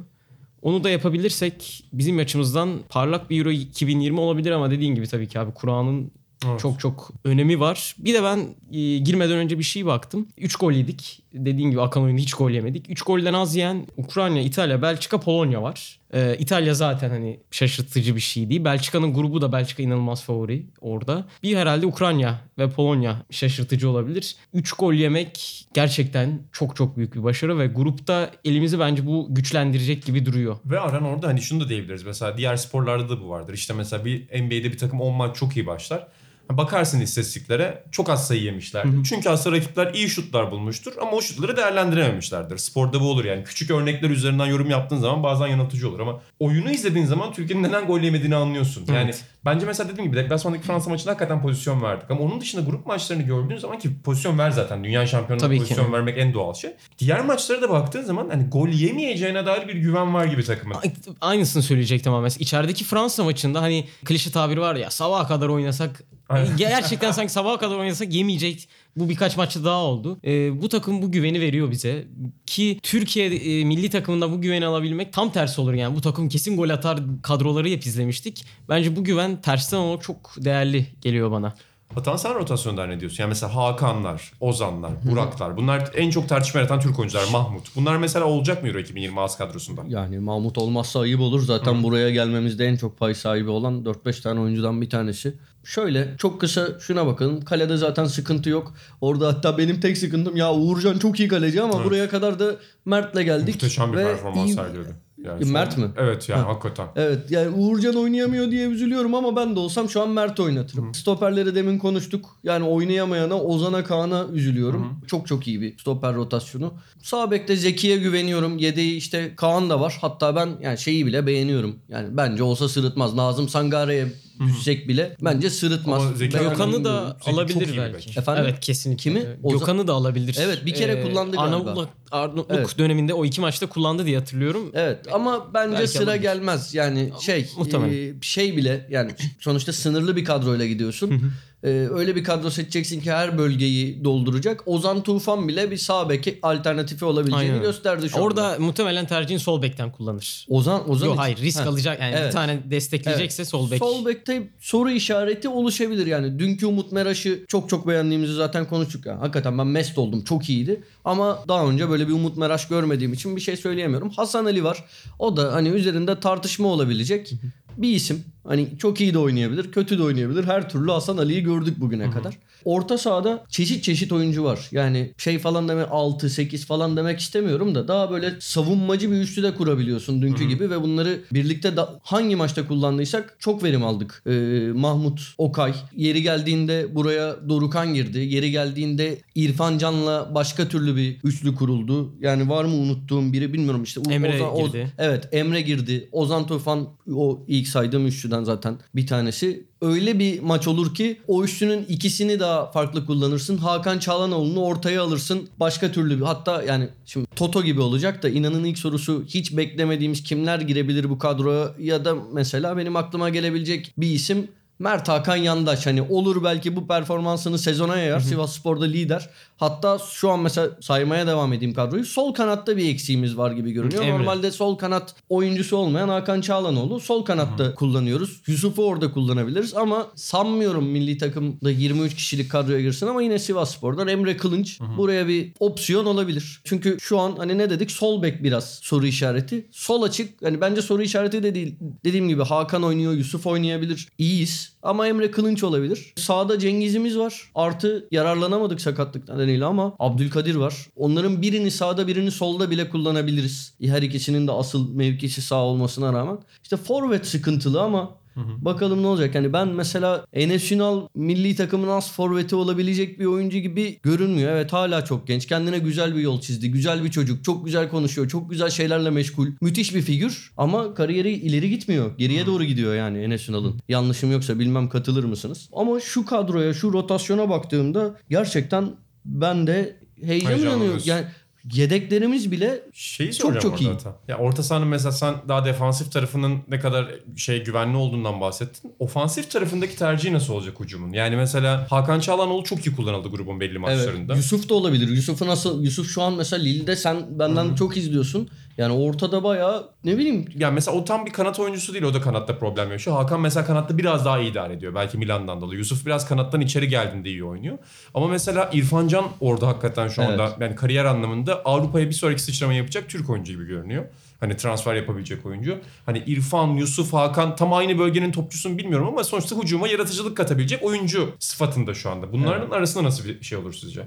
Onu 0.62 0.84
da 0.84 0.90
yapabilirsek 0.90 1.84
bizim 1.92 2.18
açımızdan 2.18 2.78
parlak 2.88 3.30
bir 3.30 3.38
Euro 3.38 3.50
2020 3.50 4.20
olabilir 4.20 4.50
ama 4.50 4.70
dediğin 4.70 4.94
gibi 4.94 5.06
tabii 5.06 5.28
ki 5.28 5.40
abi 5.40 5.54
Kur'an'ın 5.54 6.10
Evet. 6.46 6.60
çok 6.60 6.80
çok 6.80 7.10
önemi 7.24 7.60
var. 7.60 7.96
Bir 7.98 8.14
de 8.14 8.22
ben 8.22 8.38
e, 8.72 8.98
girmeden 8.98 9.36
önce 9.36 9.58
bir 9.58 9.64
şey 9.64 9.86
baktım. 9.86 10.28
3 10.38 10.56
gol 10.56 10.72
yedik. 10.72 11.22
Dediğin 11.36 11.70
gibi 11.70 11.80
akan 11.80 12.02
oyunda 12.02 12.20
hiç 12.20 12.34
gol 12.34 12.50
yemedik. 12.50 12.90
3 12.90 13.02
golden 13.02 13.32
az 13.32 13.56
yiyen 13.56 13.86
Ukrayna, 13.96 14.40
İtalya, 14.40 14.82
Belçika, 14.82 15.20
Polonya 15.20 15.62
var. 15.62 15.98
Ee, 16.14 16.36
İtalya 16.38 16.74
zaten 16.74 17.10
hani 17.10 17.40
şaşırtıcı 17.50 18.16
bir 18.16 18.20
şey 18.20 18.50
değil. 18.50 18.64
Belçika'nın 18.64 19.14
grubu 19.14 19.40
da 19.40 19.52
Belçika 19.52 19.82
inanılmaz 19.82 20.24
favori 20.24 20.66
orada. 20.80 21.26
Bir 21.42 21.56
herhalde 21.56 21.86
Ukrayna 21.86 22.40
ve 22.58 22.70
Polonya 22.70 23.22
şaşırtıcı 23.30 23.90
olabilir. 23.90 24.36
3 24.54 24.72
gol 24.72 24.92
yemek 24.92 25.66
gerçekten 25.74 26.40
çok 26.52 26.76
çok 26.76 26.96
büyük 26.96 27.14
bir 27.14 27.22
başarı 27.22 27.58
ve 27.58 27.66
grupta 27.66 28.30
elimizi 28.44 28.78
bence 28.78 29.06
bu 29.06 29.26
güçlendirecek 29.30 30.04
gibi 30.04 30.26
duruyor. 30.26 30.56
Ve 30.64 30.80
Aran 30.80 31.04
orada 31.04 31.28
hani 31.28 31.42
şunu 31.42 31.60
da 31.64 31.68
diyebiliriz. 31.68 32.02
Mesela 32.02 32.36
diğer 32.36 32.56
sporlarda 32.56 33.08
da 33.08 33.20
bu 33.20 33.28
vardır. 33.28 33.54
İşte 33.54 33.74
mesela 33.74 34.04
bir 34.04 34.42
NBA'de 34.42 34.64
bir 34.64 34.78
takım 34.78 35.00
10 35.00 35.14
maç 35.14 35.36
çok 35.36 35.56
iyi 35.56 35.66
başlar. 35.66 36.06
Bakarsın 36.50 37.00
istatistiklere 37.00 37.84
çok 37.92 38.10
az 38.10 38.26
sayı 38.26 38.42
yemişlerdir. 38.42 39.04
Çünkü 39.04 39.28
aslında 39.28 39.56
rakipler 39.56 39.94
iyi 39.94 40.08
şutlar 40.08 40.50
bulmuştur 40.50 40.92
ama 41.00 41.10
o 41.10 41.22
şutları 41.22 41.56
değerlendirememişlerdir. 41.56 42.58
Sporda 42.58 43.00
bu 43.00 43.10
olur 43.10 43.24
yani. 43.24 43.44
Küçük 43.44 43.70
örnekler 43.70 44.10
üzerinden 44.10 44.46
yorum 44.46 44.70
yaptığın 44.70 44.98
zaman 44.98 45.22
bazen 45.22 45.46
yanıltıcı 45.46 45.88
olur 45.88 46.00
ama 46.00 46.20
oyunu 46.40 46.70
izlediğin 46.70 47.06
zaman 47.06 47.32
Türkiye'nin 47.32 47.62
neden 47.62 47.86
gol 47.86 48.00
yemediğini 48.00 48.36
anlıyorsun. 48.36 48.84
Yani 48.88 48.98
Evet. 49.04 49.24
Bence 49.46 49.66
mesela 49.66 49.88
dediğim 49.90 50.10
gibi 50.10 50.22
deplasmandaki 50.22 50.62
Fransa 50.64 50.90
maçında 50.90 51.10
hakikaten 51.10 51.42
pozisyon 51.42 51.82
verdik 51.82 52.10
ama 52.10 52.20
onun 52.20 52.40
dışında 52.40 52.62
grup 52.70 52.86
maçlarını 52.86 53.22
gördüğün 53.22 53.56
zaman 53.56 53.78
ki 53.78 53.90
pozisyon 54.04 54.38
ver 54.38 54.50
zaten. 54.50 54.84
Dünya 54.84 55.06
şampiyonluğuna 55.06 55.46
Tabii 55.46 55.56
ki. 55.56 55.62
pozisyon 55.62 55.92
vermek 55.92 56.18
en 56.18 56.34
doğal 56.34 56.54
şey. 56.54 56.70
Diğer 56.98 57.24
maçlara 57.24 57.62
da 57.62 57.70
baktığın 57.70 58.02
zaman 58.02 58.28
hani 58.28 58.44
gol 58.48 58.68
yemeyeceğine 58.68 59.46
dair 59.46 59.68
bir 59.68 59.74
güven 59.74 60.14
var 60.14 60.24
gibi 60.24 60.44
takımın. 60.44 60.76
Aynısını 61.20 61.62
söyleyecektim 61.62 62.12
ama 62.12 62.22
mesela 62.22 62.42
içerideki 62.42 62.84
Fransa 62.84 63.24
maçında 63.24 63.62
hani 63.62 63.84
klişe 64.04 64.30
tabir 64.30 64.56
var 64.56 64.76
ya 64.76 64.90
sabaha 64.90 65.28
kadar 65.28 65.48
oynasak 65.48 66.02
Aynen. 66.28 66.56
gerçekten 66.56 67.10
sanki 67.12 67.32
sabaha 67.32 67.58
kadar 67.58 67.76
oynasak 67.76 68.12
yemeyecek. 68.14 68.68
Bu 68.96 69.08
birkaç 69.08 69.36
maçta 69.36 69.64
daha 69.64 69.78
oldu. 69.78 70.18
Ee, 70.24 70.62
bu 70.62 70.68
takım 70.68 71.02
bu 71.02 71.12
güveni 71.12 71.40
veriyor 71.40 71.70
bize. 71.70 72.06
Ki 72.46 72.80
Türkiye 72.82 73.26
e, 73.26 73.64
milli 73.64 73.90
takımında 73.90 74.32
bu 74.32 74.40
güveni 74.40 74.66
alabilmek 74.66 75.12
tam 75.12 75.32
tersi 75.32 75.60
olur 75.60 75.74
yani. 75.74 75.96
Bu 75.96 76.00
takım 76.00 76.28
kesin 76.28 76.56
gol 76.56 76.70
atar 76.70 76.98
kadroları 77.22 77.68
hep 77.68 77.86
izlemiştik. 77.86 78.44
Bence 78.68 78.96
bu 78.96 79.04
güven 79.04 79.40
tersten 79.40 79.78
olarak 79.78 80.02
çok 80.02 80.34
değerli 80.38 80.86
geliyor 81.00 81.30
bana. 81.30 81.54
Atan 81.96 82.16
sen 82.16 82.34
rotasyonda 82.34 82.86
ne 82.86 83.00
diyorsun? 83.00 83.22
Yani 83.22 83.28
mesela 83.28 83.54
Hakanlar, 83.54 84.32
Ozanlar, 84.40 84.92
Buraklar. 85.10 85.56
Bunlar 85.56 85.90
en 85.94 86.10
çok 86.10 86.28
tartışma 86.28 86.60
yaratan 86.60 86.80
Türk 86.80 86.98
oyuncular. 86.98 87.24
Mahmut. 87.32 87.76
Bunlar 87.76 87.96
mesela 87.96 88.24
olacak 88.24 88.62
mı 88.62 88.68
Euro 88.68 88.78
2020 88.78 89.20
az 89.20 89.38
kadrosunda? 89.38 89.82
Yani 89.88 90.18
Mahmut 90.18 90.58
olmazsa 90.58 91.00
ayıp 91.00 91.20
olur. 91.20 91.42
Zaten 91.42 91.82
buraya 91.82 92.10
gelmemizde 92.10 92.66
en 92.66 92.76
çok 92.76 92.98
pay 92.98 93.14
sahibi 93.14 93.50
olan 93.50 93.84
4-5 93.84 94.22
tane 94.22 94.40
oyuncudan 94.40 94.80
bir 94.82 94.90
tanesi. 94.90 95.34
Şöyle 95.66 96.14
çok 96.18 96.40
kısa 96.40 96.68
şuna 96.80 97.06
bakalım. 97.06 97.40
Kalede 97.40 97.76
zaten 97.76 98.04
sıkıntı 98.04 98.50
yok. 98.50 98.74
Orada 99.00 99.28
hatta 99.28 99.58
benim 99.58 99.80
tek 99.80 99.98
sıkıntım 99.98 100.36
ya 100.36 100.54
Uğurcan 100.54 100.98
çok 100.98 101.20
iyi 101.20 101.28
kaleci 101.28 101.62
ama 101.62 101.84
buraya 101.84 102.08
kadar 102.08 102.38
da 102.38 102.56
Mert'le 102.84 103.14
geldik. 103.24 103.54
Muhteşem 103.54 103.92
bir 103.92 103.96
performans 103.96 104.50
iyi- 104.50 104.54
sergiliyordu. 104.54 104.90
Yani 105.24 105.44
Mert 105.44 105.72
son- 105.72 105.84
mi? 105.84 105.90
Evet 105.96 106.28
yani 106.28 106.42
hakikaten. 106.42 106.86
Evet 106.96 107.30
yani 107.30 107.48
Uğurcan 107.56 107.94
oynayamıyor 107.94 108.50
diye 108.50 108.68
üzülüyorum 108.68 109.14
ama 109.14 109.36
ben 109.36 109.56
de 109.56 109.60
olsam 109.60 109.88
şu 109.90 110.02
an 110.02 110.10
Mert 110.10 110.40
oynatırım. 110.40 110.94
Stoperleri 110.94 111.54
demin 111.54 111.78
konuştuk. 111.78 112.36
Yani 112.44 112.64
oynayamayana 112.64 113.40
Ozan'a 113.40 113.84
Kaan'a 113.84 114.26
üzülüyorum. 114.32 115.00
Çok 115.06 115.26
çok 115.26 115.46
iyi 115.48 115.60
bir 115.60 115.78
stoper 115.78 116.14
rotasyonu. 116.14 116.74
Sağ 117.02 117.30
bekte 117.30 117.56
Zeki'ye 117.56 117.96
güveniyorum. 117.96 118.58
Yedeği 118.58 118.96
işte 118.96 119.32
Kaan 119.36 119.70
da 119.70 119.80
var. 119.80 119.98
Hatta 120.00 120.36
ben 120.36 120.48
yani 120.62 120.78
şeyi 120.78 121.06
bile 121.06 121.26
beğeniyorum. 121.26 121.76
Yani 121.88 122.08
bence 122.16 122.42
olsa 122.42 122.68
sırıtmaz. 122.68 123.14
Nazım 123.14 123.48
Sangare'ye 123.48 124.06
düşsek 124.40 124.88
bile 124.88 125.16
bence 125.20 125.50
sırıtmaz. 125.50 126.02
Ama 126.02 126.12
Zeki 126.16 126.34
Ben- 126.36 126.42
Gökhan'ı 126.42 126.84
da 126.84 127.06
Zeki 127.12 127.24
çok 127.24 127.34
alabilir 127.34 127.66
iyi 127.68 127.72
bir 127.72 127.78
belki. 127.78 128.08
bek. 128.08 128.16
Efendim? 128.18 128.44
Evet 128.46 128.60
kesinlikle. 128.60 129.02
Kimi? 129.02 129.20
Ozan- 129.42 129.58
Gökhan'ı 129.58 129.86
da 129.86 129.92
alabilir. 129.92 130.36
Evet, 130.40 130.66
bir 130.66 130.74
kere 130.74 131.02
kullandı 131.02 131.36
galiba. 131.36 131.56
Arnavutluk, 131.56 131.88
Arnavutluk 132.10 132.58
Evet. 132.58 132.78
döneminde 132.78 133.14
o 133.14 133.24
iki 133.24 133.40
maçta 133.40 133.66
kullandı 133.66 134.06
diye 134.06 134.18
hatırlıyorum. 134.18 134.70
Evet 134.74 134.98
ama 135.12 135.54
bence 135.54 135.72
Belki 135.78 135.88
sıra 135.92 136.04
alabilir. 136.04 136.22
gelmez. 136.22 136.74
Yani 136.74 137.12
şey 137.20 137.46
muhtemelen. 137.58 138.16
e, 138.18 138.20
şey 138.22 138.56
bile 138.56 138.86
yani 138.90 139.10
sonuçta 139.40 139.72
sınırlı 139.72 140.16
bir 140.16 140.24
kadroyla 140.24 140.66
gidiyorsun. 140.66 141.32
Ee, 141.66 141.70
öyle 141.70 142.16
bir 142.16 142.24
kadro 142.24 142.50
seçeceksin 142.50 143.00
ki 143.00 143.12
her 143.12 143.38
bölgeyi 143.38 144.04
dolduracak. 144.04 144.62
Ozan 144.66 145.02
Tufan 145.02 145.48
bile 145.48 145.70
bir 145.70 145.76
sağ 145.76 146.08
bek 146.08 146.38
alternatifi 146.42 147.04
olabileceğini 147.04 147.50
Aynen. 147.52 147.62
gösterdi 147.62 148.08
şu 148.10 148.18
Orada 148.18 148.46
anda. 148.46 148.58
muhtemelen 148.58 149.06
tercihini 149.06 149.40
sol 149.40 149.62
bekten 149.62 149.92
kullanır. 149.92 150.46
Ozan 150.48 150.90
Ozan 150.90 151.06
Yok 151.06 151.18
hayır 151.18 151.36
risk 151.36 151.60
Heh. 151.60 151.66
alacak 151.66 152.00
yani 152.00 152.14
Evet. 152.18 152.28
bir 152.28 152.32
tane 152.32 152.58
destekleyecekse 152.70 153.44
sol 153.44 153.70
bek. 153.70 153.78
Sol 153.78 154.06
bekte 154.06 154.48
soru 154.60 154.90
işareti 154.90 155.48
oluşabilir 155.48 156.06
yani. 156.06 156.38
Dünkü 156.38 156.66
Umut 156.66 156.92
Meraş'ı 156.92 157.44
çok 157.48 157.68
çok 157.68 157.88
beğendiğimizi 157.88 158.34
zaten 158.34 158.64
konuştuk 158.68 159.06
ya. 159.06 159.20
Hakikaten 159.20 159.58
ben 159.58 159.66
mest 159.66 159.98
oldum. 159.98 160.24
Çok 160.24 160.50
iyiydi. 160.50 160.82
Ama 161.04 161.44
daha 161.48 161.66
önce 161.66 161.90
böyle 161.90 162.08
bir 162.08 162.12
Umut 162.12 162.36
Meraş 162.36 162.68
görmediğim 162.68 163.12
için 163.12 163.36
bir 163.36 163.40
şey 163.40 163.56
söyleyemiyorum. 163.56 164.10
Hasan 164.10 164.44
Ali 164.44 164.64
var. 164.64 164.84
O 165.18 165.36
da 165.36 165.52
hani 165.52 165.68
üzerinde 165.68 166.20
tartışma 166.20 166.68
olabilecek 166.68 167.32
bir 167.76 167.90
isim. 167.94 168.24
Hani 168.46 168.68
çok 168.78 169.00
iyi 169.00 169.14
de 169.14 169.18
oynayabilir, 169.18 169.72
kötü 169.72 169.98
de 169.98 170.02
oynayabilir. 170.02 170.44
Her 170.44 170.70
türlü 170.70 170.90
Hasan 170.90 171.16
Ali'yi 171.16 171.42
gördük 171.42 171.80
bugüne 171.80 172.10
kadar. 172.10 172.38
Orta 172.64 172.98
sahada 172.98 173.44
çeşit 173.48 173.84
çeşit 173.84 174.12
oyuncu 174.12 174.44
var. 174.44 174.68
Yani 174.72 175.12
şey 175.18 175.38
falan 175.38 175.68
deme 175.68 175.82
6 175.84 176.30
8 176.30 176.66
falan 176.66 176.96
demek 176.96 177.20
istemiyorum 177.20 177.74
da 177.74 177.88
daha 177.88 178.10
böyle 178.10 178.34
savunmacı 178.40 179.10
bir 179.10 179.16
üçlü 179.16 179.42
de 179.42 179.54
kurabiliyorsun 179.54 180.22
dünkü 180.22 180.44
gibi 180.48 180.70
ve 180.70 180.82
bunları 180.82 181.20
birlikte 181.32 181.76
da 181.76 182.00
hangi 182.02 182.36
maçta 182.36 182.66
kullandıysak 182.68 183.36
çok 183.38 183.64
verim 183.64 183.84
aldık. 183.84 184.22
Ee, 184.26 184.30
Mahmut 184.74 185.20
Okay 185.38 185.74
yeri 185.96 186.22
geldiğinde 186.22 186.94
buraya 186.94 187.36
Dorukan 187.48 187.94
girdi. 187.94 188.18
Yeri 188.18 188.50
geldiğinde 188.50 189.18
İrfan 189.34 189.78
Can'la 189.78 190.34
başka 190.34 190.68
türlü 190.68 190.96
bir 190.96 191.16
üçlü 191.24 191.54
kuruldu. 191.54 192.14
Yani 192.20 192.48
var 192.48 192.64
mı 192.64 192.74
unuttuğum 192.74 193.32
biri 193.32 193.52
bilmiyorum 193.52 193.82
işte. 193.82 194.00
Emre 194.10 194.28
Ozan- 194.36 194.52
Oz- 194.52 194.66
girdi. 194.72 194.92
Evet 194.98 195.28
Emre 195.32 195.60
girdi. 195.60 196.08
Ozan 196.12 196.46
Tufan 196.46 196.88
o 197.14 197.44
ilk 197.48 197.68
saydığım 197.68 198.06
üçlüden 198.06 198.35
zaten 198.44 198.78
bir 198.94 199.06
tanesi. 199.06 199.64
Öyle 199.80 200.18
bir 200.18 200.40
maç 200.40 200.68
olur 200.68 200.94
ki 200.94 201.20
o 201.28 201.44
üçlünün 201.44 201.84
ikisini 201.88 202.40
daha 202.40 202.70
farklı 202.70 203.06
kullanırsın. 203.06 203.58
Hakan 203.58 203.98
Çalhanoğlu'nu 203.98 204.64
ortaya 204.64 205.02
alırsın. 205.02 205.48
Başka 205.60 205.92
türlü 205.92 206.16
bir 206.16 206.24
hatta 206.24 206.62
yani 206.62 206.88
şimdi 207.04 207.26
Toto 207.36 207.62
gibi 207.62 207.80
olacak 207.80 208.22
da 208.22 208.28
inanın 208.28 208.64
ilk 208.64 208.78
sorusu 208.78 209.24
hiç 209.28 209.56
beklemediğimiz 209.56 210.22
kimler 210.22 210.60
girebilir 210.60 211.10
bu 211.10 211.18
kadroya 211.18 211.74
ya 211.78 212.04
da 212.04 212.14
mesela 212.32 212.76
benim 212.76 212.96
aklıma 212.96 213.28
gelebilecek 213.28 213.92
bir 213.98 214.10
isim 214.10 214.48
Mert 214.78 215.08
Hakan 215.08 215.36
Yandaş 215.36 215.86
hani 215.86 216.02
olur 216.02 216.44
belki 216.44 216.76
bu 216.76 216.86
performansını 216.86 217.58
sezona 217.58 217.96
yayar. 217.96 218.20
Sivas 218.20 218.56
Spor'da 218.56 218.84
lider. 218.84 219.30
Hatta 219.56 219.98
şu 220.10 220.30
an 220.30 220.40
mesela 220.40 220.70
saymaya 220.80 221.26
devam 221.26 221.52
edeyim 221.52 221.74
kadroyu. 221.74 222.04
Sol 222.04 222.34
kanatta 222.34 222.76
bir 222.76 222.88
eksiğimiz 222.88 223.36
var 223.36 223.50
gibi 223.50 223.72
görünüyor. 223.72 224.02
Emre. 224.02 224.18
Normalde 224.18 224.50
sol 224.50 224.76
kanat 224.76 225.14
oyuncusu 225.28 225.76
olmayan 225.76 226.08
Hakan 226.08 226.40
Çağlanoğlu 226.40 227.00
sol 227.00 227.24
kanatta 227.24 227.74
kullanıyoruz. 227.74 228.40
Yusuf'u 228.46 228.84
orada 228.84 229.12
kullanabiliriz 229.12 229.74
ama 229.74 230.06
sanmıyorum 230.14 230.86
milli 230.86 231.18
takımda 231.18 231.70
23 231.70 232.14
kişilik 232.14 232.50
kadroya 232.50 232.80
girsin 232.80 233.06
ama 233.06 233.22
yine 233.22 233.38
Sivas 233.38 233.74
Spor'dan 233.76 234.08
Emre 234.08 234.36
Kılınç 234.36 234.80
buraya 234.96 235.28
bir 235.28 235.52
opsiyon 235.60 236.06
olabilir. 236.06 236.60
Çünkü 236.64 236.96
şu 237.00 237.18
an 237.18 237.34
hani 237.36 237.58
ne 237.58 237.70
dedik 237.70 237.90
sol 237.90 238.22
bek 238.22 238.42
biraz 238.42 238.74
soru 238.82 239.06
işareti. 239.06 239.66
Sol 239.70 240.02
açık 240.02 240.42
hani 240.42 240.60
bence 240.60 240.82
soru 240.82 241.02
işareti 241.02 241.42
de 241.42 241.54
değil. 241.54 241.76
Dediğim 242.04 242.28
gibi 242.28 242.42
Hakan 242.42 242.82
oynuyor, 242.82 243.12
Yusuf 243.12 243.46
oynayabilir. 243.46 244.08
İyiyiz 244.18 244.65
ama 244.82 245.08
Emre 245.08 245.30
Kılınç 245.30 245.64
olabilir. 245.64 246.12
Sağda 246.16 246.58
Cengiz'imiz 246.58 247.18
var. 247.18 247.50
Artı 247.54 248.08
yararlanamadık 248.10 248.80
sakatlık 248.80 249.28
nedeniyle 249.28 249.64
ama 249.64 249.96
Abdülkadir 249.98 250.54
var. 250.54 250.86
Onların 250.96 251.42
birini 251.42 251.70
sağda 251.70 252.06
birini 252.06 252.30
solda 252.30 252.70
bile 252.70 252.88
kullanabiliriz. 252.88 253.74
Her 253.82 254.02
ikisinin 254.02 254.46
de 254.46 254.52
asıl 254.52 254.94
mevkisi 254.94 255.42
sağ 255.42 255.64
olmasına 255.64 256.12
rağmen. 256.12 256.38
İşte 256.62 256.76
forvet 256.76 257.26
sıkıntılı 257.26 257.82
ama 257.82 258.14
Bakalım 258.36 259.02
ne 259.02 259.06
olacak. 259.06 259.34
Yani 259.34 259.52
ben 259.52 259.68
mesela 259.68 260.26
Enes 260.32 260.72
Ünal 260.72 261.06
milli 261.14 261.56
takımın 261.56 261.88
az 261.88 262.12
forveti 262.12 262.54
olabilecek 262.54 263.20
bir 263.20 263.24
oyuncu 263.24 263.58
gibi 263.58 263.98
görünmüyor. 264.02 264.52
Evet 264.52 264.72
hala 264.72 265.04
çok 265.04 265.26
genç. 265.26 265.46
Kendine 265.46 265.78
güzel 265.78 266.16
bir 266.16 266.20
yol 266.20 266.40
çizdi. 266.40 266.70
Güzel 266.70 267.04
bir 267.04 267.10
çocuk. 267.10 267.44
Çok 267.44 267.64
güzel 267.64 267.88
konuşuyor. 267.88 268.28
Çok 268.28 268.50
güzel 268.50 268.70
şeylerle 268.70 269.10
meşgul. 269.10 269.46
Müthiş 269.60 269.94
bir 269.94 270.02
figür 270.02 270.52
ama 270.56 270.94
kariyeri 270.94 271.32
ileri 271.32 271.70
gitmiyor. 271.70 272.16
Geriye 272.18 272.46
doğru 272.46 272.64
gidiyor 272.64 272.94
yani 272.94 273.18
Enes 273.18 273.48
Ünal'ın. 273.48 273.80
Yanlışım 273.88 274.32
yoksa 274.32 274.58
bilmem 274.58 274.88
katılır 274.88 275.24
mısınız? 275.24 275.68
Ama 275.72 276.00
şu 276.00 276.26
kadroya, 276.26 276.74
şu 276.74 276.92
rotasyona 276.92 277.48
baktığımda 277.48 278.16
gerçekten 278.30 278.90
ben 279.24 279.66
de 279.66 279.96
heyecan 280.22 280.60
uyanıyor. 280.60 281.00
Yani 281.04 281.24
yedeklerimiz 281.72 282.50
bile 282.52 282.80
Şeyi 282.92 283.32
Çok 283.32 283.60
çok 283.60 283.80
iyi. 283.80 283.90
hata. 283.90 284.16
Ya 284.28 284.38
orta 284.38 284.62
sahanın 284.62 284.88
mesela 284.88 285.12
sen 285.12 285.34
daha 285.48 285.64
defansif 285.64 286.12
tarafının 286.12 286.58
ne 286.68 286.80
kadar 286.80 287.06
şey 287.36 287.64
güvenli 287.64 287.96
olduğundan 287.96 288.40
bahsettin. 288.40 288.92
Ofansif 288.98 289.50
tarafındaki 289.50 289.96
tercihi 289.96 290.32
nasıl 290.32 290.52
olacak 290.54 290.80
hücumun? 290.80 291.12
Yani 291.12 291.36
mesela 291.36 291.86
Hakan 291.90 292.20
Çalhanoğlu 292.20 292.64
çok 292.64 292.86
iyi 292.86 292.96
kullanıldı 292.96 293.28
grubun 293.28 293.60
belli 293.60 293.78
maçlarında. 293.78 294.32
Evet. 294.34 294.36
Yusuf 294.36 294.68
da 294.68 294.74
olabilir. 294.74 295.08
Yusuf'u 295.08 295.46
nasıl 295.46 295.82
Yusuf 295.84 296.10
şu 296.10 296.22
an 296.22 296.32
mesela 296.32 296.62
Lille'de 296.62 296.96
sen 296.96 297.38
benden 297.38 297.74
çok 297.74 297.96
izliyorsun. 297.96 298.48
Yani 298.78 298.92
ortada 298.92 299.44
bayağı 299.44 299.90
ne 300.04 300.18
bileyim 300.18 300.44
Yani 300.58 300.74
mesela 300.74 300.96
o 300.96 301.04
tam 301.04 301.26
bir 301.26 301.30
kanat 301.30 301.60
oyuncusu 301.60 301.92
değil. 301.92 302.04
O 302.04 302.14
da 302.14 302.20
kanatta 302.20 302.58
problem 302.58 302.92
yaşıyor. 302.92 303.16
Hakan 303.16 303.40
mesela 303.40 303.66
kanatta 303.66 303.98
biraz 303.98 304.24
daha 304.24 304.38
iyi 304.38 304.50
idare 304.50 304.72
ediyor. 304.72 304.94
Belki 304.94 305.18
Milan'dan 305.18 305.60
dolayı. 305.60 305.78
Yusuf 305.78 306.06
biraz 306.06 306.28
kanattan 306.28 306.60
içeri 306.60 306.88
geldiğinde 306.88 307.28
iyi 307.28 307.44
oynuyor. 307.44 307.78
Ama 308.14 308.28
mesela 308.28 308.70
İrfan 308.72 309.08
Can 309.08 309.24
orada 309.40 309.68
hakikaten 309.68 310.08
şu 310.08 310.22
anda 310.22 310.42
Evet. 310.48 310.56
yani 310.60 310.74
kariyer 310.74 311.04
anlamında 311.04 311.55
Avrupa'ya 311.64 312.06
bir 312.06 312.12
sonraki 312.12 312.42
sıçrama 312.42 312.72
yapacak 312.72 313.08
Türk 313.08 313.30
oyuncu 313.30 313.52
gibi 313.52 313.66
görünüyor. 313.66 314.04
Hani 314.40 314.56
transfer 314.56 314.94
yapabilecek 314.94 315.46
oyuncu. 315.46 315.78
Hani 316.06 316.18
İrfan, 316.26 316.68
Yusuf, 316.68 317.12
Hakan 317.12 317.56
tam 317.56 317.72
aynı 317.72 317.98
bölgenin 317.98 318.32
topçusunu 318.32 318.78
bilmiyorum 318.78 319.08
ama 319.08 319.24
sonuçta 319.24 319.56
hücuma 319.56 319.88
yaratıcılık 319.88 320.36
katabilecek 320.36 320.82
oyuncu 320.82 321.34
sıfatında 321.38 321.94
şu 321.94 322.10
anda. 322.10 322.32
Bunların 322.32 322.70
arasında 322.70 323.04
nasıl 323.04 323.24
bir 323.24 323.42
şey 323.42 323.58
olur 323.58 323.74
sizce? 323.74 324.06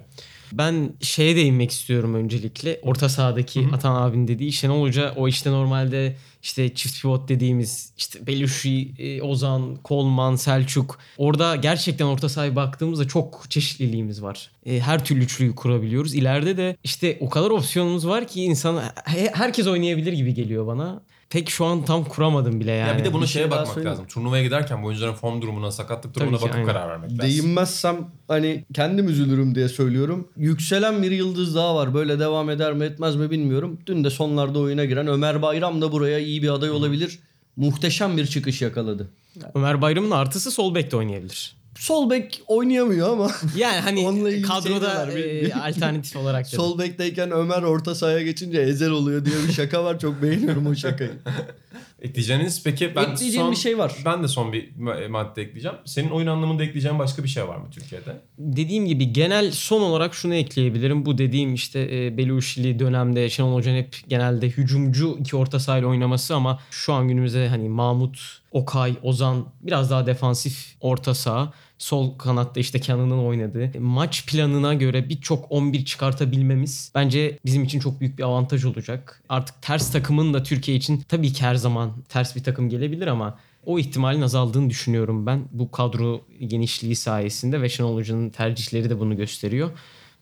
Ben 0.53 0.93
şeye 1.01 1.35
değinmek 1.35 1.71
istiyorum 1.71 2.13
öncelikle. 2.15 2.79
Orta 2.83 3.09
sahadaki 3.09 3.67
Atan 3.73 3.95
abinin 3.95 4.27
dediği 4.27 4.51
Şenol 4.51 4.81
Hoca 4.81 5.13
o 5.17 5.27
işte 5.27 5.51
normalde 5.51 6.15
işte 6.43 6.73
çift 6.75 7.01
pivot 7.01 7.29
dediğimiz 7.29 7.93
işte 7.97 8.27
Beluşi, 8.27 8.91
e, 8.99 9.21
Ozan, 9.21 9.75
Kolman, 9.75 10.35
Selçuk. 10.35 10.99
Orada 11.17 11.55
gerçekten 11.55 12.05
orta 12.05 12.29
sahaya 12.29 12.55
baktığımızda 12.55 13.07
çok 13.07 13.45
çeşitliliğimiz 13.49 14.23
var. 14.23 14.51
E, 14.65 14.79
Her 14.79 15.05
türlü 15.05 15.23
üçlüyü 15.23 15.55
kurabiliyoruz. 15.55 16.15
İleride 16.15 16.57
de 16.57 16.77
işte 16.83 17.17
o 17.21 17.29
kadar 17.29 17.49
opsiyonumuz 17.49 18.07
var 18.07 18.27
ki 18.27 18.43
insan 18.43 18.81
he- 19.05 19.31
herkes 19.33 19.67
oynayabilir 19.67 20.13
gibi 20.13 20.33
geliyor 20.33 20.67
bana. 20.67 21.01
Pek 21.29 21.49
şu 21.49 21.65
an 21.65 21.85
tam 21.85 22.03
kuramadım 22.03 22.59
bile 22.59 22.71
yani. 22.71 22.89
ya 22.89 22.97
bir 22.97 23.05
de 23.05 23.13
buna 23.13 23.21
bir 23.21 23.27
şeye 23.27 23.39
şey 23.39 23.51
bakmak 23.51 23.67
söyleyeyim. 23.67 23.91
lazım. 23.91 24.05
Turnuvaya 24.07 24.43
giderken 24.43 24.83
bu 24.83 24.87
oyuncuların 24.87 25.13
form 25.13 25.41
durumuna, 25.41 25.71
sakatlık 25.71 26.15
durumuna 26.15 26.37
Tabii 26.37 26.45
ki, 26.45 26.49
bakıp 26.49 26.55
aynen. 26.55 26.73
karar 26.73 26.89
vermek 26.89 27.11
lazım. 27.11 27.19
değinmezsem 27.23 27.97
hani 28.27 28.65
kendim 28.73 29.09
üzülürüm 29.09 29.55
diye 29.55 29.69
söylüyorum. 29.69 30.27
Yükselen 30.37 31.03
bir 31.03 31.11
yıldız 31.11 31.55
daha 31.55 31.75
var. 31.75 31.93
Böyle 31.93 32.19
devam 32.19 32.49
eder 32.49 32.73
mi 32.73 32.85
etmez 32.85 33.15
mi 33.15 33.31
bilmiyorum. 33.31 33.79
Dün 33.87 34.03
de 34.03 34.09
sonlarda 34.09 34.59
oyuna 34.59 34.85
giren 34.85 35.07
Ömer 35.07 35.41
Bayram 35.41 35.81
da 35.81 35.91
buraya 35.91 36.19
iyi 36.19 36.43
bir 36.43 36.49
aday 36.49 36.71
olabilir. 36.71 37.19
Muhteşem 37.55 38.17
bir 38.17 38.27
çıkış 38.27 38.61
yakaladı. 38.61 39.09
Ömer 39.55 39.81
Bayram'ın 39.81 40.11
artısı 40.11 40.51
sol 40.51 40.75
bekte 40.75 40.97
oynayabilir. 40.97 41.58
Sol 41.79 42.09
bek 42.09 42.41
oynayamıyor 42.47 43.09
ama 43.13 43.31
Yani 43.57 43.79
hani 43.79 44.07
Onunla 44.07 44.29
ilgili 44.29 44.47
kadroda 44.47 44.95
var, 44.95 45.07
e, 45.07 45.53
alternatif 45.53 46.15
olarak 46.15 46.45
dedim. 46.47 46.59
sol 46.59 46.79
bekteyken 46.79 47.31
Ömer 47.31 47.61
orta 47.61 47.95
sahaya 47.95 48.21
geçince 48.21 48.61
ezel 48.61 48.89
oluyor 48.89 49.25
diye 49.25 49.35
bir 49.47 49.53
şaka 49.53 49.83
var. 49.83 49.99
Çok 49.99 50.21
beğeniyorum 50.21 50.67
o 50.67 50.75
şakayı. 50.75 51.11
Ekleyeceğiniz 52.01 52.63
peki 52.63 52.95
ben 52.95 53.01
Ekleyeceğim 53.11 53.45
son, 53.45 53.51
bir 53.51 53.57
şey 53.57 53.77
var. 53.77 53.95
Ben 54.05 54.23
de 54.23 54.27
son 54.27 54.53
bir 54.53 54.69
ma- 54.71 55.07
madde 55.07 55.41
ekleyeceğim. 55.41 55.77
Senin 55.85 56.09
oyun 56.09 56.27
anlamında 56.27 56.63
ekleyeceğin 56.63 56.99
başka 56.99 57.23
bir 57.23 57.27
şey 57.27 57.47
var 57.47 57.55
mı 57.57 57.67
Türkiye'de? 57.71 58.21
Dediğim 58.37 58.85
gibi 58.85 59.13
genel 59.13 59.51
son 59.51 59.81
olarak 59.81 60.13
şunu 60.13 60.35
ekleyebilirim. 60.35 61.05
Bu 61.05 61.17
dediğim 61.17 61.53
işte 61.53 61.79
e, 61.91 62.17
Beluşili 62.17 62.79
dönemde 62.79 63.29
Şenol 63.29 63.55
Hoca'nın 63.55 63.77
hep 63.77 63.95
genelde 64.07 64.47
hücumcu 64.49 65.17
iki 65.19 65.35
orta 65.35 65.59
sahayla 65.59 65.87
oynaması 65.87 66.35
ama 66.35 66.59
şu 66.71 66.93
an 66.93 67.07
günümüzde 67.07 67.47
hani 67.49 67.69
Mahmut, 67.69 68.19
Okay, 68.51 68.93
Ozan 69.03 69.45
biraz 69.61 69.91
daha 69.91 70.05
defansif 70.05 70.75
orta 70.81 71.13
saha. 71.13 71.53
Sol 71.79 72.17
kanatta 72.17 72.59
işte 72.59 72.79
Kenan'ın 72.79 73.25
oynadığı. 73.25 73.79
Maç 73.79 74.25
planına 74.25 74.73
göre 74.73 75.09
birçok 75.09 75.51
11 75.51 75.85
çıkartabilmemiz 75.85 76.91
bence 76.95 77.39
bizim 77.45 77.63
için 77.63 77.79
çok 77.79 77.99
büyük 77.99 78.17
bir 78.17 78.23
avantaj 78.23 78.65
olacak. 78.65 79.23
Artık 79.29 79.61
ters 79.61 79.91
takımın 79.91 80.33
da 80.33 80.43
Türkiye 80.43 80.77
için 80.77 81.01
tabii 81.07 81.33
ki 81.33 81.43
her 81.43 81.55
zaman 81.55 81.91
ters 82.09 82.35
bir 82.35 82.43
takım 82.43 82.69
gelebilir 82.69 83.07
ama 83.07 83.39
o 83.65 83.79
ihtimalin 83.79 84.21
azaldığını 84.21 84.69
düşünüyorum 84.69 85.25
ben. 85.25 85.41
Bu 85.51 85.71
kadro 85.71 86.21
genişliği 86.47 86.95
sayesinde 86.95 87.61
ve 87.61 87.69
Şenol 87.69 87.95
Hoca'nın 87.95 88.29
tercihleri 88.29 88.89
de 88.89 88.99
bunu 88.99 89.17
gösteriyor. 89.17 89.71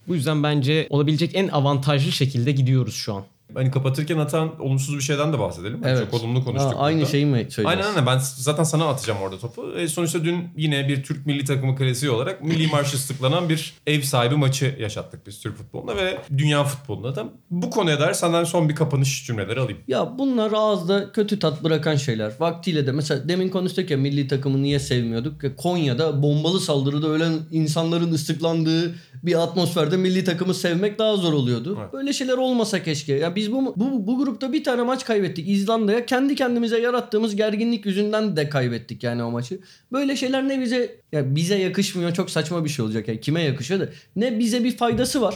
Bu 0.08 0.16
yüzden 0.16 0.44
bence 0.44 0.88
olabilecek 0.90 1.36
en 1.36 1.48
avantajlı 1.48 2.12
şekilde 2.12 2.52
gidiyoruz 2.52 2.96
şu 2.96 3.14
an. 3.14 3.24
Hani 3.54 3.72
kapatırken 3.72 4.18
atan 4.18 4.62
olumsuz 4.62 4.96
bir 4.98 5.02
şeyden 5.02 5.34
de 5.34 5.40
bahsedelim. 5.40 5.84
Hani 5.84 5.92
Evet. 5.92 6.12
Çok 6.12 6.22
olumlu 6.22 6.44
konuştuk. 6.44 6.74
Ha, 6.74 6.78
aynı 6.78 6.98
burada. 6.98 7.12
şeyi 7.12 7.26
mi 7.26 7.32
söyleyeceğiz? 7.32 7.68
Aynen 7.68 7.84
aynen 7.84 8.06
ben 8.06 8.20
zaten 8.38 8.64
sana 8.64 8.88
atacağım 8.88 9.20
orada 9.22 9.38
topu. 9.40 9.72
E, 9.78 9.88
sonuçta 9.88 10.24
dün 10.24 10.50
yine 10.58 10.88
bir 10.88 11.04
Türk 11.04 11.26
milli 11.26 11.46
takımı 11.46 11.76
klasiği 11.76 12.12
olarak 12.12 12.44
milli 12.44 12.68
marş 12.72 12.94
ıslıklanan 12.94 13.50
bir 13.50 13.74
ev 13.88 14.02
sahibi 14.02 14.36
maçı 14.36 14.76
yaşattık 14.80 15.28
biz 15.28 15.40
Türk 15.40 15.58
futbolunda 15.58 15.96
ve 15.98 16.18
dünya 16.38 16.64
futbolunda 16.64 17.16
da. 17.16 17.26
Bu 17.52 17.70
konuya 17.70 18.00
dair 18.00 18.14
senden 18.14 18.44
son 18.44 18.70
bir 18.70 18.76
kapanış 18.76 19.26
cümleleri 19.26 19.60
alayım. 19.60 19.80
Ya 19.88 20.18
bunlar 20.18 20.52
ağızda 20.52 21.12
kötü 21.12 21.40
tat 21.40 21.64
bırakan 21.64 21.96
şeyler. 21.96 22.32
Vaktiyle 22.40 22.88
de 22.88 22.92
mesela 22.92 23.30
demin 23.30 23.50
konuştuk 23.50 23.92
ya 23.92 23.98
milli 23.98 24.28
takımı 24.28 24.64
niye 24.64 24.80
sevmiyorduk? 24.80 25.44
Ya 25.44 25.56
Konya'da 25.56 26.24
bombalı 26.24 26.60
saldırıda 26.60 27.08
ölen 27.08 27.34
insanların 27.52 28.12
ıslıklandığı 28.12 28.96
bir 29.24 29.44
atmosferde 29.44 29.98
milli 29.98 30.24
takımı 30.24 30.54
sevmek 30.54 31.00
daha 31.00 31.16
zor 31.16 31.34
oluyordu. 31.34 31.78
Evet. 31.82 31.94
Böyle 31.94 32.14
şeyler 32.14 32.38
olmasa 32.38 32.84
keşke. 32.84 33.14
Ya 33.14 33.36
biz 33.38 33.52
bu, 33.52 33.74
bu 33.78 34.08
bu 34.08 34.18
grupta 34.18 34.54
bir 34.54 34.64
tane 34.64 34.84
maç 34.84 35.06
kaybettik 35.06 35.50
İzlanda'ya. 35.50 36.06
Kendi 36.06 36.36
kendimize 36.36 36.80
yarattığımız 36.80 37.36
gerginlik 37.36 37.86
yüzünden 37.86 38.38
de 38.38 38.50
kaybettik 38.50 39.04
yani 39.04 39.24
o 39.24 39.32
maçı. 39.32 39.60
Böyle 39.92 40.16
şeyler 40.16 40.48
ne 40.48 40.62
bize 40.62 40.96
ya 41.12 41.36
bize 41.36 41.56
yakışmıyor 41.56 42.14
çok 42.14 42.30
saçma 42.30 42.66
bir 42.66 42.70
şey 42.70 42.86
olacak. 42.86 43.08
Yani 43.08 43.22
kime 43.22 43.42
yakışıyor 43.42 43.80
da 43.80 43.90
ne 44.16 44.40
bize 44.40 44.64
bir 44.64 44.78
faydası 44.78 45.22
var. 45.22 45.36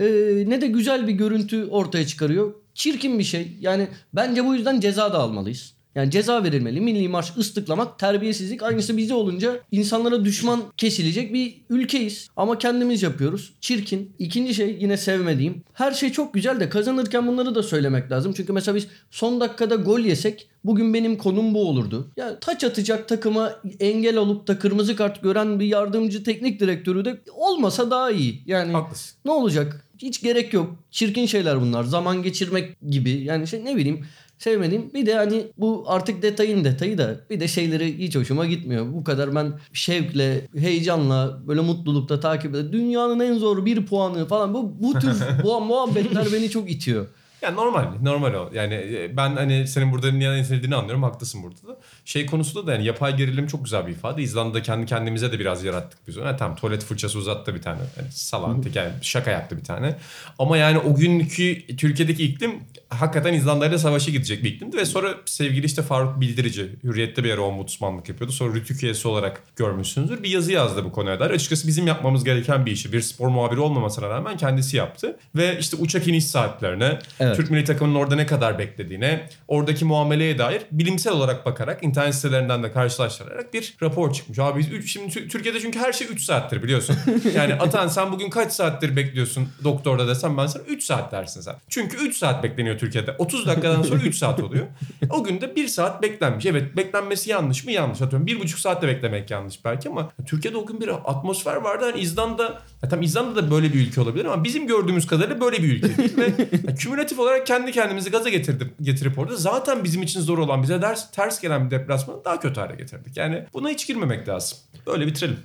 Ee, 0.00 0.04
ne 0.46 0.60
de 0.60 0.66
güzel 0.66 1.08
bir 1.08 1.12
görüntü 1.12 1.64
ortaya 1.64 2.06
çıkarıyor. 2.06 2.54
Çirkin 2.74 3.18
bir 3.18 3.24
şey. 3.24 3.52
Yani 3.60 3.88
bence 4.12 4.44
bu 4.44 4.54
yüzden 4.54 4.80
ceza 4.80 5.12
da 5.12 5.18
almalıyız. 5.18 5.73
Yani 5.94 6.10
ceza 6.10 6.44
verilmeli. 6.44 6.80
Milli 6.80 7.08
marş 7.08 7.32
ıslıklamak 7.36 7.98
terbiyesizlik. 7.98 8.62
Aynısı 8.62 8.96
bize 8.96 9.14
olunca 9.14 9.60
insanlara 9.72 10.24
düşman 10.24 10.62
kesilecek 10.76 11.34
bir 11.34 11.60
ülkeyiz. 11.70 12.28
Ama 12.36 12.58
kendimiz 12.58 13.02
yapıyoruz. 13.02 13.52
Çirkin. 13.60 14.12
İkinci 14.18 14.54
şey 14.54 14.76
yine 14.80 14.96
sevmediğim. 14.96 15.62
Her 15.72 15.92
şey 15.92 16.12
çok 16.12 16.34
güzel 16.34 16.60
de 16.60 16.68
kazanırken 16.68 17.26
bunları 17.26 17.54
da 17.54 17.62
söylemek 17.62 18.10
lazım. 18.10 18.32
Çünkü 18.36 18.52
mesela 18.52 18.76
biz 18.76 18.86
son 19.10 19.40
dakikada 19.40 19.74
gol 19.74 20.00
yesek 20.00 20.48
bugün 20.64 20.94
benim 20.94 21.18
konum 21.18 21.54
bu 21.54 21.68
olurdu. 21.68 22.08
Ya 22.16 22.38
taç 22.40 22.64
atacak 22.64 23.08
takıma 23.08 23.52
engel 23.80 24.16
olup 24.16 24.48
da 24.48 24.58
kırmızı 24.58 24.96
kart 24.96 25.22
gören 25.22 25.60
bir 25.60 25.66
yardımcı 25.66 26.24
teknik 26.24 26.60
direktörü 26.60 27.04
de 27.04 27.20
olmasa 27.32 27.90
daha 27.90 28.10
iyi. 28.10 28.42
Yani 28.46 28.72
Haklısın. 28.72 29.16
ne 29.24 29.30
olacak? 29.30 29.84
Hiç 29.98 30.22
gerek 30.22 30.52
yok. 30.52 30.76
Çirkin 30.90 31.26
şeyler 31.26 31.60
bunlar. 31.60 31.84
Zaman 31.84 32.22
geçirmek 32.22 32.76
gibi. 32.90 33.10
Yani 33.10 33.46
şey 33.46 33.64
ne 33.64 33.76
bileyim 33.76 34.06
sevmediğim. 34.44 34.94
Bir 34.94 35.06
de 35.06 35.14
hani 35.14 35.46
bu 35.58 35.84
artık 35.88 36.22
detayın 36.22 36.64
detayı 36.64 36.98
da 36.98 37.20
bir 37.30 37.40
de 37.40 37.48
şeyleri 37.48 37.98
hiç 37.98 38.16
hoşuma 38.16 38.46
gitmiyor. 38.46 38.92
Bu 38.92 39.04
kadar 39.04 39.34
ben 39.34 39.52
şevkle, 39.72 40.46
heyecanla, 40.56 41.40
böyle 41.48 41.60
mutlulukta 41.60 42.20
takip 42.20 42.50
ediyorum. 42.50 42.72
Dünyanın 42.72 43.20
en 43.20 43.38
zor 43.38 43.66
bir 43.66 43.86
puanı 43.86 44.26
falan. 44.26 44.54
Bu, 44.54 44.72
bu 44.82 44.98
tür 44.98 45.14
bu 45.42 45.60
muhabbetler 45.60 46.26
beni 46.32 46.50
çok 46.50 46.70
itiyor. 46.70 47.06
Ya 47.42 47.50
normal, 47.50 47.84
normal 48.02 48.34
o. 48.34 48.50
Yani 48.54 48.74
e, 48.74 49.16
ben 49.16 49.36
hani 49.36 49.66
senin 49.66 49.92
burada 49.92 50.12
niye 50.12 50.40
itildiğini 50.40 50.74
anlıyorum. 50.74 51.02
Haklısın 51.02 51.42
burada 51.42 51.68
da. 51.68 51.80
Şey 52.04 52.26
konusunda 52.26 52.66
da 52.66 52.72
yani 52.72 52.84
yapay 52.84 53.16
gerilim 53.16 53.46
çok 53.46 53.64
güzel 53.64 53.86
bir 53.86 53.92
ifade. 53.92 54.22
İzlanda'da 54.22 54.62
kendi 54.62 54.86
kendimize 54.86 55.32
de 55.32 55.38
biraz 55.38 55.64
yarattık 55.64 55.98
biz 56.08 56.18
onu. 56.18 56.26
Ha, 56.26 56.36
tamam 56.36 56.56
tuvalet 56.56 56.84
fırçası 56.84 57.18
uzattı 57.18 57.54
bir 57.54 57.62
tane. 57.62 57.80
Yani 57.98 58.12
salan, 58.12 58.64
yani 58.74 58.92
şaka 59.02 59.30
yaptı 59.30 59.56
bir 59.56 59.64
tane. 59.64 59.96
Ama 60.38 60.56
yani 60.56 60.78
o 60.78 60.94
günkü 60.94 61.76
Türkiye'deki 61.76 62.24
iklim 62.24 62.60
hakikaten 63.00 63.32
İzlanda'yla 63.32 63.78
savaşa 63.78 64.10
gidecek 64.10 64.44
bir 64.44 64.54
iklimdi. 64.54 64.76
Ve 64.76 64.84
sonra 64.84 65.14
sevgili 65.26 65.66
işte 65.66 65.82
Faruk 65.82 66.20
Bildirici, 66.20 66.70
Hürriyet'te 66.84 67.24
bir 67.24 67.30
ara 67.34 67.40
ombudsmanlık 67.40 68.08
yapıyordu. 68.08 68.32
Sonra 68.32 68.54
Rütük 68.54 68.82
üyesi 68.82 69.08
olarak 69.08 69.42
görmüşsünüzdür. 69.56 70.22
Bir 70.22 70.28
yazı 70.28 70.52
yazdı 70.52 70.84
bu 70.84 70.92
konuya 70.92 71.20
dair. 71.20 71.30
Açıkçası 71.30 71.68
bizim 71.68 71.86
yapmamız 71.86 72.24
gereken 72.24 72.66
bir 72.66 72.72
işi. 72.72 72.92
Bir 72.92 73.00
spor 73.00 73.28
muhabiri 73.28 73.60
olmamasına 73.60 74.10
rağmen 74.10 74.36
kendisi 74.36 74.76
yaptı. 74.76 75.16
Ve 75.36 75.58
işte 75.58 75.76
uçak 75.76 76.08
iniş 76.08 76.24
saatlerine, 76.26 76.98
Evet. 77.20 77.36
Türk 77.36 77.50
milli 77.50 77.64
takımının 77.64 77.94
orada 77.98 78.16
ne 78.16 78.26
kadar 78.26 78.58
beklediğine, 78.58 79.28
oradaki 79.48 79.84
muameleye 79.84 80.38
dair 80.38 80.62
bilimsel 80.72 81.12
olarak 81.12 81.46
bakarak, 81.46 81.84
internet 81.84 82.14
sitelerinden 82.14 82.62
de 82.62 82.72
karşılaştırarak 82.72 83.54
bir 83.54 83.74
rapor 83.82 84.12
çıkmış. 84.12 84.38
Abi 84.38 84.58
biz 84.58 84.68
üç, 84.72 84.92
şimdi 84.92 85.06
Tü- 85.06 85.28
Türkiye'de 85.28 85.60
çünkü 85.60 85.78
her 85.78 85.92
şey 85.92 86.06
3 86.10 86.22
saattir 86.24 86.62
biliyorsun. 86.62 86.96
Yani 87.34 87.54
Atan 87.54 87.88
sen 87.88 88.12
bugün 88.12 88.30
kaç 88.30 88.52
saattir 88.52 88.96
bekliyorsun 88.96 89.48
doktorda 89.64 90.08
desem 90.08 90.36
ben 90.36 90.46
sana 90.46 90.62
3 90.62 90.84
saat 90.84 91.12
dersin 91.12 91.40
sen. 91.40 91.54
Çünkü 91.68 91.96
3 91.96 92.16
saat 92.16 92.42
bekleniyor 92.42 92.78
Türkiye'de. 92.84 93.14
30 93.18 93.46
dakikadan 93.46 93.82
sonra 93.82 94.00
3 94.00 94.16
saat 94.16 94.40
oluyor. 94.42 94.66
O 95.10 95.24
gün 95.24 95.40
de 95.40 95.56
1 95.56 95.68
saat 95.68 96.02
beklenmiş. 96.02 96.46
Evet 96.46 96.76
beklenmesi 96.76 97.30
yanlış 97.30 97.64
mı? 97.64 97.72
Yanlış. 97.72 98.02
Atıyorum 98.02 98.28
1,5 98.28 98.60
saatte 98.60 98.88
beklemek 98.88 99.30
yanlış 99.30 99.64
belki 99.64 99.88
ama 99.88 100.12
Türkiye'de 100.26 100.58
o 100.58 100.66
gün 100.66 100.80
bir 100.80 100.88
atmosfer 100.88 101.56
vardı. 101.56 101.84
Hani 101.84 102.00
İzlanda, 102.00 102.62
ya 102.82 102.88
tam 102.88 103.02
İzlanda 103.02 103.36
da 103.36 103.50
böyle 103.50 103.72
bir 103.72 103.80
ülke 103.86 104.00
olabilir 104.00 104.24
ama 104.24 104.44
bizim 104.44 104.66
gördüğümüz 104.66 105.06
kadarıyla 105.06 105.40
böyle 105.40 105.62
bir 105.62 105.72
ülke 105.76 105.96
değil. 105.96 106.16
Ve 106.16 106.74
kümülatif 106.74 107.18
olarak 107.18 107.46
kendi 107.46 107.72
kendimizi 107.72 108.10
gaza 108.10 108.28
getirdik, 108.28 108.72
getirip 108.82 109.18
orada 109.18 109.36
zaten 109.36 109.84
bizim 109.84 110.02
için 110.02 110.20
zor 110.20 110.38
olan 110.38 110.62
bize 110.62 110.82
ders, 110.82 111.10
ters 111.10 111.40
gelen 111.40 111.66
bir 111.66 111.70
deplasmanı 111.70 112.24
daha 112.24 112.40
kötü 112.40 112.60
hale 112.60 112.76
getirdik. 112.76 113.16
Yani 113.16 113.44
buna 113.54 113.68
hiç 113.68 113.86
girmemek 113.86 114.28
lazım. 114.28 114.58
Böyle 114.86 115.06
bitirelim. 115.06 115.38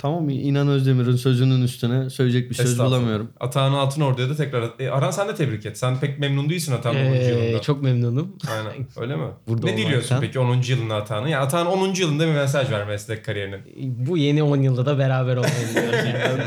Tamam 0.00 0.28
İnan 0.28 0.68
Özdemir'in 0.68 1.16
sözünün 1.16 1.62
üstüne 1.62 2.10
söyleyecek 2.10 2.50
bir 2.50 2.54
söz 2.54 2.70
Estağfurullah. 2.70 2.96
bulamıyorum. 2.98 3.30
Atahan 3.40 3.72
Altınordu'ya 3.72 4.28
da 4.28 4.36
tekrar... 4.36 4.70
E, 4.78 4.90
Aran 4.90 5.10
sen 5.10 5.28
de 5.28 5.34
tebrik 5.34 5.66
et. 5.66 5.78
Sen 5.78 6.00
pek 6.00 6.18
memnun 6.18 6.50
değilsin 6.50 6.72
Atahan'ın 6.72 7.06
10. 7.06 7.12
Ee, 7.12 7.24
yılında. 7.24 7.62
çok 7.62 7.82
memnunum. 7.82 8.36
Aynen 8.50 8.86
öyle 8.96 9.16
mi? 9.16 9.26
Burada 9.48 9.66
ne 9.66 9.76
diliyorsun 9.76 10.14
olmaktan. 10.14 10.20
peki 10.20 10.38
10. 10.38 10.62
yılında 10.68 10.94
Atahan'ın? 10.96 11.28
Yani 11.28 11.44
Atahan 11.44 11.66
10. 11.66 11.94
yılında 11.94 12.26
bir 12.26 12.32
mesaj 12.32 12.70
ver 12.70 12.86
meslek 12.86 13.24
kariyerinin. 13.24 13.60
Bu 14.06 14.16
yeni 14.18 14.42
10 14.42 14.62
yılda 14.62 14.86
da 14.86 14.98
beraber 14.98 15.36
olmayı 15.36 15.68
diliyoruz. 15.70 15.98
Yani. 16.06 16.42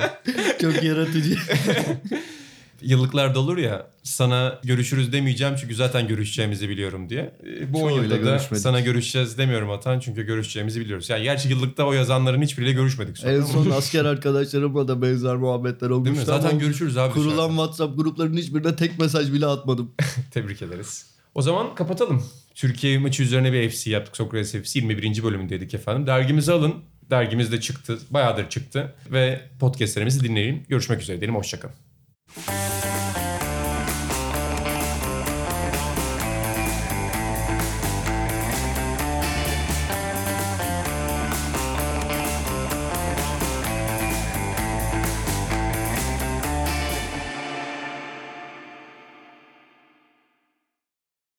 Çok 0.62 0.84
yaratıcı. 0.84 1.36
Yıllıklarda 2.84 3.40
olur 3.40 3.58
ya 3.58 3.88
sana 4.04 4.60
görüşürüz 4.64 5.14
demeyeceğim 5.14 5.56
çünkü 5.62 5.76
zaten 5.76 6.08
görüşeceğimizi 6.08 6.70
biliyorum 6.70 7.10
diye. 7.10 7.34
E, 7.60 7.74
Bu 7.74 7.78
10 7.84 7.90
Çoğuyla 7.90 8.04
yılda 8.16 8.26
da 8.26 8.32
görüşmedik. 8.32 8.64
sana 8.64 8.80
görüşeceğiz 8.80 9.38
demiyorum 9.38 9.72
Atan 9.72 10.00
çünkü 10.00 10.24
görüşeceğimizi 10.24 10.82
biliyoruz. 10.82 11.10
Yani 11.10 11.24
gerçi 11.24 11.50
yıllıkta 11.50 11.84
o 11.86 11.94
yazanların 11.94 12.42
hiçbiriyle 12.42 12.74
görüşmedik 12.74 13.18
sonra. 13.18 13.32
en 13.32 13.42
son 13.42 13.70
asker 13.70 14.06
arkadaşlarımla 14.06 14.88
da 14.88 15.02
benzer 15.02 15.36
muhabbetler 15.36 15.90
olmuştu. 15.90 16.06
Değil 16.16 16.20
mi? 16.20 16.26
Zaten 16.26 16.60
görüşürüz 16.60 16.98
abi. 16.98 17.14
Kurulan 17.14 17.34
dışarıda. 17.36 17.48
WhatsApp 17.54 17.98
gruplarının 17.98 18.38
hiçbirine 18.38 18.76
tek 18.76 19.00
mesaj 19.00 19.34
bile 19.34 19.46
atmadım. 19.46 19.92
Tebrik 20.32 20.62
ederiz. 20.62 21.06
O 21.36 21.42
zaman 21.42 21.76
kapatalım. 21.76 22.24
Türkiye 22.56 22.98
maçı 22.98 23.24
üzerine 23.24 23.54
bir 23.54 23.70
FC 23.70 23.90
yaptık. 23.92 24.18
Sokrates 24.18 24.52
FC 24.52 24.80
21. 24.80 25.24
bölümündeydik 25.24 25.74
efendim. 25.74 26.08
Dergimizi 26.08 26.52
alın. 26.52 26.74
Dergimiz 27.10 27.52
de 27.52 27.62
çıktı. 27.62 28.00
Bayağıdır 28.10 28.50
çıktı. 28.50 28.94
Ve 29.12 29.42
podcastlerimizi 29.60 30.24
dinleyin. 30.24 30.64
Görüşmek 30.70 31.02
üzere 31.02 31.18
diyelim. 31.22 31.36
Hoşçakalın. 31.36 31.76
Thank 32.36 32.86
you. 32.86 32.93